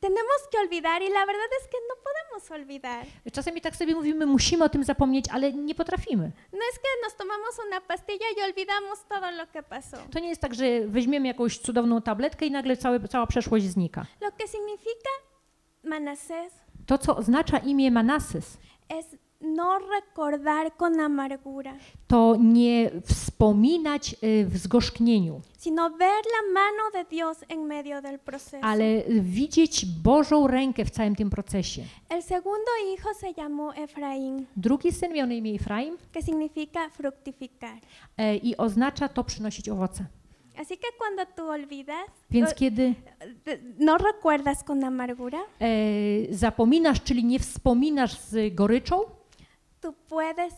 tenemos 0.00 0.48
que 0.50 0.58
olvidar 0.58 1.02
y 1.02 1.08
la 1.08 1.26
verdad 1.26 1.50
es 1.60 1.68
que 1.68 1.78
no 1.88 1.94
podemos 2.04 2.50
olvidar. 2.50 3.06
Czasami 3.32 3.60
tak 3.60 3.76
sobie 3.76 3.94
mówimy, 3.94 4.26
musimy 4.26 4.64
o 4.64 4.68
tym 4.68 4.84
zapomnieć, 4.84 5.24
ale 5.32 5.52
nie 5.52 5.74
potrafimy. 5.74 6.32
No 6.52 6.58
es 6.72 6.78
que 6.78 6.88
nos 7.04 7.16
tomamos 7.16 7.58
una 7.68 7.80
pastilla 7.80 8.26
y 8.38 8.42
olvidamos 8.44 9.04
todo 9.08 9.30
lo 9.30 9.46
que 9.52 9.62
pasó. 9.62 9.96
To 10.12 10.18
nie 10.20 10.28
jest 10.28 10.40
tak, 10.40 10.54
że 10.54 10.64
weźmiemy 10.86 11.26
jakąś 11.28 11.58
cudowną 11.58 12.02
tabletkę 12.02 12.46
i 12.46 12.50
nagle 12.50 12.76
całe, 12.76 13.08
cała 13.08 13.26
przeszłość 13.26 13.64
znika. 13.64 14.06
Lo 14.20 14.30
que 14.32 14.48
significa 14.48 15.10
Manasés 15.84 16.52
To, 16.86 16.98
co 16.98 17.16
oznacza 17.16 17.58
imię 17.58 17.90
Manases, 17.90 18.58
es 18.88 19.16
no 19.40 19.78
recordar 19.78 20.76
con 20.76 21.00
amargura, 21.00 21.74
to 22.08 22.36
nie 22.40 22.90
wspominać 23.04 24.14
y, 24.22 24.46
w 24.46 24.56
zgorzknieniu, 24.58 25.40
sino 25.58 25.90
ver 25.90 26.22
la 26.34 26.52
mano 26.54 26.90
de 26.92 27.04
Dios 27.10 27.38
en 27.48 27.66
medio 27.66 28.02
del 28.02 28.18
proceso. 28.18 28.64
ale 28.66 29.02
widzieć 29.20 29.86
Bożą 29.86 30.46
rękę 30.46 30.84
w 30.84 30.90
całym 30.90 31.16
tym 31.16 31.30
procesie. 31.30 31.82
El 32.08 32.22
segundo 32.22 32.70
hijo 32.86 33.14
se 33.14 33.32
llamó 33.34 33.72
Efraín, 33.74 34.44
Drugi 34.56 34.92
syn 34.92 35.12
miał 35.12 35.26
na 35.26 35.34
imię 35.34 35.54
Efraim 35.54 35.96
que 36.12 36.22
significa 36.22 36.90
fructificar. 36.90 37.78
e, 38.16 38.36
i 38.36 38.56
oznacza 38.56 39.08
to 39.08 39.24
przynosić 39.24 39.68
owoce. 39.68 40.04
Así 40.58 40.76
que 40.78 40.88
cuando 40.98 41.26
tú 41.36 41.50
olvidas, 41.50 42.06
Więc 42.30 42.54
kiedy 42.54 42.94
no 43.78 43.98
recuerdas 43.98 44.64
con 44.64 44.84
amargura, 44.84 45.38
e, 45.60 45.68
zapominasz, 46.30 47.02
czyli 47.02 47.24
nie 47.24 47.38
wspominasz 47.38 48.18
z 48.20 48.54
goryczą, 48.54 48.96
tú 49.80 49.92
puedes 50.08 50.54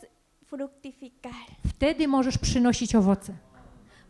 fructificar. 0.46 1.32
wtedy 1.68 2.08
możesz 2.08 2.38
przynosić 2.38 2.94
owoce. 2.94 3.32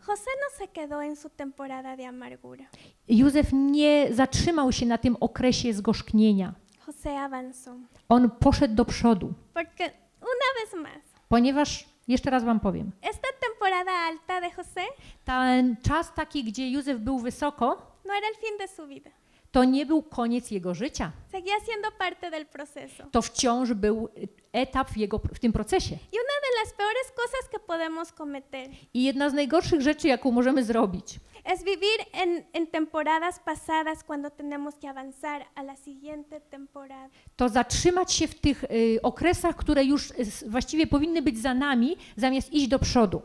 José 0.09 0.31
no 0.43 0.59
se 0.59 0.69
quedó 0.69 1.03
en 1.05 1.17
su 1.17 1.29
temporada 1.31 1.97
de 1.97 2.07
amargura. 2.09 2.65
Józef 3.09 3.49
nie 3.53 4.09
zatrzymał 4.13 4.73
się 4.73 4.87
na 4.87 4.99
tym 4.99 5.17
okresie 5.21 5.73
zgorzknienia. 5.75 6.55
José 6.87 7.11
avanzó. 7.19 7.75
On 8.09 8.31
poszedł 8.31 8.75
do 8.75 8.85
przodu, 8.85 9.35
Porque 9.55 9.85
una 10.21 10.49
vez 10.61 10.75
más, 10.83 11.03
ponieważ, 11.29 11.87
jeszcze 12.09 12.31
raz 12.31 12.45
wam 12.45 12.61
powiem, 12.61 12.91
esta 13.03 13.29
temporada 13.41 13.93
alta 13.93 14.41
de 14.41 14.51
José 14.51 14.85
ten 15.25 15.77
czas 15.83 16.15
taki, 16.15 16.45
gdzie 16.45 16.71
Józef 16.71 16.99
był 16.99 17.19
wysoko, 17.19 17.93
no 18.05 18.15
era 18.15 18.27
el 18.29 18.35
fin 18.35 18.59
de 18.59 18.69
su 18.69 18.87
vida. 18.87 19.11
to 19.53 19.65
nie 19.65 19.87
był 19.87 20.03
koniec 20.03 20.51
jego 20.51 20.75
życia. 20.75 21.13
Seguía 21.33 21.61
siendo 21.67 21.91
parte 21.99 22.31
del 22.31 22.47
proceso. 22.47 23.05
To 23.11 23.23
wciąż 23.23 23.73
był 23.73 24.09
etap 24.53 24.91
w, 24.91 24.97
jego, 24.97 25.19
w 25.19 25.39
tym 25.39 25.53
procesie. 25.53 25.95
Y 25.95 26.19
una 26.25 26.37
de 26.47 26.61
las 26.65 26.73
peores 26.73 27.13
cosas 27.17 27.48
podemos 27.89 28.13
cometer 28.13 28.69
I 28.95 29.03
jedna 29.05 29.31
z 29.31 29.35
najgorszych 29.35 29.81
rzeczy, 29.81 30.09
jaką 30.09 30.31
możemy 30.31 30.65
zrobić, 30.65 31.21
es 31.45 31.63
vivir 31.65 32.01
en, 32.13 32.43
en 32.53 32.67
temporadas 32.67 33.39
pasadas 33.39 34.05
cuando 34.05 34.31
tenemos 34.31 34.75
que 34.75 34.89
avanzar 34.91 35.43
a 35.55 35.63
la 35.63 35.77
siguiente 35.77 36.41
temporada. 36.41 37.09
to 37.37 37.49
zatrzymać 37.49 38.13
się 38.13 38.29
w 38.29 38.35
tych 38.35 38.65
y, 38.65 38.99
okresach, 39.03 39.57
które 39.57 39.85
już 39.85 40.11
y, 40.11 40.15
s- 40.19 40.45
właściwie 40.49 40.87
powinny 40.87 41.23
być 41.23 41.39
za 41.39 41.55
nami, 41.55 41.97
zamiast 42.17 42.53
iść 42.53 42.69
do 42.69 42.79
przodu. 42.79 43.23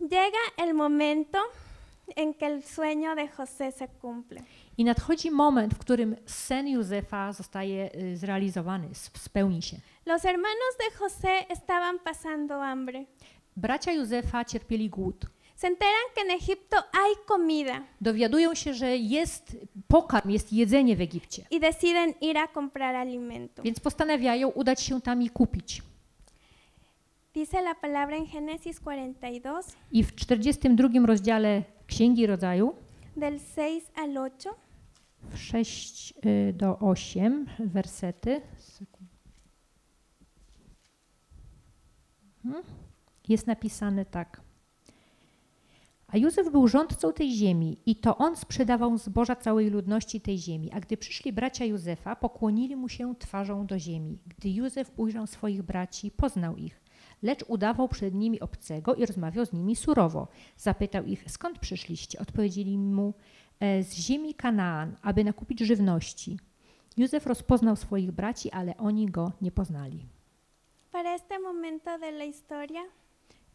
Llega 0.00 0.64
el 0.66 0.74
momento 0.74 1.38
en 2.16 2.34
que 2.34 2.46
el 2.46 2.62
sueño 2.62 3.14
de 3.14 3.28
José 3.28 3.72
se 3.72 3.88
cumple. 3.88 4.42
I 4.78 4.84
nadchodzi 4.84 5.30
moment, 5.30 5.74
w 5.74 5.78
którym 5.78 6.16
sen 6.26 6.68
Józefa 6.68 7.32
zostaje 7.32 7.90
y, 7.94 8.16
zrealizowany, 8.16 8.88
sp- 9.04 9.18
spełni 9.18 9.62
się. 9.62 9.76
Los 10.10 10.24
hermanos 10.24 10.72
de 10.78 10.90
José 10.98 11.46
estaban 11.50 11.98
pasando 12.00 12.60
hambre. 12.60 13.06
Bracia 13.54 13.92
Józefa 13.94 14.44
cierpieli 14.44 14.88
głód. 14.88 15.24
Se 15.56 15.66
enteran 15.68 16.06
que 16.14 16.20
en 16.22 16.30
Egipto 16.30 16.76
hay 16.92 17.14
comida 17.28 17.82
Dowiadują 18.00 18.54
się, 18.54 18.74
że 18.74 18.96
jest 18.96 19.56
pokarm, 19.88 20.30
jest 20.30 20.52
jedzenie 20.52 20.96
w 20.96 21.00
Egipcie. 21.00 21.44
y 21.50 21.60
deciden 21.60 22.14
ir 22.20 22.38
a 22.38 22.48
comprar 22.48 22.94
alimento. 22.96 23.62
Więc 23.62 23.80
postanawiają 23.80 24.48
udać 24.48 24.82
się 24.82 25.00
tam 25.00 25.22
i 25.22 25.30
kupić. 25.30 25.82
Dice 27.34 27.58
la 27.60 27.74
palabra 27.74 28.16
en 28.16 28.26
Génesis 28.26 28.80
42, 28.80 29.60
I 29.92 30.04
w 30.04 30.14
42 30.14 31.06
rozdziale 31.06 31.62
Księgi 31.86 32.26
Rodzaju, 32.26 32.74
del 33.16 33.38
6 33.54 33.86
al 33.94 34.16
8, 34.18 34.52
w 35.30 35.38
6 35.38 36.14
y, 36.26 36.52
do 36.52 36.78
8 36.78 37.46
wersety, 37.58 38.40
Mhm. 38.40 39.10
Jest 43.28 43.46
napisane 43.46 44.04
tak. 44.04 44.40
A 46.08 46.16
Józef 46.16 46.52
był 46.52 46.68
rządcą 46.68 47.12
tej 47.12 47.32
ziemi 47.32 47.76
i 47.86 47.96
to 47.96 48.16
on 48.18 48.36
sprzedawał 48.36 48.98
zboża 48.98 49.36
całej 49.36 49.70
ludności 49.70 50.20
tej 50.20 50.38
ziemi. 50.38 50.72
A 50.72 50.80
gdy 50.80 50.96
przyszli 50.96 51.32
bracia 51.32 51.64
Józefa, 51.64 52.16
pokłonili 52.16 52.76
mu 52.76 52.88
się 52.88 53.14
twarzą 53.18 53.66
do 53.66 53.78
ziemi. 53.78 54.18
Gdy 54.26 54.50
Józef 54.50 54.92
ujrzał 54.96 55.26
swoich 55.26 55.62
braci, 55.62 56.10
poznał 56.10 56.56
ich, 56.56 56.80
lecz 57.22 57.44
udawał 57.48 57.88
przed 57.88 58.14
nimi 58.14 58.40
obcego 58.40 58.94
i 58.94 59.06
rozmawiał 59.06 59.46
z 59.46 59.52
nimi 59.52 59.76
surowo. 59.76 60.28
Zapytał 60.56 61.04
ich, 61.04 61.30
skąd 61.30 61.58
przyszliście? 61.58 62.18
Odpowiedzieli 62.18 62.78
mu, 62.78 63.14
"E, 63.60 63.82
z 63.82 63.94
ziemi 63.94 64.34
Kanaan, 64.34 64.96
aby 65.02 65.24
nakupić 65.24 65.60
żywności. 65.60 66.38
Józef 66.96 67.26
rozpoznał 67.26 67.76
swoich 67.76 68.12
braci, 68.12 68.50
ale 68.50 68.76
oni 68.76 69.06
go 69.06 69.32
nie 69.40 69.52
poznali. 69.52 70.06
Para 70.92 71.14
este 71.14 71.38
momento 71.38 71.98
de 71.98 72.10
la 72.12 72.24
historia, 72.24 72.82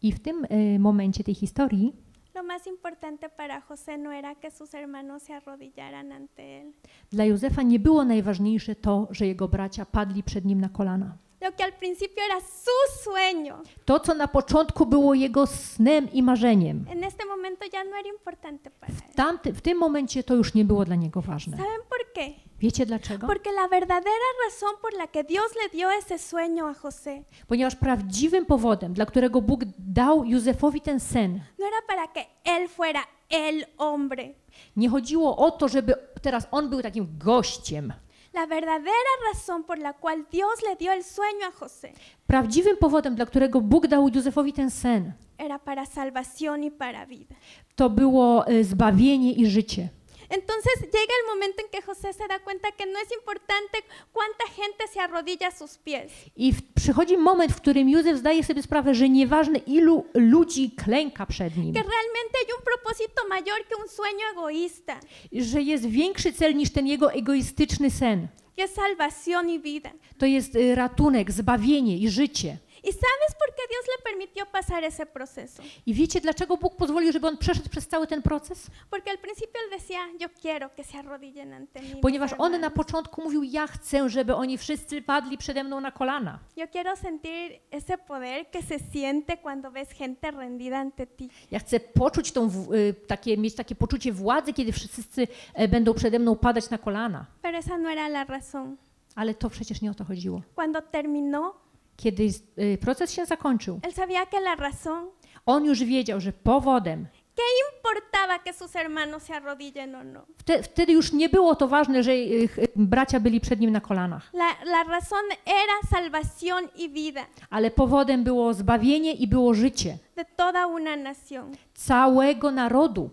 I 0.01 0.11
w 0.11 0.19
tym 0.19 0.45
e, 0.49 0.79
momencie 0.79 1.23
tej 1.23 1.33
historii 1.35 1.93
lo 2.35 2.43
más 2.43 2.67
importante 2.67 3.29
para 3.29 3.61
José 3.61 3.97
no 3.97 4.11
era 4.11 4.35
que 4.35 4.51
sus 4.51 4.73
hermanos 4.73 5.23
se 5.23 5.33
arrodillaran 5.33 6.11
ante 6.11 6.61
él. 6.61 6.71
dla 7.11 7.25
Józefa 7.25 7.61
nie 7.63 7.79
było 7.79 8.05
najważniejsze 8.05 8.75
to, 8.75 9.07
że 9.11 9.25
jego 9.27 9.47
bracia 9.47 9.85
padli 9.85 10.23
przed 10.23 10.45
nim 10.45 10.61
na 10.61 10.69
kolana. 10.69 11.17
Lo 11.41 11.51
que 11.51 11.63
al 11.63 11.73
principio 11.73 12.23
era 12.25 12.39
su 12.41 13.09
sueño, 13.09 13.61
To, 13.85 13.99
co 13.99 14.13
na 14.13 14.27
początku 14.27 14.85
było 14.85 15.13
jego 15.13 15.47
snem 15.47 16.13
i 16.13 16.23
marzeniem, 16.23 16.85
en 16.89 17.03
este 17.03 17.25
momento 17.25 17.65
ya 17.73 17.83
no 17.83 17.95
era 17.99 18.09
importante 18.09 18.69
para 18.71 18.93
él. 18.93 19.15
tamty, 19.15 19.53
w 19.53 19.61
tym 19.61 19.77
momencie 19.77 20.23
to 20.23 20.35
już 20.35 20.53
nie 20.53 20.65
było 20.65 20.85
dla 20.85 20.95
niego 20.95 21.21
ważne. 21.21 21.57
¿Saben 21.57 21.81
por 21.89 22.13
qué? 22.15 22.33
Wiecie 22.59 22.85
dlaczego? 22.85 23.27
Porque 23.27 23.51
la 23.51 23.67
verdadera 23.67 24.27
razón 24.45 24.75
por 24.81 24.93
la 24.93 25.07
que 25.07 25.23
Dios 25.23 25.45
le 25.63 25.69
dio 25.77 25.91
ese 25.91 26.17
sueño 26.19 26.67
a 26.67 26.73
José 26.73 27.23
Ponieważ 27.47 27.75
prawdziwym 27.75 28.45
powodem, 28.45 28.93
dla 28.93 29.05
którego 29.05 29.41
Bóg 29.41 29.61
dał 29.77 30.25
Józefowi 30.25 30.81
ten 30.81 30.99
sen, 30.99 31.39
no 31.59 31.65
era 31.67 31.81
para 31.87 32.07
que 32.07 32.25
él 32.43 32.67
fuera 32.69 33.03
el 33.29 33.65
hombre. 33.77 34.29
nie 34.75 34.89
chodziło 34.89 35.37
o 35.37 35.51
to, 35.51 35.67
żeby 35.67 35.93
teraz 36.21 36.47
on 36.51 36.69
był 36.69 36.81
takim 36.81 37.07
gościem. 37.19 37.93
La 38.33 38.47
verdadera 38.47 39.11
razón 39.33 39.63
por 39.63 39.77
la 39.77 39.93
cual 39.93 40.25
Dios 40.31 40.61
le 40.69 40.75
dio 40.75 40.91
el 40.91 41.03
sueño 41.03 41.45
a 41.47 41.51
José 41.51 41.93
Prawdziwym 42.27 42.77
powodem, 42.77 43.15
dla 43.15 43.25
którego 43.25 43.61
Bóg 43.61 43.87
dał 43.87 44.09
Józefowi 44.09 44.53
ten 44.53 44.71
sen, 44.71 45.11
era 45.37 45.59
para 45.59 45.85
salvación 45.85 46.63
y 46.63 46.71
para 46.71 47.05
vida. 47.05 47.35
to 47.75 47.89
było 47.89 48.47
e, 48.47 48.63
zbawienie 48.63 49.31
i 49.33 49.45
życie. 49.47 49.89
Entonces 50.29 50.73
llega 50.81 51.13
el 51.21 51.27
momento 51.33 51.61
en 51.61 51.69
que 51.69 51.81
José 51.81 52.13
se 52.13 52.27
da 52.27 52.39
cuenta 52.39 52.71
que 52.71 52.85
no 52.85 52.99
es 52.99 53.11
importante 53.11 53.77
cuánta 54.13 54.45
gente 54.55 54.87
se 54.87 54.99
arrodilla 54.99 55.47
a 55.47 55.51
sus 55.51 55.77
pies, 55.77 56.11
I 56.35 56.53
w, 56.53 56.61
przychodzi 56.73 57.17
moment, 57.17 57.51
w 57.51 57.61
którym 57.61 57.89
Józef 57.89 58.17
zdaje 58.17 58.43
sobie 58.43 58.63
sprawę, 58.63 58.95
że 58.95 59.09
nieważne 59.09 59.59
ilu 59.59 60.05
ludzi 60.13 60.71
klęka 60.71 61.25
przed 61.25 61.57
nim, 61.57 61.73
que 61.73 61.81
realmente 61.81 62.37
hay 62.39 62.53
un 62.57 62.63
propósito 62.63 63.27
mayor 63.29 63.67
que 63.67 63.75
un 63.75 63.87
sueño 63.87 64.25
egoísta, 64.31 64.99
że 65.31 65.61
jest 65.61 65.85
większy 65.85 66.33
cel 66.33 66.55
niż 66.55 66.71
ten 66.71 66.87
jego 66.87 67.11
egoistyczny 67.13 67.91
sen. 67.91 68.27
que 68.55 68.63
es 68.63 68.71
salvación 68.71 69.49
y 69.49 69.59
vida. 69.59 69.91
To 70.17 70.25
jest 70.25 70.55
e, 70.55 70.75
ratunek, 70.75 71.31
zbawienie 71.31 71.97
i 71.97 72.09
życie. 72.09 72.57
¿Y 72.85 72.91
sabes 72.91 73.31
por 73.39 73.49
qué 73.55 73.61
Dios 73.69 73.85
le 73.97 74.03
permitió 74.03 74.45
pasar 74.45 74.83
ese 74.83 75.05
proceso? 75.05 75.63
I 75.85 75.93
wiecie, 75.93 76.21
dlaczego 76.21 76.57
Bóg 76.57 76.75
pozwolił, 76.75 77.11
żeby 77.11 77.27
on 77.27 77.37
przeszedł 77.37 77.69
przez 77.69 77.87
cały 77.87 78.07
ten 78.07 78.21
proces? 78.21 78.67
Porque 78.89 79.11
al 79.11 79.17
principio 79.17 79.59
él 79.65 79.69
decía, 79.79 79.99
yo 80.19 80.27
quiero 80.41 80.69
que 80.75 80.83
se 80.83 80.97
arrodillen 80.97 81.53
ante 81.53 81.81
mí. 81.81 81.87
mis 81.93 82.01
Ponieważ 82.01 82.33
on 82.37 82.51
na 82.51 82.57
hermanos. 82.57 82.75
początku 82.75 83.21
mówił, 83.21 83.43
ja 83.43 83.67
chcę, 83.67 84.09
żeby 84.09 84.35
oni 84.35 84.57
wszyscy 84.57 85.01
padli 85.01 85.37
przede 85.37 85.63
mną 85.63 85.79
na 85.81 85.91
kolana. 85.91 86.39
Yo 86.57 86.67
quiero 86.67 86.95
sentir 86.95 87.59
ese 87.71 87.97
poder 87.97 88.45
que 88.51 88.61
se 88.61 88.79
siente 88.93 89.37
cuando 89.37 89.71
ves 89.71 89.89
gente 89.93 90.31
rendida 90.31 90.77
ante 90.79 91.07
ti. 91.07 91.29
Ja 91.51 91.59
chcę 91.59 91.79
poczuć 91.79 92.31
tą, 92.31 92.49
w- 92.49 92.73
y, 92.73 92.93
takie, 93.07 93.37
mieć 93.37 93.55
takie 93.55 93.75
poczucie 93.75 94.11
władzy, 94.11 94.53
kiedy 94.53 94.71
wszyscy 94.71 95.27
e, 95.53 95.67
będą 95.67 95.93
przede 95.93 96.19
mną 96.19 96.35
padać 96.35 96.69
na 96.69 96.77
kolana. 96.77 97.25
Pero 97.41 97.57
esa 97.57 97.77
no 97.77 97.89
era 97.89 98.07
la 98.07 98.23
razón. 98.23 98.77
Ale 99.15 99.33
to 99.33 99.49
przecież 99.49 99.81
nie 99.81 99.91
o 99.91 99.93
to 99.93 100.03
chodziło. 100.05 100.41
Cuando 100.55 100.81
terminó, 100.81 101.53
Kiedy 101.97 102.23
y, 102.59 102.77
proces 102.77 103.11
się 103.11 103.25
zakończył, 103.25 103.79
él 103.83 103.93
sabía 103.93 104.25
que 104.25 104.39
la 104.39 104.55
razón, 104.55 105.07
on 105.45 105.65
już 105.65 105.83
wiedział, 105.83 106.19
że 106.19 106.33
powodem, 106.33 107.07
¿qué 107.35 107.43
importaba 107.77 108.39
que 108.39 108.53
sus 108.53 108.71
hermanos 108.75 109.23
se 109.23 109.35
arrodillen 109.35 109.95
o 109.95 110.03
no? 110.03 110.25
wte, 110.37 110.63
wtedy 110.63 110.93
już 110.93 111.13
nie 111.13 111.29
było 111.29 111.55
to 111.55 111.67
ważne, 111.67 112.03
że 112.03 112.11
y, 112.11 112.47
ch- 112.47 112.59
bracia 112.75 113.19
byli 113.19 113.39
przed 113.39 113.59
nim 113.59 113.71
na 113.71 113.81
kolanach, 113.81 114.29
La, 114.33 114.55
la 114.65 114.83
razón 114.83 115.23
era 115.45 115.89
salvación 115.91 116.69
y 116.77 116.89
vida 116.89 117.25
ale 117.49 117.71
powodem 117.71 118.23
było 118.23 118.53
zbawienie 118.53 119.13
i 119.13 119.27
było 119.27 119.53
życie 119.53 119.97
de 120.15 120.25
toda 120.25 120.67
una 120.67 120.95
nación. 120.95 121.51
całego 121.73 122.51
narodu. 122.51 123.09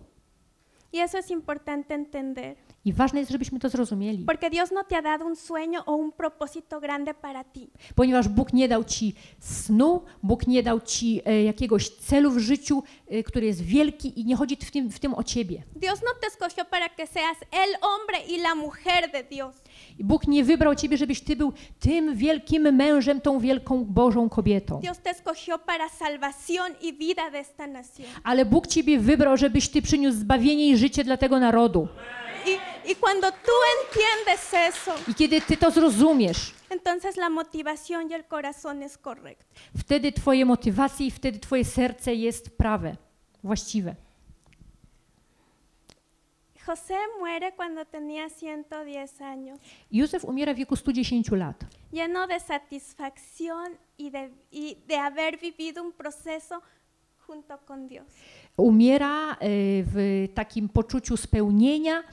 Y 0.93 0.99
eso 1.01 1.17
es 1.17 1.31
importante 1.31 1.93
entender. 1.95 2.55
I 2.85 2.93
ważne 2.93 3.19
jest, 3.19 3.31
żebyśmy 3.31 3.59
to 3.59 3.69
zrozumieli, 3.69 4.25
Porque 4.25 4.49
Dios 4.49 4.71
no 4.71 4.83
te 4.83 4.95
ha 4.95 5.01
dado 5.01 5.25
un 5.25 5.35
sueño 5.35 5.83
o 5.85 5.95
un 5.95 6.11
propósito 6.11 6.79
grande 6.79 7.13
para 7.13 7.43
ti. 7.43 7.69
ponieważ 7.95 8.27
Bóg 8.27 8.53
nie 8.53 8.67
dał 8.67 8.83
ci 8.83 9.13
snu, 9.39 10.01
Bóg 10.23 10.47
nie 10.47 10.63
dał 10.63 10.79
ci 10.81 11.21
e, 11.25 11.43
jakiegoś 11.43 11.89
celu 11.89 12.31
w 12.31 12.39
życiu, 12.39 12.83
e, 13.07 13.23
który 13.23 13.45
jest 13.45 13.61
wielki 13.61 14.19
i 14.19 14.25
nie 14.25 14.35
chodzi 14.35 14.55
w 14.55 14.71
tym, 14.71 14.89
w 14.89 14.99
tym 14.99 15.13
o 15.13 15.23
ciebie. 15.23 15.63
Dios 15.75 15.99
no 16.01 16.11
te 16.21 16.27
escogió 16.27 16.65
para 16.65 16.89
que 16.89 17.07
seas 17.07 17.37
el 17.51 17.75
hombre 17.81 18.17
y 18.35 18.41
la 18.41 18.55
mujer 18.55 19.11
de 19.11 19.23
Dios. 19.23 19.55
I 19.99 20.03
Bóg 20.03 20.27
nie 20.27 20.43
wybrał 20.43 20.75
ciebie, 20.75 20.97
żebyś 20.97 21.21
ty 21.21 21.35
był 21.35 21.53
tym 21.79 22.15
wielkim 22.15 22.75
mężem, 22.75 23.21
tą 23.21 23.39
wielką 23.39 23.85
Bożą 23.85 24.29
kobietą. 24.29 24.79
Dios 24.79 24.97
te 24.99 25.09
escogió 25.09 25.57
para 25.59 25.89
salvación 25.89 26.71
y 26.81 26.93
vida 26.93 27.29
de 27.31 27.39
esta 27.39 27.67
nación. 27.67 28.07
Ale 28.23 28.45
Bóg 28.45 28.67
ciebie 28.67 28.99
wybrał, 28.99 29.37
żebyś 29.37 29.69
ty 29.69 29.81
przyniósł 29.81 30.17
zbawienie 30.17 30.69
i 30.69 30.77
życie 30.77 31.03
dla 31.03 31.17
tego 31.17 31.39
narodu. 31.39 31.87
Y, 32.45 32.91
y 32.91 32.95
cuando 32.95 33.31
tú 33.31 33.51
entiendes 33.81 34.53
eso, 34.53 34.95
I 35.07 35.13
kiedy 35.13 35.41
ty 35.41 35.57
to 35.57 35.71
zrozumiesz, 35.71 36.53
entonces 36.69 37.17
la 37.17 37.29
motivación 37.29 38.09
y 38.09 38.13
el 38.13 38.25
corazón 38.25 38.81
es 38.83 38.97
correcto. 38.97 39.45
wtedy 39.75 40.11
twoje 40.11 40.45
motywacje 40.45 41.03
i 41.05 41.11
wtedy 41.11 41.39
twoje 41.39 41.63
serce 41.63 42.15
jest 42.15 42.49
prawe, 42.57 42.97
właściwe. 43.43 43.95
José 46.65 46.95
muere 47.19 47.51
cuando 47.51 47.83
tenía 47.85 48.29
110 48.29 49.21
años, 49.21 49.59
Józef 49.91 50.23
umiera 50.23 50.53
w 50.53 50.57
wieku 50.57 50.75
110 50.75 51.31
lat. 51.31 51.63
lleno 51.91 52.25
de 52.25 52.39
satisfacción 52.39 53.77
y 53.97 54.09
de, 54.09 54.31
y 54.49 54.77
de 54.87 54.95
haber 54.95 55.37
vivido 55.37 55.83
un 55.83 55.91
proceso 55.91 56.61
junto 57.27 57.57
con 57.65 57.87
Dios. 57.87 58.05
Umiera 58.57 59.37
e, 59.41 59.83
w 59.85 60.27
takim 60.33 60.69
poczuciu 60.69 61.17
spełnienia 61.17 62.03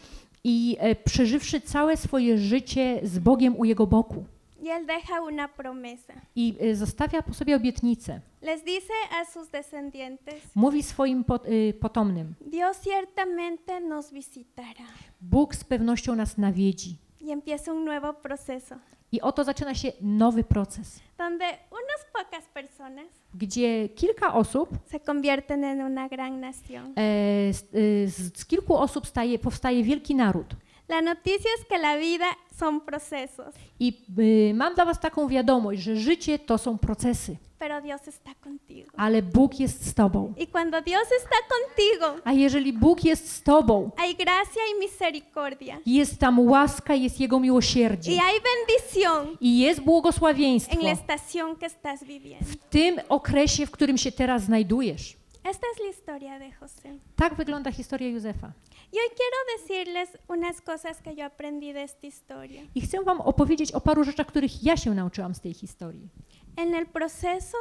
i 0.45 0.76
e, 0.78 0.95
przeżywszy 0.95 1.61
całe 1.61 1.97
swoje 1.97 2.38
życie 2.38 3.01
z 3.03 3.18
Bogiem 3.18 3.57
u 3.57 3.64
jego 3.64 3.86
boku. 3.86 4.24
Y 4.62 4.68
él 4.68 4.86
deja 4.86 5.22
una 5.22 5.49
promesa. 5.49 6.12
I 6.36 6.57
e, 6.61 6.74
zostawia 6.74 7.22
po 7.22 7.34
sobie 7.34 7.57
obietnicę. 7.57 8.20
Les 8.43 8.62
dice 8.64 8.93
a 9.20 9.24
sus 9.24 9.49
descendientes, 9.49 10.34
Mówi 10.55 10.82
swoim 10.82 11.24
e, 11.45 11.72
potomnym: 11.72 12.34
Dios 12.41 12.80
ciertamente 12.80 13.80
nos 13.80 14.12
visitará. 14.12 14.84
Bóg 15.20 15.55
z 15.55 15.64
pewnością 15.64 16.14
nas 16.14 16.38
nawiedzi. 16.38 16.97
Y 17.20 17.32
empieza 17.32 17.72
un 17.72 17.84
nuevo 17.84 18.14
proceso, 18.14 18.74
I 19.13 19.21
oto 19.21 19.45
zaczyna 19.45 19.75
się 19.75 19.93
nowy 20.01 20.45
proces, 20.45 21.01
donde 21.19 21.45
unas 21.71 22.07
pocas 22.13 22.45
personas 22.55 23.07
gdzie 23.35 23.89
kilka 23.89 24.35
osób, 24.35 24.69
se 24.87 25.01
convierten 25.01 25.65
en 25.65 25.81
una 25.81 26.09
gran 26.09 26.41
nación. 26.41 26.93
e, 26.97 27.53
z, 27.53 27.63
e, 27.63 28.09
z, 28.09 28.39
z 28.39 28.45
kilku 28.45 28.77
osób 28.77 29.07
staje, 29.07 29.39
powstaje 29.39 29.83
wielki 29.85 30.15
naród. 30.15 30.55
La 30.91 31.01
noticia 31.03 31.51
es 31.59 31.64
que 31.68 31.78
la 31.78 31.97
vida 31.97 32.26
son 32.59 32.80
procesos, 32.80 33.55
I 33.78 33.93
y, 34.18 34.53
mam 34.55 34.74
dla 34.74 34.84
Was 34.84 35.01
taką 35.01 35.28
wiadomość, 35.28 35.82
że 35.82 35.97
życie 35.97 36.38
to 36.38 36.59
są 36.59 36.78
procesy, 36.78 37.36
pero 37.59 37.80
Dios 37.80 38.01
está 38.09 38.34
contigo. 38.45 38.91
ale 38.97 39.22
Bóg 39.22 39.61
jest 39.61 39.86
z 39.86 39.95
Tobą. 39.95 40.32
Y 40.36 40.47
cuando 40.47 40.80
Dios 40.82 41.03
está 41.22 41.36
contigo, 41.49 42.20
A 42.24 42.32
jeżeli 42.32 42.72
Bóg 42.72 43.05
jest 43.05 43.32
z 43.32 43.43
Tobą, 43.43 43.91
hay 43.97 44.14
gracia 44.14 44.61
y 44.76 44.80
misericordia. 44.80 45.78
jest 45.86 46.18
tam 46.18 46.38
łaska, 46.41 46.95
jest 46.95 47.20
Jego 47.20 47.41
miłosierdzie 47.41 48.12
Y 48.12 48.18
hay 48.18 48.41
bendición 48.41 49.36
i 49.41 49.59
jest 49.59 49.80
błogosławieństwo 49.80 50.72
en 50.80 50.84
la 50.84 50.93
estación 50.93 51.57
que 51.57 51.66
estás 51.66 52.05
viviendo. 52.05 52.45
w 52.47 52.57
tym 52.57 53.01
okresie, 53.09 53.66
w 53.66 53.70
którym 53.70 53.99
się 53.99 54.12
teraz 54.12 54.43
znajdujesz. 54.43 55.16
Esta 55.45 55.66
es 55.74 55.80
la 55.80 55.93
historia 55.93 56.38
de 56.38 56.51
José. 56.61 56.99
Tak 57.16 57.34
wygląda 57.34 57.70
historia 57.72 58.09
Józefa. 58.09 58.53
Y 58.93 58.97
hoy 58.97 59.09
quiero 59.16 59.36
decirles 59.59 60.18
unas 60.28 60.61
cosas 60.61 61.01
que 61.03 61.14
yo 61.14 61.24
aprendí 61.24 61.72
de 61.72 61.82
esta 61.82 62.01
historia. 62.07 62.62
I 62.74 62.80
chcę 62.80 63.05
Wam 63.05 63.20
opowiedzieć 63.20 63.72
o 63.72 63.80
paru 63.80 64.05
rzeczach, 64.05 64.26
których 64.26 64.62
ja 64.64 64.76
się 64.76 64.95
nauczyłam 64.95 65.34
z 65.34 65.41
tej 65.41 65.55
historii. 65.55 66.09
En 66.57 66.74
el 66.74 66.86
proceso, 66.86 67.57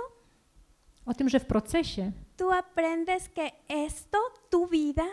O 1.06 1.14
tym, 1.14 1.30
że 1.30 1.40
w 1.40 1.46
procesie 1.46 2.12
tú 2.38 2.52
aprendes 2.52 3.30
que 3.30 3.52
esto, 3.70 4.18
tu 4.50 4.68
vida, 4.68 5.06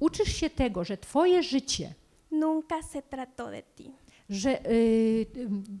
uczysz 0.00 0.36
się 0.36 0.50
tego, 0.50 0.84
że 0.84 0.96
Twoje 0.96 1.42
życie 1.42 1.94
nunca 2.30 2.82
se 2.82 3.02
trató 3.02 3.50
de 3.50 3.62
ti. 3.62 3.92
że 4.28 4.70
y, 4.70 5.26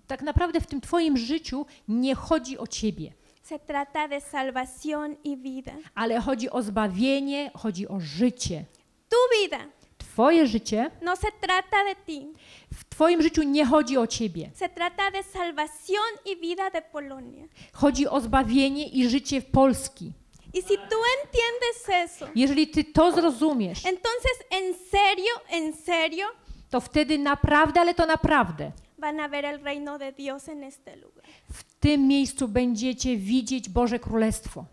tak 0.06 0.22
naprawdę 0.22 0.60
w 0.60 0.66
tym 0.66 0.80
Twoim 0.80 1.16
życiu 1.16 1.66
nie 1.88 2.14
chodzi 2.14 2.58
o 2.58 2.66
Ciebie, 2.66 3.12
Se 3.42 3.58
trata 3.58 4.08
de 4.08 4.20
salvación 4.20 5.16
y 5.24 5.36
vida. 5.36 5.72
ale 5.94 6.20
chodzi 6.20 6.50
o 6.50 6.62
zbawienie, 6.62 7.50
chodzi 7.54 7.88
o 7.88 8.00
życie. 8.00 8.64
Tu 9.08 9.16
vida 9.40 9.58
Twoje 9.98 10.46
życie, 10.46 10.90
no 11.02 11.16
se 11.16 11.28
trata 11.40 11.84
de 11.84 11.94
ti. 12.06 12.26
w 12.72 12.84
Twoim 12.84 13.22
życiu 13.22 13.42
nie 13.42 13.64
chodzi 13.66 13.98
o 13.98 14.06
Ciebie. 14.06 14.50
Se 14.54 14.68
trata 14.68 15.10
de 15.10 15.22
salvación 15.22 16.06
y 16.24 16.36
vida 16.36 16.70
de 16.70 16.82
Polonia. 16.82 17.44
Chodzi 17.72 18.08
o 18.08 18.20
zbawienie 18.20 18.88
i 18.88 19.08
życie 19.08 19.42
Polski. 19.42 20.12
Y 20.54 20.62
si 20.62 20.74
tú 20.76 20.96
entiendes 21.22 21.88
eso, 21.88 22.26
Jeżeli 22.34 22.66
Ty 22.68 22.84
to 22.84 23.12
zrozumiesz, 23.12 23.84
entonces 23.86 24.32
en 24.50 24.74
serio, 24.90 25.32
en 25.50 25.72
serio, 25.72 26.26
to 26.70 26.80
wtedy 26.80 27.18
naprawdę, 27.18 27.80
ale 27.80 27.94
to 27.94 28.06
naprawdę, 28.06 28.72
van 28.98 29.20
a 29.20 29.28
ver 29.28 29.44
el 29.44 29.60
reino 29.60 29.98
de 29.98 30.12
Dios 30.12 30.48
en 30.48 30.64
este 30.64 30.96
lugar. 30.96 31.24
w 31.52 31.62
tym 31.80 32.08
miejscu 32.08 32.48
będziecie 32.48 33.16
widzieć 33.16 33.68
Boże 33.68 33.98
Królestwo. 33.98 34.64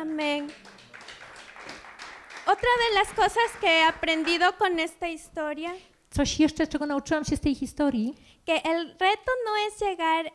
Amén. 0.00 0.48
Otra 2.46 2.68
de 2.88 2.94
las 2.94 3.08
cosas 3.14 3.56
que 3.60 3.66
he 3.66 3.82
aprendido 3.82 4.56
con 4.58 4.78
esta 4.78 5.06
historia, 5.06 5.72
Coś 6.10 6.40
jeszcze, 6.40 6.66
czego 6.66 6.86
nauczyłam 6.86 7.24
się 7.24 7.36
z 7.36 7.40
tej 7.40 7.54
historii, 7.54 8.14
que 8.46 8.64
el 8.64 8.88
reto 8.88 9.32
no 9.46 9.52
es 9.68 9.80
llegar 9.80 10.30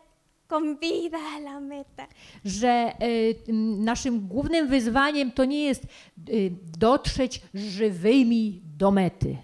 con 0.48 0.78
vida 0.80 1.18
a 1.36 1.40
la 1.40 1.60
meta, 1.60 2.08
że 2.46 2.94
y, 3.04 3.54
naszym 3.78 4.28
głównym 4.28 4.68
wyzwaniem 4.68 5.32
to 5.32 5.46
nie 5.46 5.64
jest 5.64 5.84
y, 5.84 6.52
dotrzeć 6.78 7.42
żywymi 7.54 8.62
do 8.78 8.92
mety, 8.92 9.38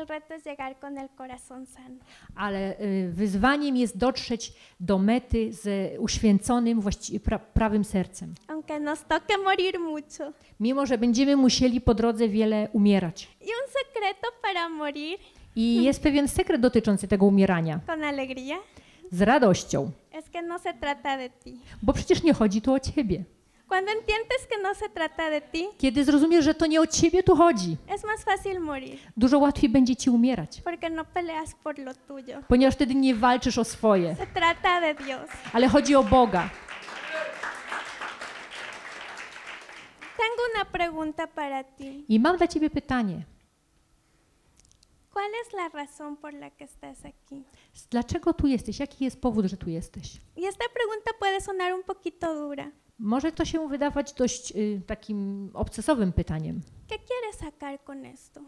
el 0.00 0.06
reto 0.08 0.34
es 0.34 0.44
llegar 0.44 0.78
con 0.80 0.98
el 0.98 1.08
corazón 1.16 1.66
sano. 1.66 1.96
ale 2.36 2.76
y, 2.80 3.12
wyzwaniem 3.12 3.76
jest 3.76 3.96
dotrzeć 3.98 4.52
do 4.80 4.98
mety 4.98 5.52
z 5.52 5.92
uświęconym, 6.00 6.80
pra, 7.24 7.38
prawym 7.38 7.84
sercem. 7.84 8.34
Aunque 8.48 8.80
nos 8.80 9.04
toque 9.04 9.38
morir 9.44 9.78
mucho. 9.80 10.32
Mimo, 10.60 10.86
że 10.86 10.98
będziemy 10.98 11.36
musieli 11.36 11.80
po 11.80 11.94
drodze 11.94 12.28
wiele 12.28 12.68
umierać. 12.72 13.28
Y 13.40 13.44
un 13.44 13.72
secreto 13.72 14.28
para 14.42 14.68
morir 14.68 15.18
I 15.56 15.84
jest 15.84 16.02
pewien 16.02 16.28
sekret 16.28 16.60
dotyczący 16.60 17.08
tego 17.08 17.26
umierania. 17.26 17.80
con 17.86 18.04
alegría 18.04 18.56
Z 19.12 19.22
radością, 19.22 19.90
es 20.12 20.28
que 20.30 20.42
no 20.42 20.58
se 20.58 20.74
trata 20.74 21.16
de 21.16 21.30
ti. 21.30 21.56
bo 21.82 21.92
przecież 21.92 22.22
nie 22.22 22.32
chodzi 22.34 22.60
tu 22.62 22.72
o 22.74 22.80
ciebie. 22.80 23.24
Cuando 23.68 23.90
entiendes 23.90 24.46
que 24.48 24.58
no 24.62 24.74
se 24.74 24.88
trata 24.88 25.30
de 25.30 25.40
ti, 25.40 25.68
Kiedy 25.78 26.04
zrozumiesz, 26.04 26.44
że 26.44 26.54
to 26.54 26.66
nie 26.66 26.80
o 26.80 26.86
ciebie 26.86 27.22
tu 27.22 27.36
chodzi, 27.36 27.76
es 27.88 28.04
más 28.04 28.24
fácil 28.24 28.60
morir, 28.60 28.98
dużo 29.16 29.38
łatwiej 29.38 29.68
będzie 29.70 29.96
ci 29.96 30.10
umierać, 30.10 30.60
porque 30.64 30.90
no 30.90 31.04
peleas 31.04 31.54
por 31.64 31.78
lo 31.78 31.94
tuyo. 31.94 32.42
ponieważ 32.48 32.74
wtedy 32.74 32.94
nie 32.94 33.14
walczysz 33.14 33.58
o 33.58 33.64
swoje, 33.64 34.16
Se 34.16 34.26
trata 34.26 34.80
de 34.80 34.94
Dios. 34.94 35.30
ale 35.52 35.68
chodzi 35.68 35.94
o 35.96 36.02
Boga. 36.04 36.50
Tengo 40.16 40.42
una 40.54 40.64
pregunta 40.64 41.26
para 41.26 41.64
ti. 41.64 42.04
I 42.08 42.20
mam 42.20 42.36
dla 42.36 42.48
ciebie 42.48 42.70
pytanie. 42.70 43.24
¿Cuál 45.12 45.30
es 45.46 45.52
la 45.52 45.68
razón 45.68 46.16
por 46.16 46.34
la 46.34 46.50
que 46.50 46.64
estás 46.64 47.04
aquí? 47.04 47.42
Dlaczego 47.90 48.32
tu 48.34 48.46
jesteś? 48.46 48.78
Jaki 48.80 49.04
jest 49.04 49.20
powód, 49.20 49.46
że 49.46 49.56
tu 49.56 49.70
jesteś? 49.70 50.16
Y 50.38 50.46
esta 50.48 50.64
pregunta 50.74 51.10
puede 51.18 51.40
sonar 51.40 51.72
un 51.74 51.82
poquito 51.82 52.34
dura. 52.34 52.70
Może 52.98 53.32
to 53.32 53.44
się 53.44 53.68
wydawać 53.68 54.12
dość 54.12 54.52
y, 54.56 54.82
takim 54.86 55.50
obcesowym 55.54 56.12
pytaniem. 56.12 56.60
¿Qué 56.88 56.98
quieres 56.98 57.36
sacar 57.40 57.84
con 57.84 58.04
esto? 58.04 58.40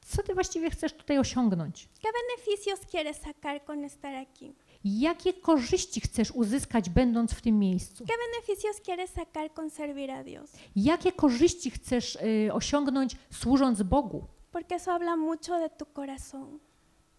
Co 0.00 0.22
ty 0.22 0.34
właściwie 0.34 0.70
chcesz 0.70 0.92
tutaj 0.92 1.18
osiągnąć? 1.18 1.88
¿Qué 2.02 2.08
beneficios 2.20 2.80
quieres 2.92 3.16
sacar 3.16 3.64
con 3.64 3.84
estar 3.84 4.14
aquí? 4.14 4.54
Jakie 4.84 5.32
korzyści 5.32 6.00
chcesz 6.00 6.30
uzyskać, 6.30 6.90
będąc 6.90 7.32
w 7.32 7.40
tym 7.42 7.58
miejscu? 7.58 8.04
¿Qué 8.04 8.14
beneficios 8.30 8.80
quieres 8.86 9.10
sacar 9.10 9.52
con 9.54 9.70
servir 9.70 10.10
a 10.10 10.24
Dios? 10.24 10.52
Jakie 10.76 11.12
korzyści 11.12 11.70
chcesz 11.70 12.16
y, 12.16 12.52
osiągnąć, 12.52 13.16
służąc 13.32 13.82
Bogu? 13.82 14.26
Porque 14.52 14.74
eso 14.74 14.92
habla 14.92 15.16
mucho 15.16 15.58
de 15.58 15.70
tu 15.70 15.86
corazón. 15.86 16.58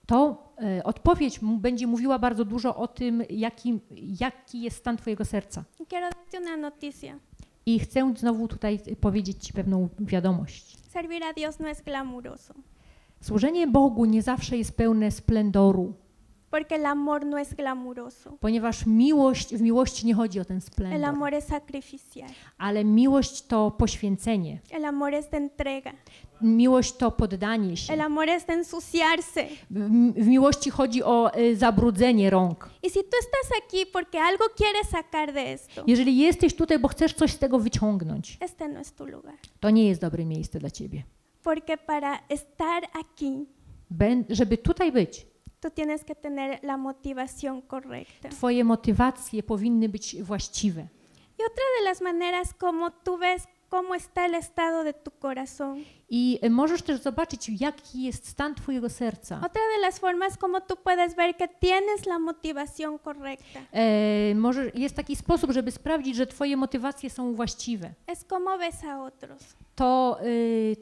To 0.10 0.54
y, 0.80 0.84
odpowiedź 0.84 1.40
będzie 1.42 1.88
mówiła 1.88 2.20
bardzo 2.20 2.46
dużo 2.46 2.76
o 2.76 2.88
tym, 2.88 3.24
jaki, 3.30 3.80
jaki 4.20 4.62
jest 4.62 4.78
stan 4.78 4.98
Twojego 4.98 5.26
serca. 5.26 5.64
Quiero 5.90 6.10
darte 6.10 6.40
una 6.40 6.58
noticia. 6.58 7.20
I 7.66 7.80
chcę 7.80 8.14
znowu 8.18 8.48
tutaj 8.48 8.80
y, 8.88 8.96
powiedzieć 8.96 9.44
Ci 9.48 9.54
pewną 9.54 9.90
wiadomość. 10.00 10.78
Servir 10.88 11.24
a 11.24 11.34
Dios 11.34 11.60
no 11.60 11.70
es 11.70 11.82
glamuroso, 11.82 12.54
Służenie 13.22 13.68
Bogu 13.68 14.06
nie 14.06 14.22
zawsze 14.22 14.58
jest 14.58 14.78
pełne 14.78 15.12
splendoru, 15.12 15.94
porque 16.52 16.76
el 16.76 16.86
amor 16.86 17.26
no 17.26 17.38
es 17.40 17.54
glamuroso. 17.54 18.38
ponieważ 18.40 18.86
miłość, 18.86 19.56
w 19.56 19.62
miłości 19.62 20.06
nie 20.06 20.14
chodzi 20.14 20.40
o 20.40 20.46
ten 20.46 20.58
El 20.58 20.62
splendor, 20.62 21.06
amor 21.10 21.34
es 21.34 21.46
sacrificial. 21.48 22.30
ale 22.58 22.84
miłość 22.86 23.42
to 23.48 23.72
poświęcenie, 23.72 24.60
El 24.72 24.86
amor 24.86 25.14
es 25.14 25.30
de 25.30 25.38
entrega. 25.38 25.92
miłość 26.42 26.94
to 26.98 27.12
poddanie 27.12 27.70
El 27.70 27.76
się. 27.78 28.04
amor 28.04 28.30
es 28.30 28.46
de 28.46 28.54
ensuciarse. 28.54 29.46
W, 29.70 30.14
w 30.24 30.28
miłości 30.28 30.70
chodzi 30.70 31.04
o 31.04 31.32
y, 31.38 31.56
zabrudzenie 31.56 32.30
rąk. 32.30 32.70
Y 32.86 32.90
si 32.90 33.00
tú 33.00 33.16
estás 33.20 33.58
aquí 33.58 33.86
porque 33.94 34.20
algo 34.20 34.44
quieres 34.58 34.90
sacar 34.92 35.34
de 35.34 35.54
esto, 35.54 35.84
Jeżeli 35.88 36.18
jesteś 36.18 36.56
tutaj, 36.56 36.80
bo 36.80 36.88
chcesz 36.88 37.14
coś 37.14 37.32
z 37.34 37.38
tego 37.38 37.60
wyciągnąć, 37.60 38.38
este 38.42 38.68
no 38.68 38.80
es 38.80 38.92
tu 38.94 39.06
lugar. 39.06 39.34
to 39.60 39.70
nie 39.70 39.88
jest 39.88 40.02
dobre 40.02 40.26
miejsce 40.26 40.60
dla 40.60 40.70
Ciebie. 40.72 41.04
Porque 41.44 41.78
para 41.78 42.20
estar 42.30 42.84
aquí, 42.94 43.46
Bę- 43.92 44.24
żeby 44.30 44.58
tutaj 44.58 44.92
być, 44.92 45.28
tú 45.62 45.70
tienes 45.70 46.04
que 46.04 46.16
tener 46.16 46.60
la 46.64 46.78
motivación 46.78 47.62
correcta. 47.62 48.30
Twoje 48.30 48.64
motywacje 48.64 49.44
powinny 49.44 49.90
być 49.90 50.24
właściwe. 50.24 50.88
Y 51.40 51.44
otra 51.46 51.64
de 51.80 51.86
las 51.86 52.02
maneras 52.02 52.54
como 52.54 52.92
tú 52.92 53.18
ves 53.18 53.48
cómo 53.70 53.96
está 53.96 54.26
el 54.26 54.36
estado 54.36 54.84
de 54.84 54.94
tu 54.94 55.12
corazón. 55.12 55.84
I 56.10 56.40
możesz 56.50 56.82
też 56.82 57.02
zobaczyć, 57.02 57.50
jaki 57.62 58.04
jest 58.04 58.28
stan 58.28 58.56
Twojego 58.56 58.90
serca. 58.90 59.36
Otra 59.38 59.62
de 59.76 59.82
las 59.82 60.00
formas 60.00 60.38
como 60.38 60.60
tú 60.62 60.76
puedes 60.76 61.16
ver 61.16 61.36
que 61.38 61.48
tienes 61.48 62.06
la 62.06 62.20
motivación 62.20 63.00
correcta 63.00 63.60
E, 63.72 64.34
może 64.36 64.72
jest 64.76 64.96
taki 64.96 65.16
sposób, 65.16 65.52
żeby 65.52 65.72
sprawdzić, 65.72 66.16
że 66.16 66.28
Twoje 66.28 66.58
motywacje 66.58 67.10
są 67.10 67.34
właściwe. 67.36 67.94
es 68.08 68.26
cómo 68.26 68.58
ves 68.58 68.84
a 68.84 69.04
otros. 69.04 69.42
To 69.76 70.18
y, 70.26 70.76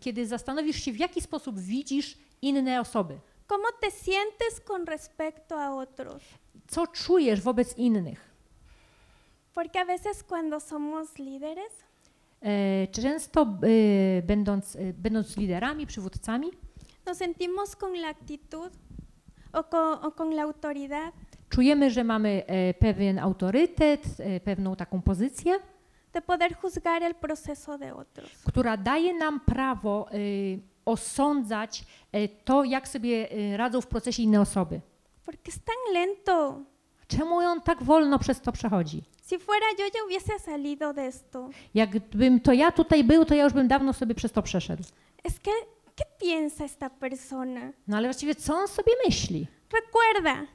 kiedy 0.00 0.26
zastanowisz 0.26 0.76
się, 0.84 0.92
w 0.92 0.98
jaki 0.98 1.20
sposób 1.20 1.58
widzisz 1.60 2.18
inne 2.42 2.80
osoby, 2.80 3.18
¿Cómo 3.52 3.68
te 3.80 3.90
sientes 3.90 4.60
con 4.60 4.86
respecto 4.86 5.58
a 5.58 5.74
otros? 5.74 6.22
co 6.66 6.86
czujesz 6.86 7.40
wobec 7.40 7.78
innych. 7.78 8.20
Porque 9.54 9.78
a 9.78 9.84
veces 9.84 10.22
cuando 10.24 10.60
somos 10.60 11.18
líderes, 11.18 11.72
E, 12.40 12.88
często 12.92 13.46
y, 13.62 14.22
będąc, 14.26 14.74
y, 14.76 14.94
będąc 14.98 15.36
liderami, 15.36 15.86
przywódcami, 15.86 16.50
nos 17.06 17.18
sentimos 17.18 17.76
con 17.76 18.00
la 18.00 18.08
actitud 18.08 18.72
o 19.52 19.62
con, 19.64 19.98
o 20.02 20.12
con 20.12 20.34
la 20.36 20.42
autoridad 20.42 21.12
czujemy, 21.48 21.90
że 21.90 22.04
mamy 22.04 22.42
e, 22.46 22.74
pewien 22.74 23.18
autorytet, 23.18 24.02
e, 24.18 24.40
pewną 24.40 24.76
taką 24.76 25.02
pozycję, 25.02 25.60
de 26.12 26.22
poder 26.22 26.56
juzgar 26.62 27.02
el 27.02 27.14
proceso 27.14 27.78
de 27.78 27.94
otros. 27.94 28.30
która 28.46 28.76
daje 28.76 29.14
nam 29.14 29.40
prawo 29.40 30.08
y, 30.14 30.71
osądzać 30.84 31.84
e, 32.12 32.28
to, 32.28 32.64
jak 32.64 32.88
sobie 32.88 33.32
y, 33.32 33.56
radzą 33.56 33.80
w 33.80 33.86
procesie 33.86 34.22
inne 34.22 34.40
osoby. 34.40 34.80
Porque 35.24 35.48
es 35.48 35.58
tan 35.64 35.94
lento. 35.94 36.60
Czemu 37.08 37.36
on 37.36 37.60
tak 37.60 37.82
wolno 37.82 38.18
przez 38.18 38.40
to 38.40 38.52
przechodzi? 38.52 39.02
Si 39.26 39.38
fuera 39.38 39.66
yo, 39.78 39.84
ya 39.84 40.02
hubiese 40.04 40.38
salido 40.38 40.92
de 40.92 41.06
esto. 41.06 41.48
Jakbym 41.74 42.40
to 42.40 42.52
ja 42.52 42.72
tutaj 42.72 43.04
był, 43.04 43.24
to 43.24 43.34
ja 43.34 43.44
już 43.44 43.52
bym 43.52 43.68
dawno 43.68 43.92
sobie 43.92 44.14
przez 44.14 44.32
to 44.32 44.42
przeszedł. 44.42 44.82
Es 45.24 45.40
que, 45.40 45.50
¿qué 45.96 46.04
piensa 46.20 46.64
esta 46.64 46.90
persona? 46.90 47.72
No 47.88 47.96
ale 47.96 48.08
właściwie 48.08 48.34
co 48.34 48.54
on 48.54 48.68
sobie 48.68 48.92
myśli? 49.06 49.46
Recuerda 49.72 50.46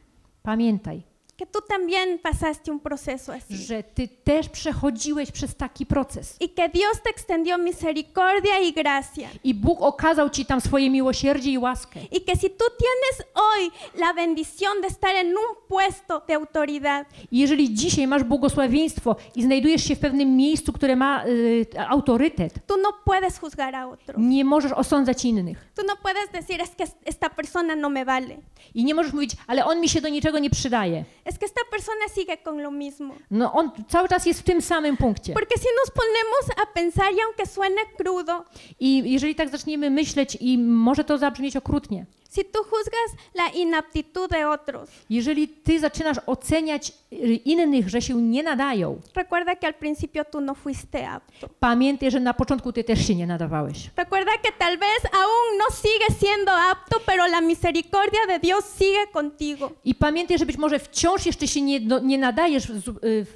Pamiętaj, 0.43 1.03
que 1.37 1.45
tú 1.45 1.59
también 1.67 2.19
pasaste 2.19 2.71
un 2.71 2.79
proceso 2.79 3.31
así. 3.33 3.55
że 3.55 3.83
ty 3.83 4.07
też 4.07 4.49
przechodziłeś 4.49 5.31
przez 5.31 5.55
taki 5.55 5.85
proces. 5.85 6.35
Y 6.41 6.49
que 6.49 6.69
Dios 6.69 7.01
te 7.03 7.09
extendió 7.09 7.57
misericordia 7.57 8.59
y 8.59 8.71
gracia. 8.73 9.27
I 9.43 9.53
Bóg 9.53 9.81
okazał 9.81 10.29
ci 10.29 10.45
tam 10.45 10.61
swoje 10.61 10.89
miłosierdzie 10.89 11.51
i 11.51 11.57
łaskę. 11.57 11.99
Y 12.11 12.21
que 12.25 12.35
si 12.35 12.49
tú 12.49 12.65
tienes 12.79 13.27
hoy 13.33 13.71
la 13.99 14.13
bendición 14.13 14.81
de 14.81 14.87
estar 14.87 15.15
en 15.15 15.27
un 15.27 15.55
puesto 15.67 16.21
de 16.27 16.33
autoridad, 16.33 17.05
I 17.31 17.37
jeżeli 17.39 17.73
dzisiaj 17.73 18.07
masz 18.07 18.23
błogosławieństwo 18.23 19.15
i 19.35 19.43
znajdujesz 19.43 19.83
się 19.83 19.95
w 19.95 19.99
pewnym 19.99 20.35
miejscu, 20.35 20.73
które 20.73 20.95
ma 20.95 21.25
y, 21.25 21.65
autorytet, 21.87 22.53
tú 22.67 22.77
no 22.77 22.89
puedes 23.05 23.39
juzgar 23.43 23.75
a 23.75 23.87
otros. 23.87 24.17
nie 24.19 24.45
możesz 24.45 24.71
osądzać 24.71 25.25
innych. 25.25 25.67
Tú 25.75 25.83
no 25.87 25.93
puedes 26.03 26.31
decir 26.31 26.61
es 26.61 26.69
que 26.75 26.85
esta 27.05 27.29
persona 27.29 27.75
no 27.75 27.89
me 27.89 28.05
vale. 28.05 28.37
I 28.75 28.83
nie 28.83 28.95
możesz 28.95 29.13
mówić, 29.13 29.31
ale 29.47 29.65
on 29.65 29.81
mi 29.81 29.89
się 29.89 30.01
do 30.01 30.09
niczego 30.09 30.39
nie 30.39 30.49
przydaje. 30.49 31.05
Es 31.27 31.37
que 31.37 31.45
esta 31.45 31.61
persona 31.69 32.07
sigue 32.15 32.37
con 32.43 32.63
lo 32.63 32.71
mismo. 32.71 33.13
No 33.31 33.53
on 33.53 33.71
cały 33.89 34.07
czas 34.07 34.25
jest 34.25 34.39
w 34.39 34.43
tym 34.43 34.61
samym 34.61 34.97
punkcie. 34.97 35.33
Porque 35.33 35.59
si 35.59 35.67
nos 35.81 35.91
ponemos 35.91 36.59
a 36.63 36.73
pensar, 36.73 37.13
y 37.13 37.21
aunque 37.25 37.45
suene 37.45 37.81
crudo, 37.97 38.45
I 38.79 39.11
jeżeli 39.11 39.35
tak 39.35 39.49
zaczniemy 39.49 39.89
myśleć, 39.89 40.37
i 40.41 40.57
może 40.57 41.03
to 41.03 41.17
zabrzmieć 41.17 41.57
okrutnie, 41.57 42.05
Si 42.29 42.43
tú 42.43 42.59
juzgas 42.63 43.09
la 43.35 43.47
inaptitud 43.49 44.29
de 44.31 44.47
otros, 44.47 44.89
Jeżeli 45.09 45.47
ty 45.47 45.79
zaczynasz 45.79 46.17
oceniać 46.25 46.91
y, 47.13 47.15
innych, 47.45 47.89
że 47.89 48.01
się 48.01 48.13
nie 48.21 48.43
nadają, 48.43 49.01
recuerda 49.15 49.55
que 49.55 49.67
al 49.67 49.73
principio 49.73 50.23
tú 50.25 50.41
no 50.41 50.55
fuiste 50.55 51.09
apto. 51.09 51.49
pamiętaj, 51.59 52.11
że 52.11 52.19
na 52.19 52.33
początku 52.33 52.73
ty 52.73 52.83
też 52.83 53.07
się 53.07 53.15
nie 53.15 53.27
nadawałeś. 53.27 53.89
Recuerda 53.97 54.31
que 54.43 54.51
tal 54.59 54.77
vez 54.77 54.99
aún 55.13 55.57
no 55.57 55.65
sigues 55.75 56.19
siendo 56.19 56.51
apto, 56.51 56.99
pero 57.05 57.25
la 57.25 57.41
misericordia 57.41 58.19
de 58.27 58.39
Dios 58.39 58.65
sigue 58.77 59.07
contigo. 59.13 59.71
I 59.85 59.95
pamiętaj, 59.95 60.37
że 60.37 60.45
być 60.45 60.57
może 60.57 60.79
wciąż 60.79 61.25
jeszcze 61.25 61.47
się 61.47 61.61
nie, 61.61 61.79
no, 61.79 61.99
nie 61.99 62.17
nadajesz 62.17 62.67
w, 62.67 62.81
w, 62.81 63.27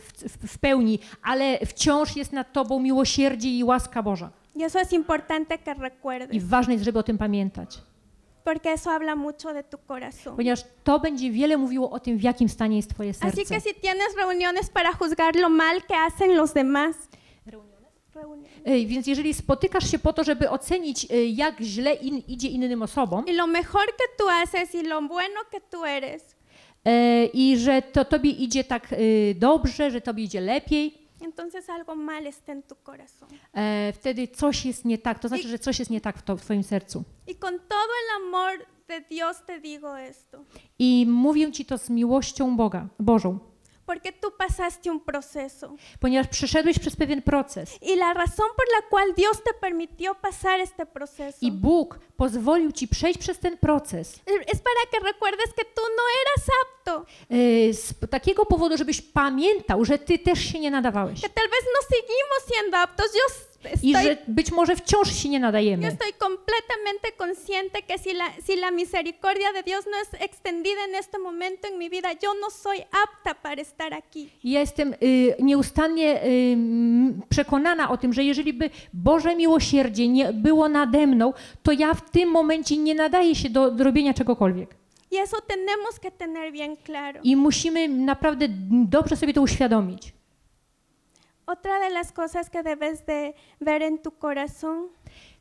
w, 0.44 0.54
w 0.54 0.58
pełni, 0.58 1.00
ale 1.24 1.60
wciąż 1.66 2.16
jest 2.16 2.34
nad 2.34 2.54
tobą 2.54 2.80
miłosierdzie 2.80 3.50
i 3.50 3.64
łaska 3.64 4.04
Boża. 4.04 4.30
Y 4.56 4.66
eso 4.66 4.80
es 4.80 4.94
importante 4.94 5.58
que 5.58 5.72
I 5.72 5.80
recuerdes, 5.80 6.44
ważne 6.44 6.74
jest, 6.74 6.86
żeby 6.86 7.00
o 7.00 7.04
tym 7.04 7.18
pamiętać, 7.18 7.78
porque 8.44 8.74
eso 8.74 8.90
habla 8.92 9.16
mucho 9.16 9.54
de 9.54 9.64
tu 9.64 9.78
corazón. 9.88 10.36
ponieważ 10.36 10.64
to 10.84 11.00
będzie 11.00 11.32
wiele 11.32 11.58
mówiło 11.58 11.90
o 11.92 12.00
tym, 12.00 12.18
w 12.18 12.22
jakim 12.22 12.50
stanie 12.50 12.78
jest 12.78 12.90
twoje 12.90 13.10
Así 13.10 13.20
serce. 13.20 13.46
que 13.56 13.62
si 13.62 13.76
tienes 13.82 14.16
reuniones 14.18 14.70
para 14.70 14.92
juzgar 14.94 15.36
lo 15.36 15.50
mal 15.50 15.82
que 15.82 15.96
hacen 15.96 16.36
los 16.38 16.54
demás. 16.54 16.96
Ej, 18.66 18.88
Więc 18.88 19.08
jeżeli 19.08 19.34
spotykasz 19.34 19.92
się 19.92 20.00
po 20.00 20.14
to, 20.14 20.24
żeby 20.24 20.50
ocenić, 20.50 21.08
y, 21.12 21.26
jak 21.26 21.62
źle 21.62 21.94
in, 21.94 22.22
idzie 22.28 22.48
innym 22.48 22.82
osobom 22.82 23.26
y 23.28 23.34
lo 23.34 23.48
mejor 23.48 23.86
que 23.86 24.06
tú 24.18 24.28
haces 24.30 24.76
y 24.76 24.84
lo 24.84 25.02
bueno 25.02 25.40
que 25.52 25.60
tú 25.62 25.86
eres, 25.86 26.36
e, 26.86 27.26
i 27.26 27.58
że 27.58 27.82
to 27.82 28.06
tobie 28.06 28.32
idzie 28.32 28.64
tak 28.64 28.94
y, 28.94 29.36
dobrze, 29.40 29.92
że 29.92 30.02
tobie 30.02 30.24
idzie 30.24 30.42
lepiej, 30.42 30.94
entonces 31.22 31.70
algo 31.70 31.96
mal 31.96 32.28
está 32.28 32.52
en 32.52 32.64
tu 32.64 32.76
corazón. 32.84 33.30
e, 33.54 33.94
wtedy 33.94 34.28
coś 34.28 34.66
jest 34.66 34.86
nie 34.86 34.98
tak. 34.98 35.20
To 35.20 35.28
znaczy, 35.28 35.48
że 35.48 35.60
coś 35.60 35.80
jest 35.80 35.92
nie 35.92 36.02
tak 36.02 36.18
w, 36.18 36.22
to, 36.22 36.38
w 36.38 36.42
twoim 36.42 36.64
sercu. 36.64 37.04
Y 37.30 37.36
con 37.36 37.60
todo 37.60 37.94
el 38.04 38.26
amor 38.28 38.66
de 38.88 39.02
Dios 39.02 39.38
te 39.46 39.60
digo 39.60 40.00
esto, 40.00 40.44
I 40.80 41.06
mówię 41.10 41.52
ci 41.52 41.66
to 41.66 41.78
z 41.78 41.90
miłością 41.90 42.58
Boga, 42.58 42.88
Bożą, 43.00 43.40
porque 43.86 44.12
tú 44.12 44.32
pasaste 44.38 44.92
un 44.92 45.00
proceso. 45.00 45.76
ponieważ 46.00 46.28
przeszedłeś 46.28 46.80
przez 46.80 46.96
pewien 46.96 47.22
proces 47.22 47.78
Y 47.82 47.96
la 47.96 48.14
razón 48.14 48.48
por 48.56 48.66
la 48.76 48.90
cual 48.90 49.14
Dios 49.16 49.44
te 49.44 49.54
permitió 49.54 50.16
pasar 50.16 50.60
este 50.60 50.86
proceso 50.86 51.38
i 51.42 51.52
Bóg 51.52 52.00
pozwolił 52.18 52.72
ci 52.72 52.88
przejść 52.88 53.20
przez 53.20 53.40
ten 53.40 53.58
proces 53.58 54.20
es 54.26 54.60
para 54.62 54.84
que 54.92 55.00
recuerdes 55.14 55.54
que 55.56 55.66
tú 55.66 55.82
no 55.98 56.04
eras 56.22 56.50
apto, 56.64 57.06
e, 57.30 57.74
z 57.74 57.94
takiego 58.10 58.46
powodu, 58.46 58.78
żebyś 58.78 59.02
pamiętał, 59.02 59.86
że 59.86 59.98
ty 60.00 60.20
też 60.20 60.40
się 60.40 60.60
nie 60.60 60.72
nadawałeś 60.72 61.22
que 61.22 61.30
tal 61.30 61.48
vez 61.50 61.64
no 61.76 61.88
seguimos 61.96 62.56
siendo 62.56 62.78
aptos. 62.78 63.14
Yo 63.16 63.51
i 63.84 63.96
estoy 63.96 64.04
że 64.04 64.18
być 64.28 64.52
może 64.52 64.76
wciąż 64.76 65.12
się 65.14 65.30
nie 65.30 65.38
Yo 65.38 65.42
nadajemy. 65.42 65.88
estoy 65.88 66.14
completamente 66.14 67.12
consciente 67.18 67.82
que 67.82 67.98
si 67.98 68.10
la, 68.14 68.26
si 68.46 68.56
la 68.56 68.72
misericordia 68.72 69.54
de 69.54 69.64
Dios 69.64 69.86
no 69.86 69.98
es 70.02 70.22
extendida 70.22 70.86
en 70.90 70.96
este 70.96 71.20
momento 71.20 71.68
en 71.68 71.78
mi 71.78 71.90
vida, 71.90 72.10
yo 72.24 72.30
no 72.42 72.50
soy 72.50 72.78
apta 73.04 73.34
para 73.34 73.62
estar 73.62 73.94
aquí. 73.94 74.30
Ja 74.44 74.60
jestem 74.60 74.94
y, 75.04 75.36
nieustannie 75.40 76.24
y, 76.26 76.58
przekonana 77.30 77.90
o 77.90 77.98
tym, 77.98 78.14
że 78.14 78.24
jeżeli 78.24 78.54
by 78.54 78.70
Boże 78.94 79.36
miłosierdzie 79.36 80.08
nie 80.08 80.34
było 80.34 80.70
nade 80.70 81.08
mną, 81.08 81.34
to 81.64 81.72
ja 81.72 81.94
w 81.94 82.10
tym 82.12 82.30
momencie 82.30 82.78
nie 82.78 82.96
nadaję 82.96 83.36
się 83.36 83.50
do, 83.50 83.72
do 83.72 83.84
robienia 83.84 84.14
czegokolwiek. 84.14 84.82
Y 85.12 85.18
eso 85.18 85.38
tenemos 85.42 86.00
que 86.00 86.12
tener 86.12 86.52
bien 86.52 86.78
claro. 86.86 87.20
I 87.24 87.36
musimy 87.36 87.88
naprawdę 87.88 88.48
dobrze 88.70 89.16
sobie 89.16 89.34
to 89.34 89.42
uświadomić. 89.42 90.14
Otra 91.52 91.80
de 91.80 91.90
las 91.90 92.12
cosas 92.12 92.50
que 92.50 92.64
debes 92.64 93.06
de 93.06 93.34
ver 93.60 93.82
en 93.82 93.98
tu 93.98 94.12
corazón 94.12 94.90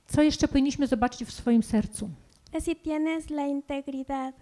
Co 0.06 0.22
jeszcze 0.22 0.48
powinniśmy 0.48 0.86
zobaczyć 0.86 1.28
w 1.28 1.32
swoim 1.32 1.62
sercu? 1.62 2.10
si 2.60 2.76
tienes 2.76 3.30
la 3.30 3.46
integridad. 3.46 4.34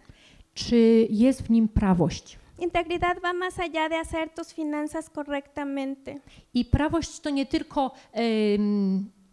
Czy 0.54 1.06
jest 1.10 1.42
w 1.42 1.50
nim 1.50 1.68
prawość? 1.68 2.38
Integridad 2.58 3.18
va 3.20 3.32
más 3.32 3.58
allá 3.58 3.88
de 3.88 3.96
hacer 3.96 4.30
tus 4.30 4.52
finanzas 4.54 5.10
correctamente. 5.10 6.14
I 6.54 6.64
prawość 6.64 7.20
to 7.20 7.30
nie 7.30 7.46
tylko 7.46 7.90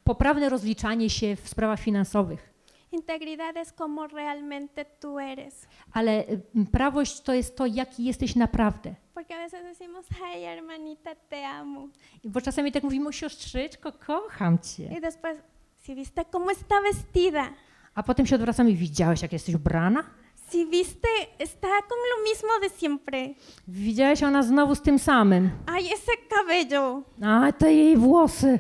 poprawne 0.04 0.50
rozliczanie 0.50 1.10
się 1.10 1.36
w 1.36 1.50
sprawach 1.50 1.80
finansowych, 1.80 2.54
Integridad 2.92 3.58
es 3.58 3.74
como 3.74 4.08
realmente 4.08 4.86
tú 5.02 5.20
eres. 5.20 5.68
ale 5.94 6.24
prawość 6.72 7.22
to 7.22 7.34
jest 7.34 7.56
to, 7.58 7.66
jaki 7.66 8.04
jesteś 8.06 8.36
naprawdę. 8.36 8.96
Porque 9.16 9.34
a 9.36 9.38
veces 9.38 9.64
decimos, 9.64 10.06
ay 10.24 10.44
hermanita, 10.44 11.16
te 11.30 11.46
amo. 11.48 11.88
I 12.24 12.30
Bo 12.30 12.42
czasami 12.42 12.72
tak 12.72 12.84
mówimy, 12.84 13.14
siostrzyczko, 13.14 13.92
kocham 13.92 14.60
cię. 14.60 14.98
Y 14.98 15.02
después, 15.02 15.38
si 15.84 15.96
viste 15.96 16.26
cómo 16.26 16.52
está 16.52 16.82
vestida, 16.82 17.50
A 17.96 18.04
potem 18.04 18.26
się 18.26 18.36
odwracamy 18.36 18.72
i 18.72 18.76
widziałeś, 18.76 19.22
jak 19.22 19.34
jesteś 19.34 19.56
ubrana? 19.56 20.04
si 20.52 20.66
viste, 20.66 21.08
está 21.40 21.68
con 21.90 21.98
lo 22.18 22.24
mismo 22.30 22.50
de 22.62 22.70
siempre. 22.80 23.30
Widziałeś 23.68 24.24
ona 24.24 24.44
znowu 24.44 24.76
z 24.76 24.82
tym 24.82 25.00
samym. 25.00 25.50
Ay, 25.66 25.84
ese 25.94 26.12
cabello. 26.30 27.02
A, 27.24 27.52
te 27.52 27.74
jej 27.74 27.98
włosy. 27.98 28.60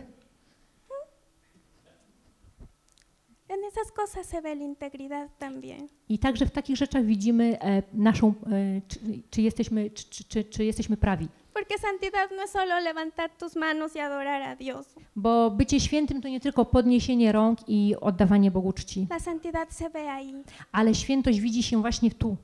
Esas 3.67 3.91
cosas 3.91 4.25
se 4.27 4.41
ve 4.41 4.55
la 4.55 4.63
integridad 4.63 5.29
también. 5.39 5.87
I 6.09 6.19
także 6.19 6.45
w 6.45 6.51
takich 6.51 6.75
rzeczach 6.77 7.05
widzimy 7.05 7.59
e, 7.61 7.83
naszą, 7.93 8.27
e, 8.27 8.81
czy, 8.87 8.99
czy, 9.31 9.41
jesteśmy, 9.41 9.89
czy, 9.89 10.23
czy, 10.23 10.43
czy, 10.43 10.65
jesteśmy 10.65 10.97
prawi. 10.97 11.27
Porque 11.53 11.77
santidad 11.79 12.29
no 12.35 12.43
es 12.43 12.51
solo 12.51 12.79
levantar 12.79 13.29
tus 13.39 13.55
manos 13.55 13.95
y 13.95 14.01
adorar 14.01 14.41
a 14.41 14.55
Dios. 14.55 14.95
Bo 15.15 15.51
bycie 15.51 15.79
świętym 15.79 16.21
to 16.21 16.27
nie 16.27 16.39
tylko 16.39 16.65
podniesienie 16.65 17.31
rąk 17.31 17.59
i 17.67 17.95
oddawanie 18.01 18.51
Bogu 18.51 18.73
czci, 18.73 19.07
La 19.09 19.19
santidad 19.19 19.73
se 19.73 19.89
ve 19.89 20.11
ahí. 20.11 20.33
ale 20.71 20.95
świętość 20.95 21.39
widzi 21.39 21.63
się 21.63 21.81
właśnie 21.81 22.11
tu. 22.11 22.37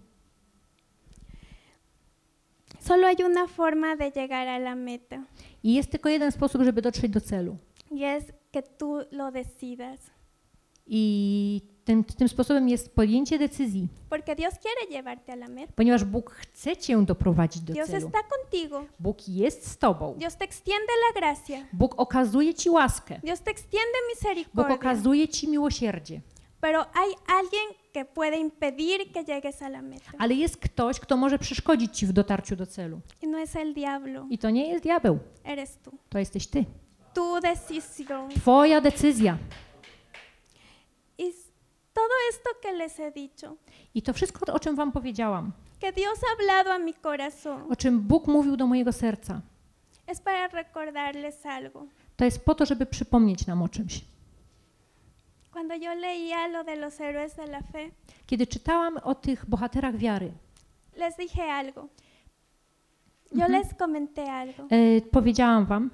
Solo 2.80 3.08
hay 3.08 3.16
una 3.26 3.48
forma 3.48 3.96
de 3.96 4.12
llegar 4.12 4.48
a 4.48 4.58
la 4.58 4.76
meta 4.76 5.24
I 5.64 5.74
jest 5.74 5.92
tylko 5.92 6.10
jeden 6.10 6.32
sposób, 6.32 6.64
żeby 6.64 6.82
dotrzeć 6.82 7.12
do 7.12 7.22
celu. 7.22 7.58
y 7.92 8.04
es 8.06 8.24
que 8.52 8.62
tú 8.64 9.00
lo 9.12 9.32
decidas. 9.32 10.00
I 10.88 11.62
tym, 11.86 12.04
tym 12.04 12.30
sposobem 12.30 12.70
jest 12.70 12.96
podjęcie 12.96 13.40
decyzji, 13.40 13.88
Porque 14.10 14.36
Dios 14.36 14.54
quiere 14.60 14.92
llevarte 14.98 15.34
a 15.34 15.36
la 15.36 15.48
meta. 15.48 15.74
ponieważ 15.76 16.04
Bóg 16.04 16.32
chce 16.32 16.78
cię 16.78 17.06
doprowadzić 17.06 17.62
do 17.62 17.74
Dios 17.74 17.90
celu. 17.90 18.08
está 18.08 18.20
contigo. 18.24 18.86
Bóg 19.00 19.28
jest 19.28 19.68
z 19.72 19.78
tobą. 19.78 20.16
Dios 20.18 20.36
te 20.38 20.46
extiende 20.46 20.92
la 21.08 21.20
gracia. 21.22 21.66
Bóg 21.74 21.94
okazuje 22.00 22.54
ci 22.54 22.70
łaskę. 22.70 23.20
Dios 23.24 23.40
te 23.42 23.52
extiende 23.52 23.98
Bóg 24.10 24.16
misericordia. 24.16 24.76
okazuje 24.76 25.28
ci 25.28 25.48
miłosierdzie. 25.48 26.22
Pero 26.62 26.86
hay 26.94 27.10
alguien 27.40 27.68
que 27.94 28.06
puede 28.06 28.38
impedir 28.38 29.12
que 29.14 29.24
llegues 29.24 29.62
a 29.62 29.68
la 29.70 29.82
meta. 29.82 30.12
Ale 30.18 30.34
jest 30.36 30.58
ktoś, 30.58 31.00
kto 31.00 31.18
może 31.18 31.40
przeszkodzić 31.40 31.98
ci 31.98 32.06
w 32.08 32.14
dotarciu 32.14 32.56
do 32.56 32.66
celu. 32.66 33.00
Y 33.24 33.28
no 33.28 33.40
es 33.40 33.56
el 33.56 33.74
diablo, 33.74 34.26
I 34.30 34.38
to 34.38 34.50
nie 34.50 34.68
jest 34.68 34.84
diabeł, 34.84 35.20
eres 35.44 35.78
tú. 35.86 35.92
to 36.10 36.20
jesteś 36.20 36.48
ty. 36.48 36.66
Tu 37.14 37.40
decisión. 37.42 38.30
Twoja 38.30 38.82
decyzja. 38.82 39.38
Todo 41.94 42.14
esto 42.30 42.50
que 42.62 42.72
les 42.74 43.00
he 43.00 43.12
dicho, 43.12 43.56
I 43.94 44.02
to 44.02 44.14
wszystko, 44.14 44.54
o 44.54 44.60
czym 44.60 44.76
wam 44.76 44.92
powiedziałam, 44.92 45.52
que 45.80 45.92
Dios 45.92 46.20
ha 46.22 46.32
hablado 46.34 46.74
a 46.74 46.78
mi 46.80 46.94
corazón, 46.94 47.62
o 47.72 47.76
czym 47.76 48.00
Bóg 48.00 48.28
mówił 48.28 48.58
do 48.58 48.68
mojego 48.68 48.92
serca, 48.94 49.42
es 50.08 50.22
para 50.22 50.48
recordarles 50.48 51.46
algo. 51.46 51.86
to 52.18 52.26
jest 52.26 52.46
po 52.46 52.56
to, 52.56 52.66
żeby 52.66 52.86
przypomnieć 52.86 53.48
nam 53.48 53.62
o 53.62 53.70
czymś. 53.70 54.02
Cuando 55.54 55.76
yo 55.76 55.94
leía 55.96 56.48
lo 56.48 56.64
de 56.64 56.76
los 56.76 56.98
héroes 56.98 57.36
de 57.36 57.44
la 57.48 57.62
fe, 57.62 57.90
Kiedy 58.28 58.48
czytałam 58.48 58.98
o 59.04 59.16
tych 59.16 59.46
bohaterach 59.50 59.96
wiary, 59.98 60.32
les 60.96 61.16
dije 61.18 61.44
algo. 61.54 61.88
Yo 63.32 63.46
Ujú. 63.46 63.52
les 63.52 63.74
comenté 63.74 64.30
algo, 64.32 64.64
e, 64.70 65.02
powiedziałam 65.02 65.66
wam, 65.66 65.90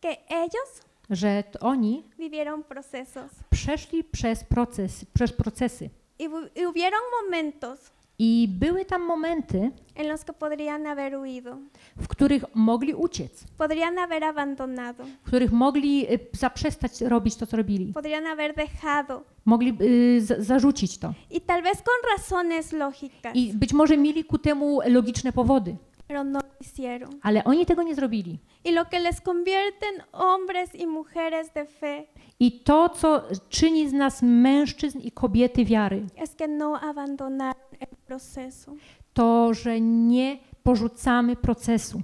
que 0.00 0.16
ellos 0.28 0.80
że 1.10 1.44
to 1.52 1.58
oni 1.60 2.02
vivieron 2.18 2.62
procesos 2.64 3.30
przeszli 3.50 4.04
przez 4.04 4.44
proces, 4.44 5.04
przez 5.14 5.32
procesy. 5.32 5.90
y, 6.20 6.24
y 6.60 6.64
hubieron 6.66 7.00
momentos 7.22 7.78
I 8.18 8.48
były 8.48 8.84
tam 8.84 9.02
momenty, 9.02 9.70
en 9.94 10.08
los 10.08 10.24
que 10.24 10.32
podrían 10.32 10.84
haber 10.84 11.12
huido, 11.16 11.56
w 11.96 12.08
których 12.08 12.44
mogli 12.54 12.94
uciec, 12.94 13.44
podrían 13.58 13.96
haber 13.96 14.24
abandonado, 14.24 15.04
w 15.22 15.26
których 15.26 15.52
mogli 15.52 16.06
y, 16.12 16.18
zaprzestać 16.32 17.00
robić 17.00 17.36
to, 17.36 17.46
co 17.46 17.56
robili. 17.56 17.92
podrían 17.92 18.24
haber 18.24 18.54
dejado 18.54 19.22
Mogli 19.44 19.76
y, 19.80 20.20
za- 20.24 20.40
zarzucić 20.42 20.98
to. 20.98 21.12
y 21.30 21.40
tal 21.40 21.62
vez 21.62 21.76
con 21.82 21.94
razones 22.18 22.72
lógicas, 22.72 23.34
I 23.36 23.52
być 23.54 23.72
może 23.72 23.96
mieli 23.96 24.24
ku 24.24 24.38
temu 24.38 24.80
logiczne 24.86 25.32
powody, 25.32 25.76
pero 26.08 26.24
no 26.24 26.38
lo 26.40 26.48
hicieron. 26.60 27.10
ale 27.22 27.44
oni 27.44 27.66
tego 27.66 27.82
nie 27.82 27.94
zrobili. 27.94 28.38
Y 28.64 28.72
lo 28.72 28.84
que 28.84 29.00
les 29.00 29.20
convierte 29.20 29.86
en 29.86 30.02
hombres 30.12 30.74
y 30.74 30.86
mujeres 30.86 31.52
de 31.54 31.66
fe 31.66 32.06
I 32.40 32.60
to, 32.64 32.88
co 32.88 33.22
czyni 33.48 33.88
z 33.88 33.92
nas 33.92 34.22
mężczyzn 34.22 34.98
i 35.00 35.10
kobiety 35.12 35.64
wiary, 35.64 36.06
es 36.16 36.34
que 36.34 36.48
no 36.48 36.80
abandonaron 36.80 37.62
el 37.80 37.96
proceso. 38.06 38.72
to, 39.14 39.54
że 39.54 39.80
nie 39.80 40.38
porzucamy 40.62 41.36
procesu. 41.36 42.02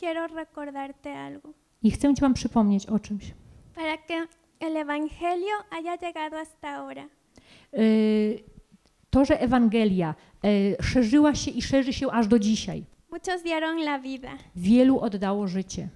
Quiero 0.00 0.26
recordarte 0.26 1.18
algo. 1.18 1.48
I 1.82 1.90
chcę 1.90 2.14
Ci 2.14 2.20
Wam 2.20 2.34
przypomnieć 2.34 2.86
o 2.86 2.98
czymś. 2.98 3.34
Para 3.74 3.96
que 3.96 4.26
el 4.60 4.76
Evangelio 4.76 5.56
haya 5.70 5.96
llegado 5.96 6.36
hasta 6.36 6.68
ahora, 6.68 7.04
Y, 7.78 8.42
To, 9.10 9.24
że 9.24 9.40
Ewangelia 9.40 10.14
e, 10.44 10.82
szerzyła 10.82 11.34
się 11.34 11.50
i 11.50 11.62
szerzy 11.62 11.92
się 11.92 12.10
aż 12.10 12.26
do 12.26 12.38
dzisiaj. 12.38 12.84
Muchos 13.12 13.42
dieron 13.42 13.84
la 13.84 13.98
vida 13.98 14.30
Wielu 14.56 14.98
oddało 15.00 15.46
życie. 15.48 15.88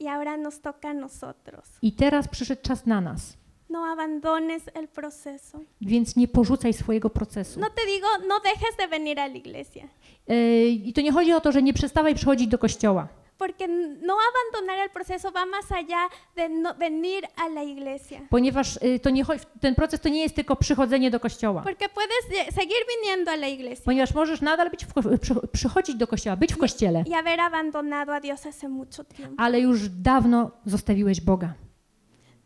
y 0.00 0.08
ahora 0.08 0.36
nos 0.36 0.60
toca 0.60 0.88
a 0.90 0.94
nosotros. 0.94 1.64
I 1.82 1.92
teraz 1.92 2.28
przyszedł 2.28 2.62
czas 2.62 2.86
na 2.86 3.00
nas. 3.00 3.36
No 3.70 3.84
abandones 3.92 4.62
el 4.74 4.88
proceso. 4.88 5.60
Więc 5.80 6.16
nie 6.16 6.28
porzucaj 6.28 6.72
swojego 6.72 7.10
procesu. 7.10 7.60
No 7.60 7.66
te 7.70 7.86
digo, 7.86 8.06
no 8.28 8.40
dejes 8.40 8.76
de 8.78 8.86
venir 8.88 9.20
a 9.20 9.26
la 9.26 9.34
iglesia, 9.34 9.82
E, 10.28 10.66
I 10.66 10.92
to 10.92 11.00
nie 11.00 11.12
chodzi 11.12 11.32
o 11.32 11.40
to, 11.40 11.52
że 11.52 11.62
nie 11.62 11.72
przestawaj 11.72 12.14
przychodzić 12.14 12.48
do 12.48 12.58
kościoła. 12.58 13.08
Porque 13.38 13.68
no 13.68 14.16
abandonar 14.30 14.78
el 14.78 14.90
proceso 14.90 15.32
va 15.32 15.44
más 15.46 15.72
allá 15.72 16.08
de 16.36 16.48
no 16.48 16.74
venir 16.74 17.24
a 17.36 17.48
la 17.48 17.62
iglesia. 17.64 18.20
Ponieważ 18.30 18.76
y, 18.82 19.00
to 19.00 19.10
nie, 19.10 19.24
ten 19.60 19.74
proces 19.74 20.00
to 20.00 20.08
nie 20.08 20.22
jest 20.22 20.34
tylko 20.34 20.56
przychodzenie 20.56 21.10
do 21.10 21.20
kościoła. 21.20 21.62
Porque 21.62 21.88
puedes 21.88 22.54
seguir 22.54 22.78
viniendo 22.94 23.30
a 23.30 23.34
la 23.34 23.48
iglesia 23.48 23.82
Ponieważ 23.84 24.14
możesz 24.14 24.40
nadal 24.40 24.70
być 24.70 24.86
w, 24.86 25.18
przy, 25.18 25.34
przychodzić 25.52 25.96
do 25.96 26.06
kościoła, 26.06 26.36
być 26.36 26.52
w 26.54 26.58
kościele, 26.58 27.04
y 27.06 27.10
haber 27.10 27.40
abandonado 27.40 28.14
a 28.14 28.20
Dios 28.20 28.42
hace 28.42 28.68
mucho 28.68 29.04
tiempo. 29.04 29.34
ale 29.36 29.60
już 29.60 29.88
dawno 29.88 30.50
zostawiłeś 30.66 31.20
Boga. 31.20 31.54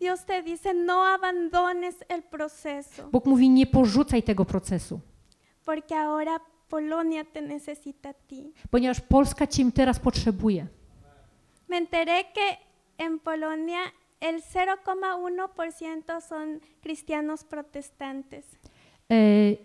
Dios 0.00 0.24
te 0.24 0.42
dice, 0.42 0.74
no 0.74 1.04
abandones 1.06 1.94
el 2.08 2.22
proceso, 2.22 3.08
Bóg 3.12 3.24
mówi, 3.26 3.50
nie 3.50 3.66
porzucaj 3.66 4.22
tego 4.22 4.44
procesu, 4.44 5.00
porque 5.64 5.96
ahora 5.96 6.40
Polonia 6.68 7.24
te 7.24 7.40
necesita 7.40 8.08
a 8.08 8.14
ti. 8.14 8.52
ponieważ 8.70 9.00
Polska 9.00 9.46
cię 9.46 9.72
teraz 9.72 9.98
potrzebuje. 9.98 10.66
Me 11.68 11.76
enteré 11.76 12.24
que 12.34 12.58
en 12.98 13.18
Polonia 13.18 13.80
el 14.20 14.42
0,1% 14.42 16.20
son 16.20 16.60
cristianos 16.82 17.44
protestantes. 17.44 18.44
E, 19.10 19.56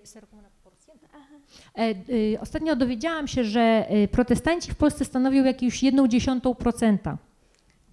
e, 1.76 1.96
y, 2.10 2.40
ostatnio 2.42 2.76
dowiedziałam 2.76 3.28
się, 3.28 3.44
że 3.44 3.88
protestanci 4.12 4.72
w 4.72 4.76
Polsce 4.76 5.06
stanowią 5.06 5.44
jakąś 5.44 5.84
jedną 5.84 6.08
dziesiątą 6.08 6.56
procenta, 6.56 7.18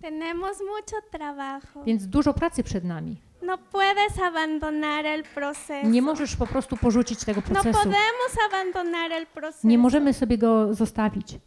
Tenemos 0.03 0.59
mucho 0.61 1.03
trabajo. 1.11 1.85
więc 1.87 2.07
dużo 2.07 2.35
pracy 2.35 2.63
przed 2.63 2.85
nami. 2.85 3.17
No 3.43 3.59
puedes 3.59 4.19
abandonar 4.19 5.07
el 5.07 5.23
proceso. 5.23 5.89
Nie 5.89 6.03
możesz 6.03 6.37
po 6.37 6.47
prostu 6.47 6.77
porzucić 6.77 7.25
tego 7.25 7.41
No 7.41 7.47
procesu. 7.55 7.79
podemos 7.79 8.37
abandonar 8.49 9.13
el 9.13 9.27
proceso. 9.27 9.69
Nie 9.69 9.79
możemy 9.79 10.13
sobie 10.13 10.39
go 10.39 10.75
zostawić. 10.75 11.39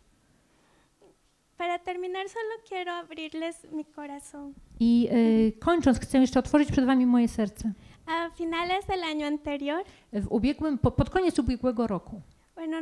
Para 1.64 1.80
terminar, 1.80 2.28
solo 2.28 2.56
quiero 2.68 2.92
abrirles 2.92 3.56
mi 3.72 3.86
corazón. 3.86 4.54
I 4.80 5.10
y, 5.12 5.60
kończąc, 5.60 6.00
chcę 6.00 6.18
jeszcze 6.18 6.40
otworzyć 6.40 6.72
przed 6.72 6.86
Wami 6.86 7.06
moje 7.06 7.28
serce. 7.28 7.74
A 8.06 8.30
finales 8.30 8.86
del 8.88 9.04
año 9.04 9.26
anterior, 9.28 9.84
W 10.14 10.28
ubiegłym, 10.30 10.78
po, 10.78 10.92
pod 10.92 11.10
koniec 11.10 11.40
ubiegłego 11.40 11.88
roku 11.88 12.22
bueno, 12.56 12.78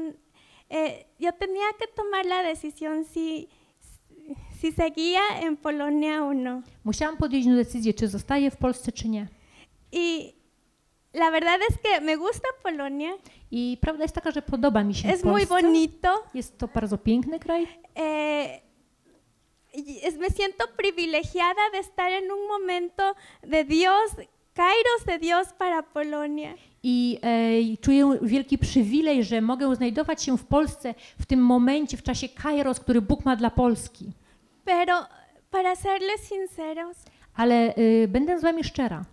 eh, 0.70 1.06
yo 1.20 1.32
tenía 1.34 1.68
que 1.80 1.88
tomar 1.96 2.26
la 2.26 2.44
decisión 2.44 3.06
si, 3.06 3.48
si 4.60 4.72
seguía 4.72 5.22
en 5.42 5.58
Polonia 5.58 6.24
o 6.24 6.34
no. 6.34 6.62
musiałam 6.84 7.18
podjąć 7.18 7.46
decyzję, 7.46 7.94
czy 7.94 8.08
zostaję 8.08 8.52
w 8.52 8.58
Polsce, 8.58 8.92
czy 8.92 9.10
nie. 9.10 9.28
Y 9.94 10.34
la 11.14 11.32
verdad 11.32 11.60
es 11.70 11.78
que 11.78 12.02
me 12.02 12.18
gusta 12.18 12.48
Polonia, 12.64 13.12
I 13.52 13.78
prawda 13.82 14.04
jest 14.04 14.16
taka, 14.16 14.32
że 14.32 14.42
podoba 14.42 14.84
mi 14.84 14.96
się 14.96 15.10
es 15.10 15.22
w 15.22 15.26
muy 15.26 15.46
bonito. 15.46 16.24
Jest 16.34 16.58
to 16.58 16.68
bardzo 16.68 16.98
piękny 16.98 17.40
kraj. 17.40 17.68
eh, 17.96 18.71
me 20.20 20.30
siento 20.30 20.66
privilegiada 20.78 21.62
de 21.74 21.80
estar 21.80 22.12
en 22.12 22.32
un 22.32 22.48
momento 22.48 23.04
de 23.44 23.64
Dios, 23.64 24.12
Kairos 24.54 25.06
de 25.06 25.18
Dios 25.20 25.54
para 25.54 25.82
Polonia. 25.82 26.54
I 26.84 27.20
e, 27.24 27.78
czuję 27.78 28.20
wielki 28.22 28.58
przywilej, 28.58 29.24
że 29.24 29.42
mogę 29.42 29.76
znajdować 29.76 30.24
się 30.24 30.38
w 30.38 30.46
Polsce 30.46 30.96
w 31.20 31.26
tym 31.26 31.40
momencie, 31.46 31.98
w 31.98 32.04
czasie 32.04 32.30
Kairos, 32.30 32.80
który 32.80 33.02
Bóg 33.02 33.26
ma 33.26 33.36
dla 33.36 33.50
Polski. 33.50 34.12
Pero 34.66 35.06
para 35.52 35.76
serles 35.76 36.22
sinceros, 36.22 36.98
Ale 37.36 37.74
y, 37.78 38.08
będę 38.08 38.40
z 38.40 38.42
Wami 38.42 38.64
szczera. 38.64 39.06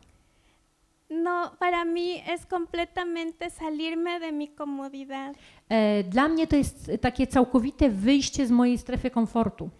no, 1.10 1.52
para 1.58 1.84
mí 1.84 2.22
es 2.28 2.46
completamente 2.46 3.50
salirme 3.50 4.20
de 4.20 4.32
mi 4.32 4.48
comodidad. 4.48 5.36
E, 5.68 6.02
dla 6.04 6.28
mnie 6.28 6.46
to 6.46 6.56
jest 6.56 6.90
takie 7.00 7.26
całkowite 7.26 7.90
wyjście 7.90 8.46
z 8.46 8.50
mojej 8.50 8.78
strefy 8.78 9.10
komfortu. 9.10 9.70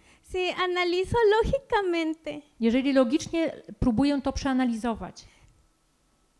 Analizo 0.63 1.17
lógicamente, 1.43 2.41
Jeżeli 2.59 2.93
logicznie 2.93 3.51
próbuję 3.79 4.21
to 4.21 4.31
przeanalizować, 4.33 5.25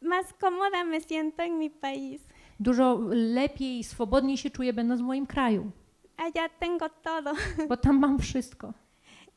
más 0.01 0.33
cómoda 0.41 0.83
me 0.83 1.01
siento 1.01 1.43
en 1.43 1.59
mi 1.59 1.69
país. 1.69 2.21
dużo 2.59 2.99
lepiej 3.11 3.79
i 3.79 3.83
swobodniej 3.83 4.37
się 4.37 4.49
czuję 4.49 4.73
będąc 4.73 5.01
w 5.01 5.03
moim 5.03 5.25
kraju, 5.27 5.71
Allá 6.17 6.49
tengo 6.59 6.89
todo. 6.89 7.33
bo 7.69 7.77
tam 7.77 7.99
mam 7.99 8.19
wszystko. 8.19 8.73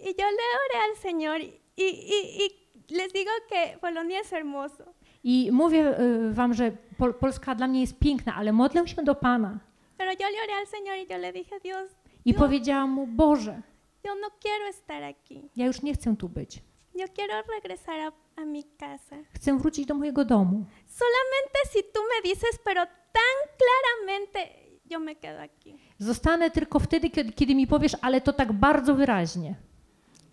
Y 0.00 0.04
yo 0.18 0.26
le 0.30 0.44
oré 0.66 0.78
al 0.90 0.96
Señor 0.96 1.40
y, 1.40 1.82
y, 1.82 2.44
y 2.44 2.50
les 2.90 3.12
digo 3.12 3.30
que 3.48 3.78
Polonia 3.80 4.20
es 4.20 4.30
hermoso. 4.32 4.84
I 5.24 5.50
mówię 5.52 5.94
wam, 6.30 6.54
że 6.54 6.72
Pol 6.98 7.14
Polska 7.14 7.54
dla 7.54 7.66
mnie 7.68 7.80
jest 7.80 7.98
piękna, 7.98 8.34
ale 8.34 8.52
modlę 8.52 8.88
się 8.88 9.02
do 9.02 9.14
Pana 9.14 9.58
Pero 9.98 10.10
yo 10.12 10.26
le 10.30 10.38
oré 10.44 10.52
al 10.60 10.66
Señor 10.66 10.96
y 10.98 11.06
yo 11.12 11.18
le 11.18 11.32
dije, 11.32 11.60
Dios, 11.60 11.90
i 12.24 12.34
powiedziałam 12.34 12.90
mu, 12.90 13.06
Boże, 13.06 13.62
yo 14.04 14.14
no 14.14 14.28
quiero 14.40 14.66
estar 14.68 15.02
aquí. 15.02 15.50
ja 15.56 15.66
już 15.66 15.82
nie 15.82 15.94
chcę 15.94 16.16
tu 16.16 16.28
być. 16.28 16.62
Yo 16.94 17.06
quiero 17.16 17.34
regresar 17.54 18.00
a, 18.00 18.12
a 18.36 18.44
mi 18.44 18.64
casa. 18.64 19.16
Chcę 19.34 19.58
wrócić 19.58 19.86
do 19.86 19.94
mojego 19.94 20.24
domu. 20.24 20.66
Solamente 20.86 21.58
si 21.72 21.82
tú 21.82 22.00
me 22.02 22.30
dices, 22.30 22.58
pero 22.64 22.82
tan 23.12 23.36
claramente, 23.58 24.38
yo 24.84 25.00
me 25.00 25.16
quedo 25.16 25.40
aquí. 25.40 25.76
Zostanę 25.98 26.50
tylko 26.50 26.78
wtedy, 26.80 27.10
kiedy, 27.10 27.32
kiedy 27.32 27.54
mi 27.54 27.66
powiesz, 27.66 27.96
ale 28.00 28.20
to 28.20 28.32
tak 28.32 28.52
bardzo 28.52 28.94
wyraźnie. 28.94 29.54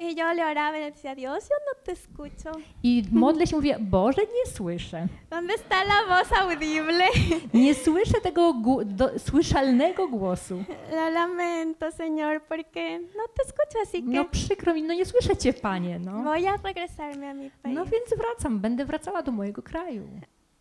Y 0.02 0.16
yo 0.16 0.34
le 0.34 0.43
oraba 0.45 0.78
y 0.78 0.80
le 0.82 0.91
decía, 0.91 1.14
Dios, 1.16 1.50
yo 1.50 1.56
no 1.68 1.84
te 1.84 1.91
escucho. 1.91 2.52
I 2.84 3.04
modlę 3.12 3.47
się, 3.47 3.56
mówię, 3.56 3.78
Boże, 3.80 4.22
nie 4.22 4.52
słyszę. 4.52 5.08
¿Dónde 5.30 5.54
está 5.56 5.84
la 5.84 6.06
voz 6.08 6.32
audible? 6.34 7.04
Nie 7.54 7.76
słyszę 7.76 8.22
tego 8.22 8.54
gu- 8.54 8.84
do, 8.86 9.20
słyszalnego 9.20 10.08
głosu. 10.08 10.64
Lo 10.91 11.10
lamento, 11.10 11.91
Señor, 11.91 12.41
porque 12.41 13.00
no 13.00 13.24
te 13.36 13.43
escucho, 13.43 13.80
así 13.84 14.04
que 14.04 14.10
No 14.10 14.26
przykro 14.26 14.74
mi, 14.74 14.84
no 14.84 14.93
nie 14.93 15.06
słyszę 15.06 15.38
Cię, 15.38 15.54
Panie, 15.54 16.00
no. 16.00 16.24
voy 16.24 16.47
a 16.47 16.58
regresarme 16.64 17.30
a 17.30 17.34
mi 17.34 17.50
país. 17.64 17.76
No 17.76 17.86
więc 17.86 18.06
wracam, 18.18 18.60
będę 18.60 18.86
wracała 18.86 19.22
do 19.22 19.32
mojego 19.32 19.62
kraju. 19.64 20.04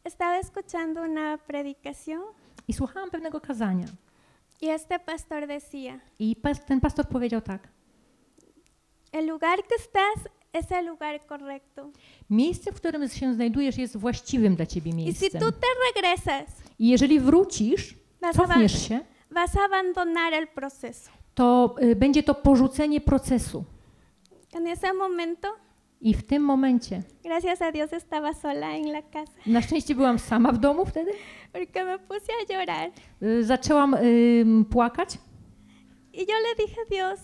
Estaba 0.05 0.39
escuchando 0.39 1.03
una 1.03 1.39
predicación 1.39 2.23
I 2.69 2.73
słuchałam 2.73 3.11
pewnego 3.11 3.41
kazania. 3.41 3.87
y 4.63 4.69
este 4.71 4.99
pastor 4.99 5.47
decía, 5.47 6.01
I 6.19 6.35
pas, 6.37 6.65
ten 6.65 6.81
pastor 6.81 7.07
powiedział 7.07 7.41
tak. 7.41 7.69
El 9.13 9.27
lugar 9.27 9.59
que 9.69 9.75
estás 9.75 10.29
es 10.53 10.73
el 10.73 10.87
lugar 10.87 11.27
correcto. 11.27 11.91
Miejsce, 12.31 12.73
w 12.73 12.75
którym 12.75 13.09
się 13.09 13.35
znajdujesz, 13.35 13.79
jest 13.79 13.97
właściwym 13.97 14.57
dla 14.57 14.67
Ciebie 14.67 14.91
Y 14.91 14.95
si 14.95 14.97
miejscem. 14.97 15.41
tú 15.41 15.53
te 15.53 15.67
regresas, 15.95 16.47
I 16.79 16.89
jeżeli 16.89 17.21
wrócisz, 17.21 17.95
a, 18.23 18.33
cofniesz 18.33 18.89
się, 18.89 19.01
vas 19.31 19.57
a 19.57 19.65
abandonar 19.65 20.33
el 20.35 20.47
proceso. 20.49 21.11
to 21.35 21.75
y, 21.83 21.97
będzie 21.97 22.23
to 22.23 22.35
porzucenie 22.35 23.01
procesu. 23.01 23.65
En 24.55 24.67
ese 24.67 24.93
momento, 24.93 25.49
I 26.01 26.15
w 26.15 26.23
tym 26.27 26.43
momencie, 26.43 27.03
gracias 27.25 27.63
a 27.63 27.73
Dios, 27.73 27.93
estaba 27.93 28.33
sola 28.35 28.71
en 28.77 28.93
la 28.93 29.03
casa, 29.03 29.33
na 29.47 29.63
szczęście 29.63 29.95
byłam 29.95 30.19
sama 30.19 30.53
w 30.53 30.59
domu 30.59 30.87
wtedy, 30.87 31.11
porque 31.53 31.85
me 31.85 31.99
puse 31.99 32.33
a 32.43 32.53
llorar. 32.53 32.91
y, 33.23 33.45
zaczęłam 33.45 33.95
ym, 33.95 34.65
płakać 34.65 35.19
Y 36.15 36.21
yo 36.25 36.35
le 36.49 36.55
dije, 36.67 36.77
Dios, 36.91 37.21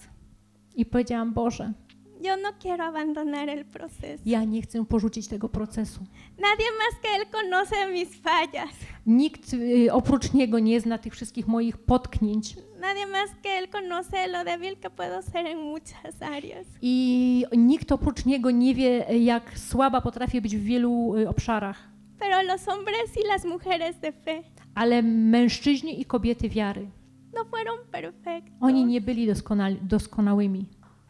i 0.74 0.84
powiedziałam, 0.86 1.32
Boże, 1.32 1.72
yo 2.20 2.36
no 2.36 2.48
quiero 2.62 2.84
abandonar 2.84 3.48
el 3.48 3.64
proceso. 3.64 4.22
ja 4.26 4.44
nie 4.44 4.62
chcę 4.62 4.84
porzucić 4.84 5.28
tego 5.28 5.48
procesu. 5.48 6.00
Nadie 6.38 6.64
más 6.78 7.00
que 7.02 7.08
Él 7.18 7.26
conoce 7.30 7.92
mis 7.92 8.08
fallas. 8.16 8.74
Nikt 9.06 9.54
y, 9.54 9.92
oprócz 9.92 10.32
Niego 10.32 10.58
nie 10.58 10.80
zna 10.80 10.98
tych 10.98 11.12
wszystkich 11.12 11.46
moich 11.48 11.76
potknięć 11.78 12.56
Nadie 12.80 13.06
más 13.06 13.30
que 13.42 13.48
Él 13.58 13.68
conoce 13.68 14.26
lo 14.28 14.44
débil 14.44 14.76
que 14.76 14.90
puedo 14.90 15.22
ser 15.22 15.46
en 15.46 15.58
muchas 15.58 16.22
áreas. 16.22 16.66
i 16.82 17.44
nikt 17.56 17.92
oprócz 17.92 18.24
Niego 18.26 18.50
nie 18.50 18.74
wie, 18.74 19.06
jak 19.20 19.58
słaba 19.58 20.00
potrafię 20.00 20.40
być 20.40 20.56
w 20.56 20.64
wielu 20.64 21.14
y, 21.16 21.28
obszarach. 21.28 21.88
Pero 22.18 22.42
los 22.42 22.64
hombres 22.66 23.16
y 23.16 23.28
las 23.28 23.44
mujeres 23.44 24.00
de 24.00 24.12
fe 24.12 24.42
Ale 24.74 25.02
mężczyźni 25.02 26.00
i 26.00 26.04
kobiety 26.04 26.48
wiary, 26.48 26.86
no 27.34 27.44
fueron 27.44 27.78
perfectos. 27.92 28.52
oni 28.60 28.84
nie 28.84 29.00
byli 29.00 29.26
doskonali, 29.26 29.76
doskonałymi. 29.82 30.66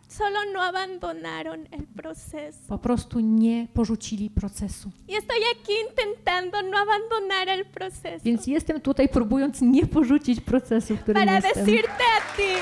Solo 0.08 0.38
no 0.54 0.60
abandonaron 0.62 1.60
el 1.72 1.86
proceso. 1.96 2.58
Po 2.68 2.78
prostu 2.78 3.20
nie 3.20 3.68
porzucili 3.74 4.30
procesu. 4.30 4.90
Y 5.08 5.12
estoy 5.16 5.40
aquí 5.52 5.72
intentando 5.90 6.62
no 6.62 6.78
abandonar 6.78 7.48
el 7.48 7.64
proceso. 7.64 8.24
Więc 8.24 8.46
jestem 8.46 8.80
tutaj 8.80 9.08
próbując 9.08 9.60
nie 9.60 9.86
porzucić 9.86 10.40
procesu, 10.40 10.96
w 10.96 11.00
którym 11.00 11.22
Para 11.26 11.34
jestem. 11.36 11.64
decirte 11.64 12.04
a 12.18 12.36
ti. 12.36 12.52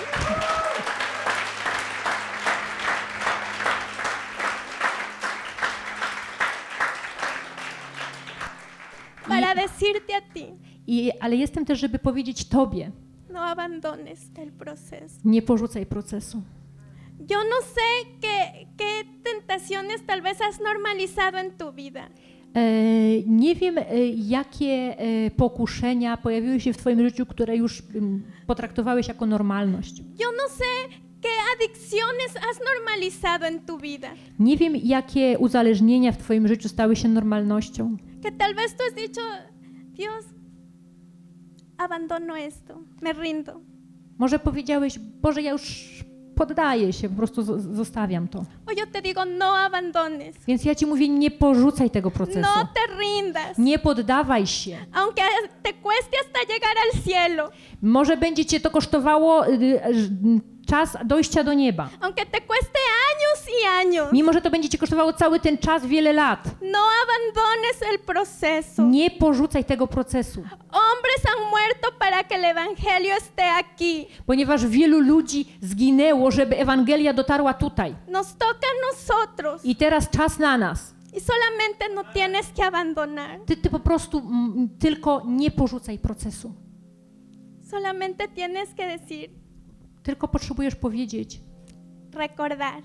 Para 9.28 9.54
decirte 9.54 10.16
a 10.16 10.20
ti 10.34 10.46
I, 10.86 11.12
ale 11.20 11.36
jestem 11.36 11.64
też, 11.64 11.80
żeby 11.80 11.98
powiedzieć 11.98 12.48
Tobie, 12.48 12.90
no 13.32 13.40
abandones 13.40 14.30
el 14.38 14.52
proceso. 14.52 15.20
nie 15.24 15.42
porzucaj 15.42 15.86
procesu. 15.86 16.42
Yo 17.30 17.38
no 17.38 17.60
sé 17.74 18.18
qué, 18.20 18.66
qué 18.76 19.04
tentaciones 19.22 20.06
tal 20.06 20.22
vez 20.22 20.40
has 20.40 20.60
normalizado 20.60 21.38
en 21.38 21.56
tu 21.56 21.72
vida. 21.72 22.08
E, 22.54 23.22
nie 23.26 23.54
wiem, 23.54 23.78
e, 23.78 23.84
jakie 24.08 24.98
e, 24.98 25.30
pokuszenia 25.30 26.16
pojawiły 26.16 26.60
się 26.60 26.72
w 26.72 26.76
Twoim 26.76 27.00
życiu, 27.08 27.26
które 27.26 27.56
już 27.56 27.82
mm, 27.94 28.22
potraktowałeś 28.46 29.08
jako 29.08 29.26
normalność. 29.26 29.98
Yo 29.98 30.28
no 30.36 30.48
sé 30.48 30.94
qué 31.22 31.28
adicciones 31.56 32.34
has 32.34 32.58
normalizado 32.74 33.46
en 33.46 33.60
tu 33.60 33.78
vida. 33.78 34.08
Nie 34.38 34.56
wiem, 34.56 34.76
jakie 34.76 35.38
uzależnienia 35.38 36.12
w 36.12 36.16
Twoim 36.18 36.48
życiu 36.48 36.68
stały 36.68 36.96
się 36.96 37.08
normalnością. 37.08 37.96
Que 38.22 38.32
tal 38.32 38.54
vez 38.54 38.76
tú 38.76 38.84
has 38.84 38.94
dicho, 38.94 39.26
Dios, 39.96 40.24
abandono 41.82 42.36
esto, 42.38 42.74
me 43.02 43.12
rindo. 43.12 43.60
Może 44.18 44.38
powiedziałeś, 44.38 44.98
Boże, 44.98 45.42
ja 45.42 45.52
już 45.52 45.62
poddaję 46.36 46.92
się, 46.92 47.08
po 47.08 47.16
prostu 47.16 47.42
zostawiam 47.74 48.28
to. 48.28 48.38
O 48.38 48.72
yo 48.72 48.86
te 48.92 49.02
digo, 49.02 49.24
no 49.24 49.46
abandones, 49.56 50.36
Więc 50.46 50.64
ja 50.64 50.74
Ci 50.74 50.86
mówię, 50.86 51.08
nie 51.08 51.30
porzucaj 51.30 51.90
tego 51.90 52.10
procesu. 52.10 52.40
no 52.56 52.64
te 52.74 52.96
rindas. 53.00 53.58
Nie 53.58 53.78
poddawaj 53.78 54.46
się. 54.46 54.76
Aunque 54.92 55.22
te 55.62 55.72
cueste 55.72 56.16
hasta 56.18 56.52
llegar 56.54 56.76
al 56.84 57.02
cielo, 57.02 57.50
Może 57.82 58.16
będzie 58.16 58.44
Cię 58.44 58.60
to 58.60 58.70
kosztowało 58.70 59.46
y, 59.46 59.50
y, 59.52 60.40
czas 60.66 60.96
dojścia 61.04 61.44
do 61.44 61.52
nieba. 61.54 61.88
aunque 62.00 62.26
te 62.26 62.40
cueste 62.40 62.78
años 63.10 63.48
y 63.62 63.66
años, 63.66 64.12
Mimo, 64.12 64.32
że 64.32 64.40
to 64.40 64.50
będzie 64.50 64.68
Cię 64.68 64.78
kosztowało 64.78 65.12
cały 65.12 65.40
ten 65.40 65.58
czas, 65.58 65.86
wiele 65.86 66.12
lat. 66.12 66.44
no 66.62 66.78
abandones 67.04 67.82
el 67.92 67.98
proceso. 67.98 68.82
Nie 68.82 69.10
porzucaj 69.10 69.64
tego 69.64 69.86
procesu, 69.86 70.42
Hombres 70.70 71.22
han 71.26 71.50
muerto 71.50 71.88
para 71.98 72.24
que 72.24 72.34
el 72.34 72.44
Evangelio 72.44 73.14
esté 73.14 73.42
aquí. 73.50 74.06
ponieważ 74.26 74.66
wielu 74.66 75.00
ludzi 75.00 75.46
zginęło, 75.62 76.30
żeby 76.30 76.58
Ewangelia 76.58 77.12
dotarła 77.12 77.54
tutaj. 77.54 77.94
Nos 78.08 78.36
toca 78.36 78.66
nosotros 78.90 79.64
I 79.64 79.76
teraz 79.76 80.10
czas 80.10 80.38
na 80.38 80.58
nas. 80.58 80.94
y 81.16 81.20
solamente 81.20 81.88
no 81.94 82.04
tienes 82.14 82.46
que 82.56 82.64
abandonar. 82.64 83.40
Ty, 83.46 83.56
ty 83.56 83.70
po 83.70 83.78
prostu 83.80 84.18
mm, 84.18 84.68
tylko 84.78 85.22
nie 85.26 85.50
porzucaj 85.50 85.98
procesu. 85.98 86.52
Solamente 87.70 88.28
tienes 88.28 88.74
que 88.74 88.86
decir, 88.98 89.30
Tylko 90.02 90.28
potrzebujesz 90.28 90.74
powiedzieć, 90.74 91.40
recordar. 92.14 92.82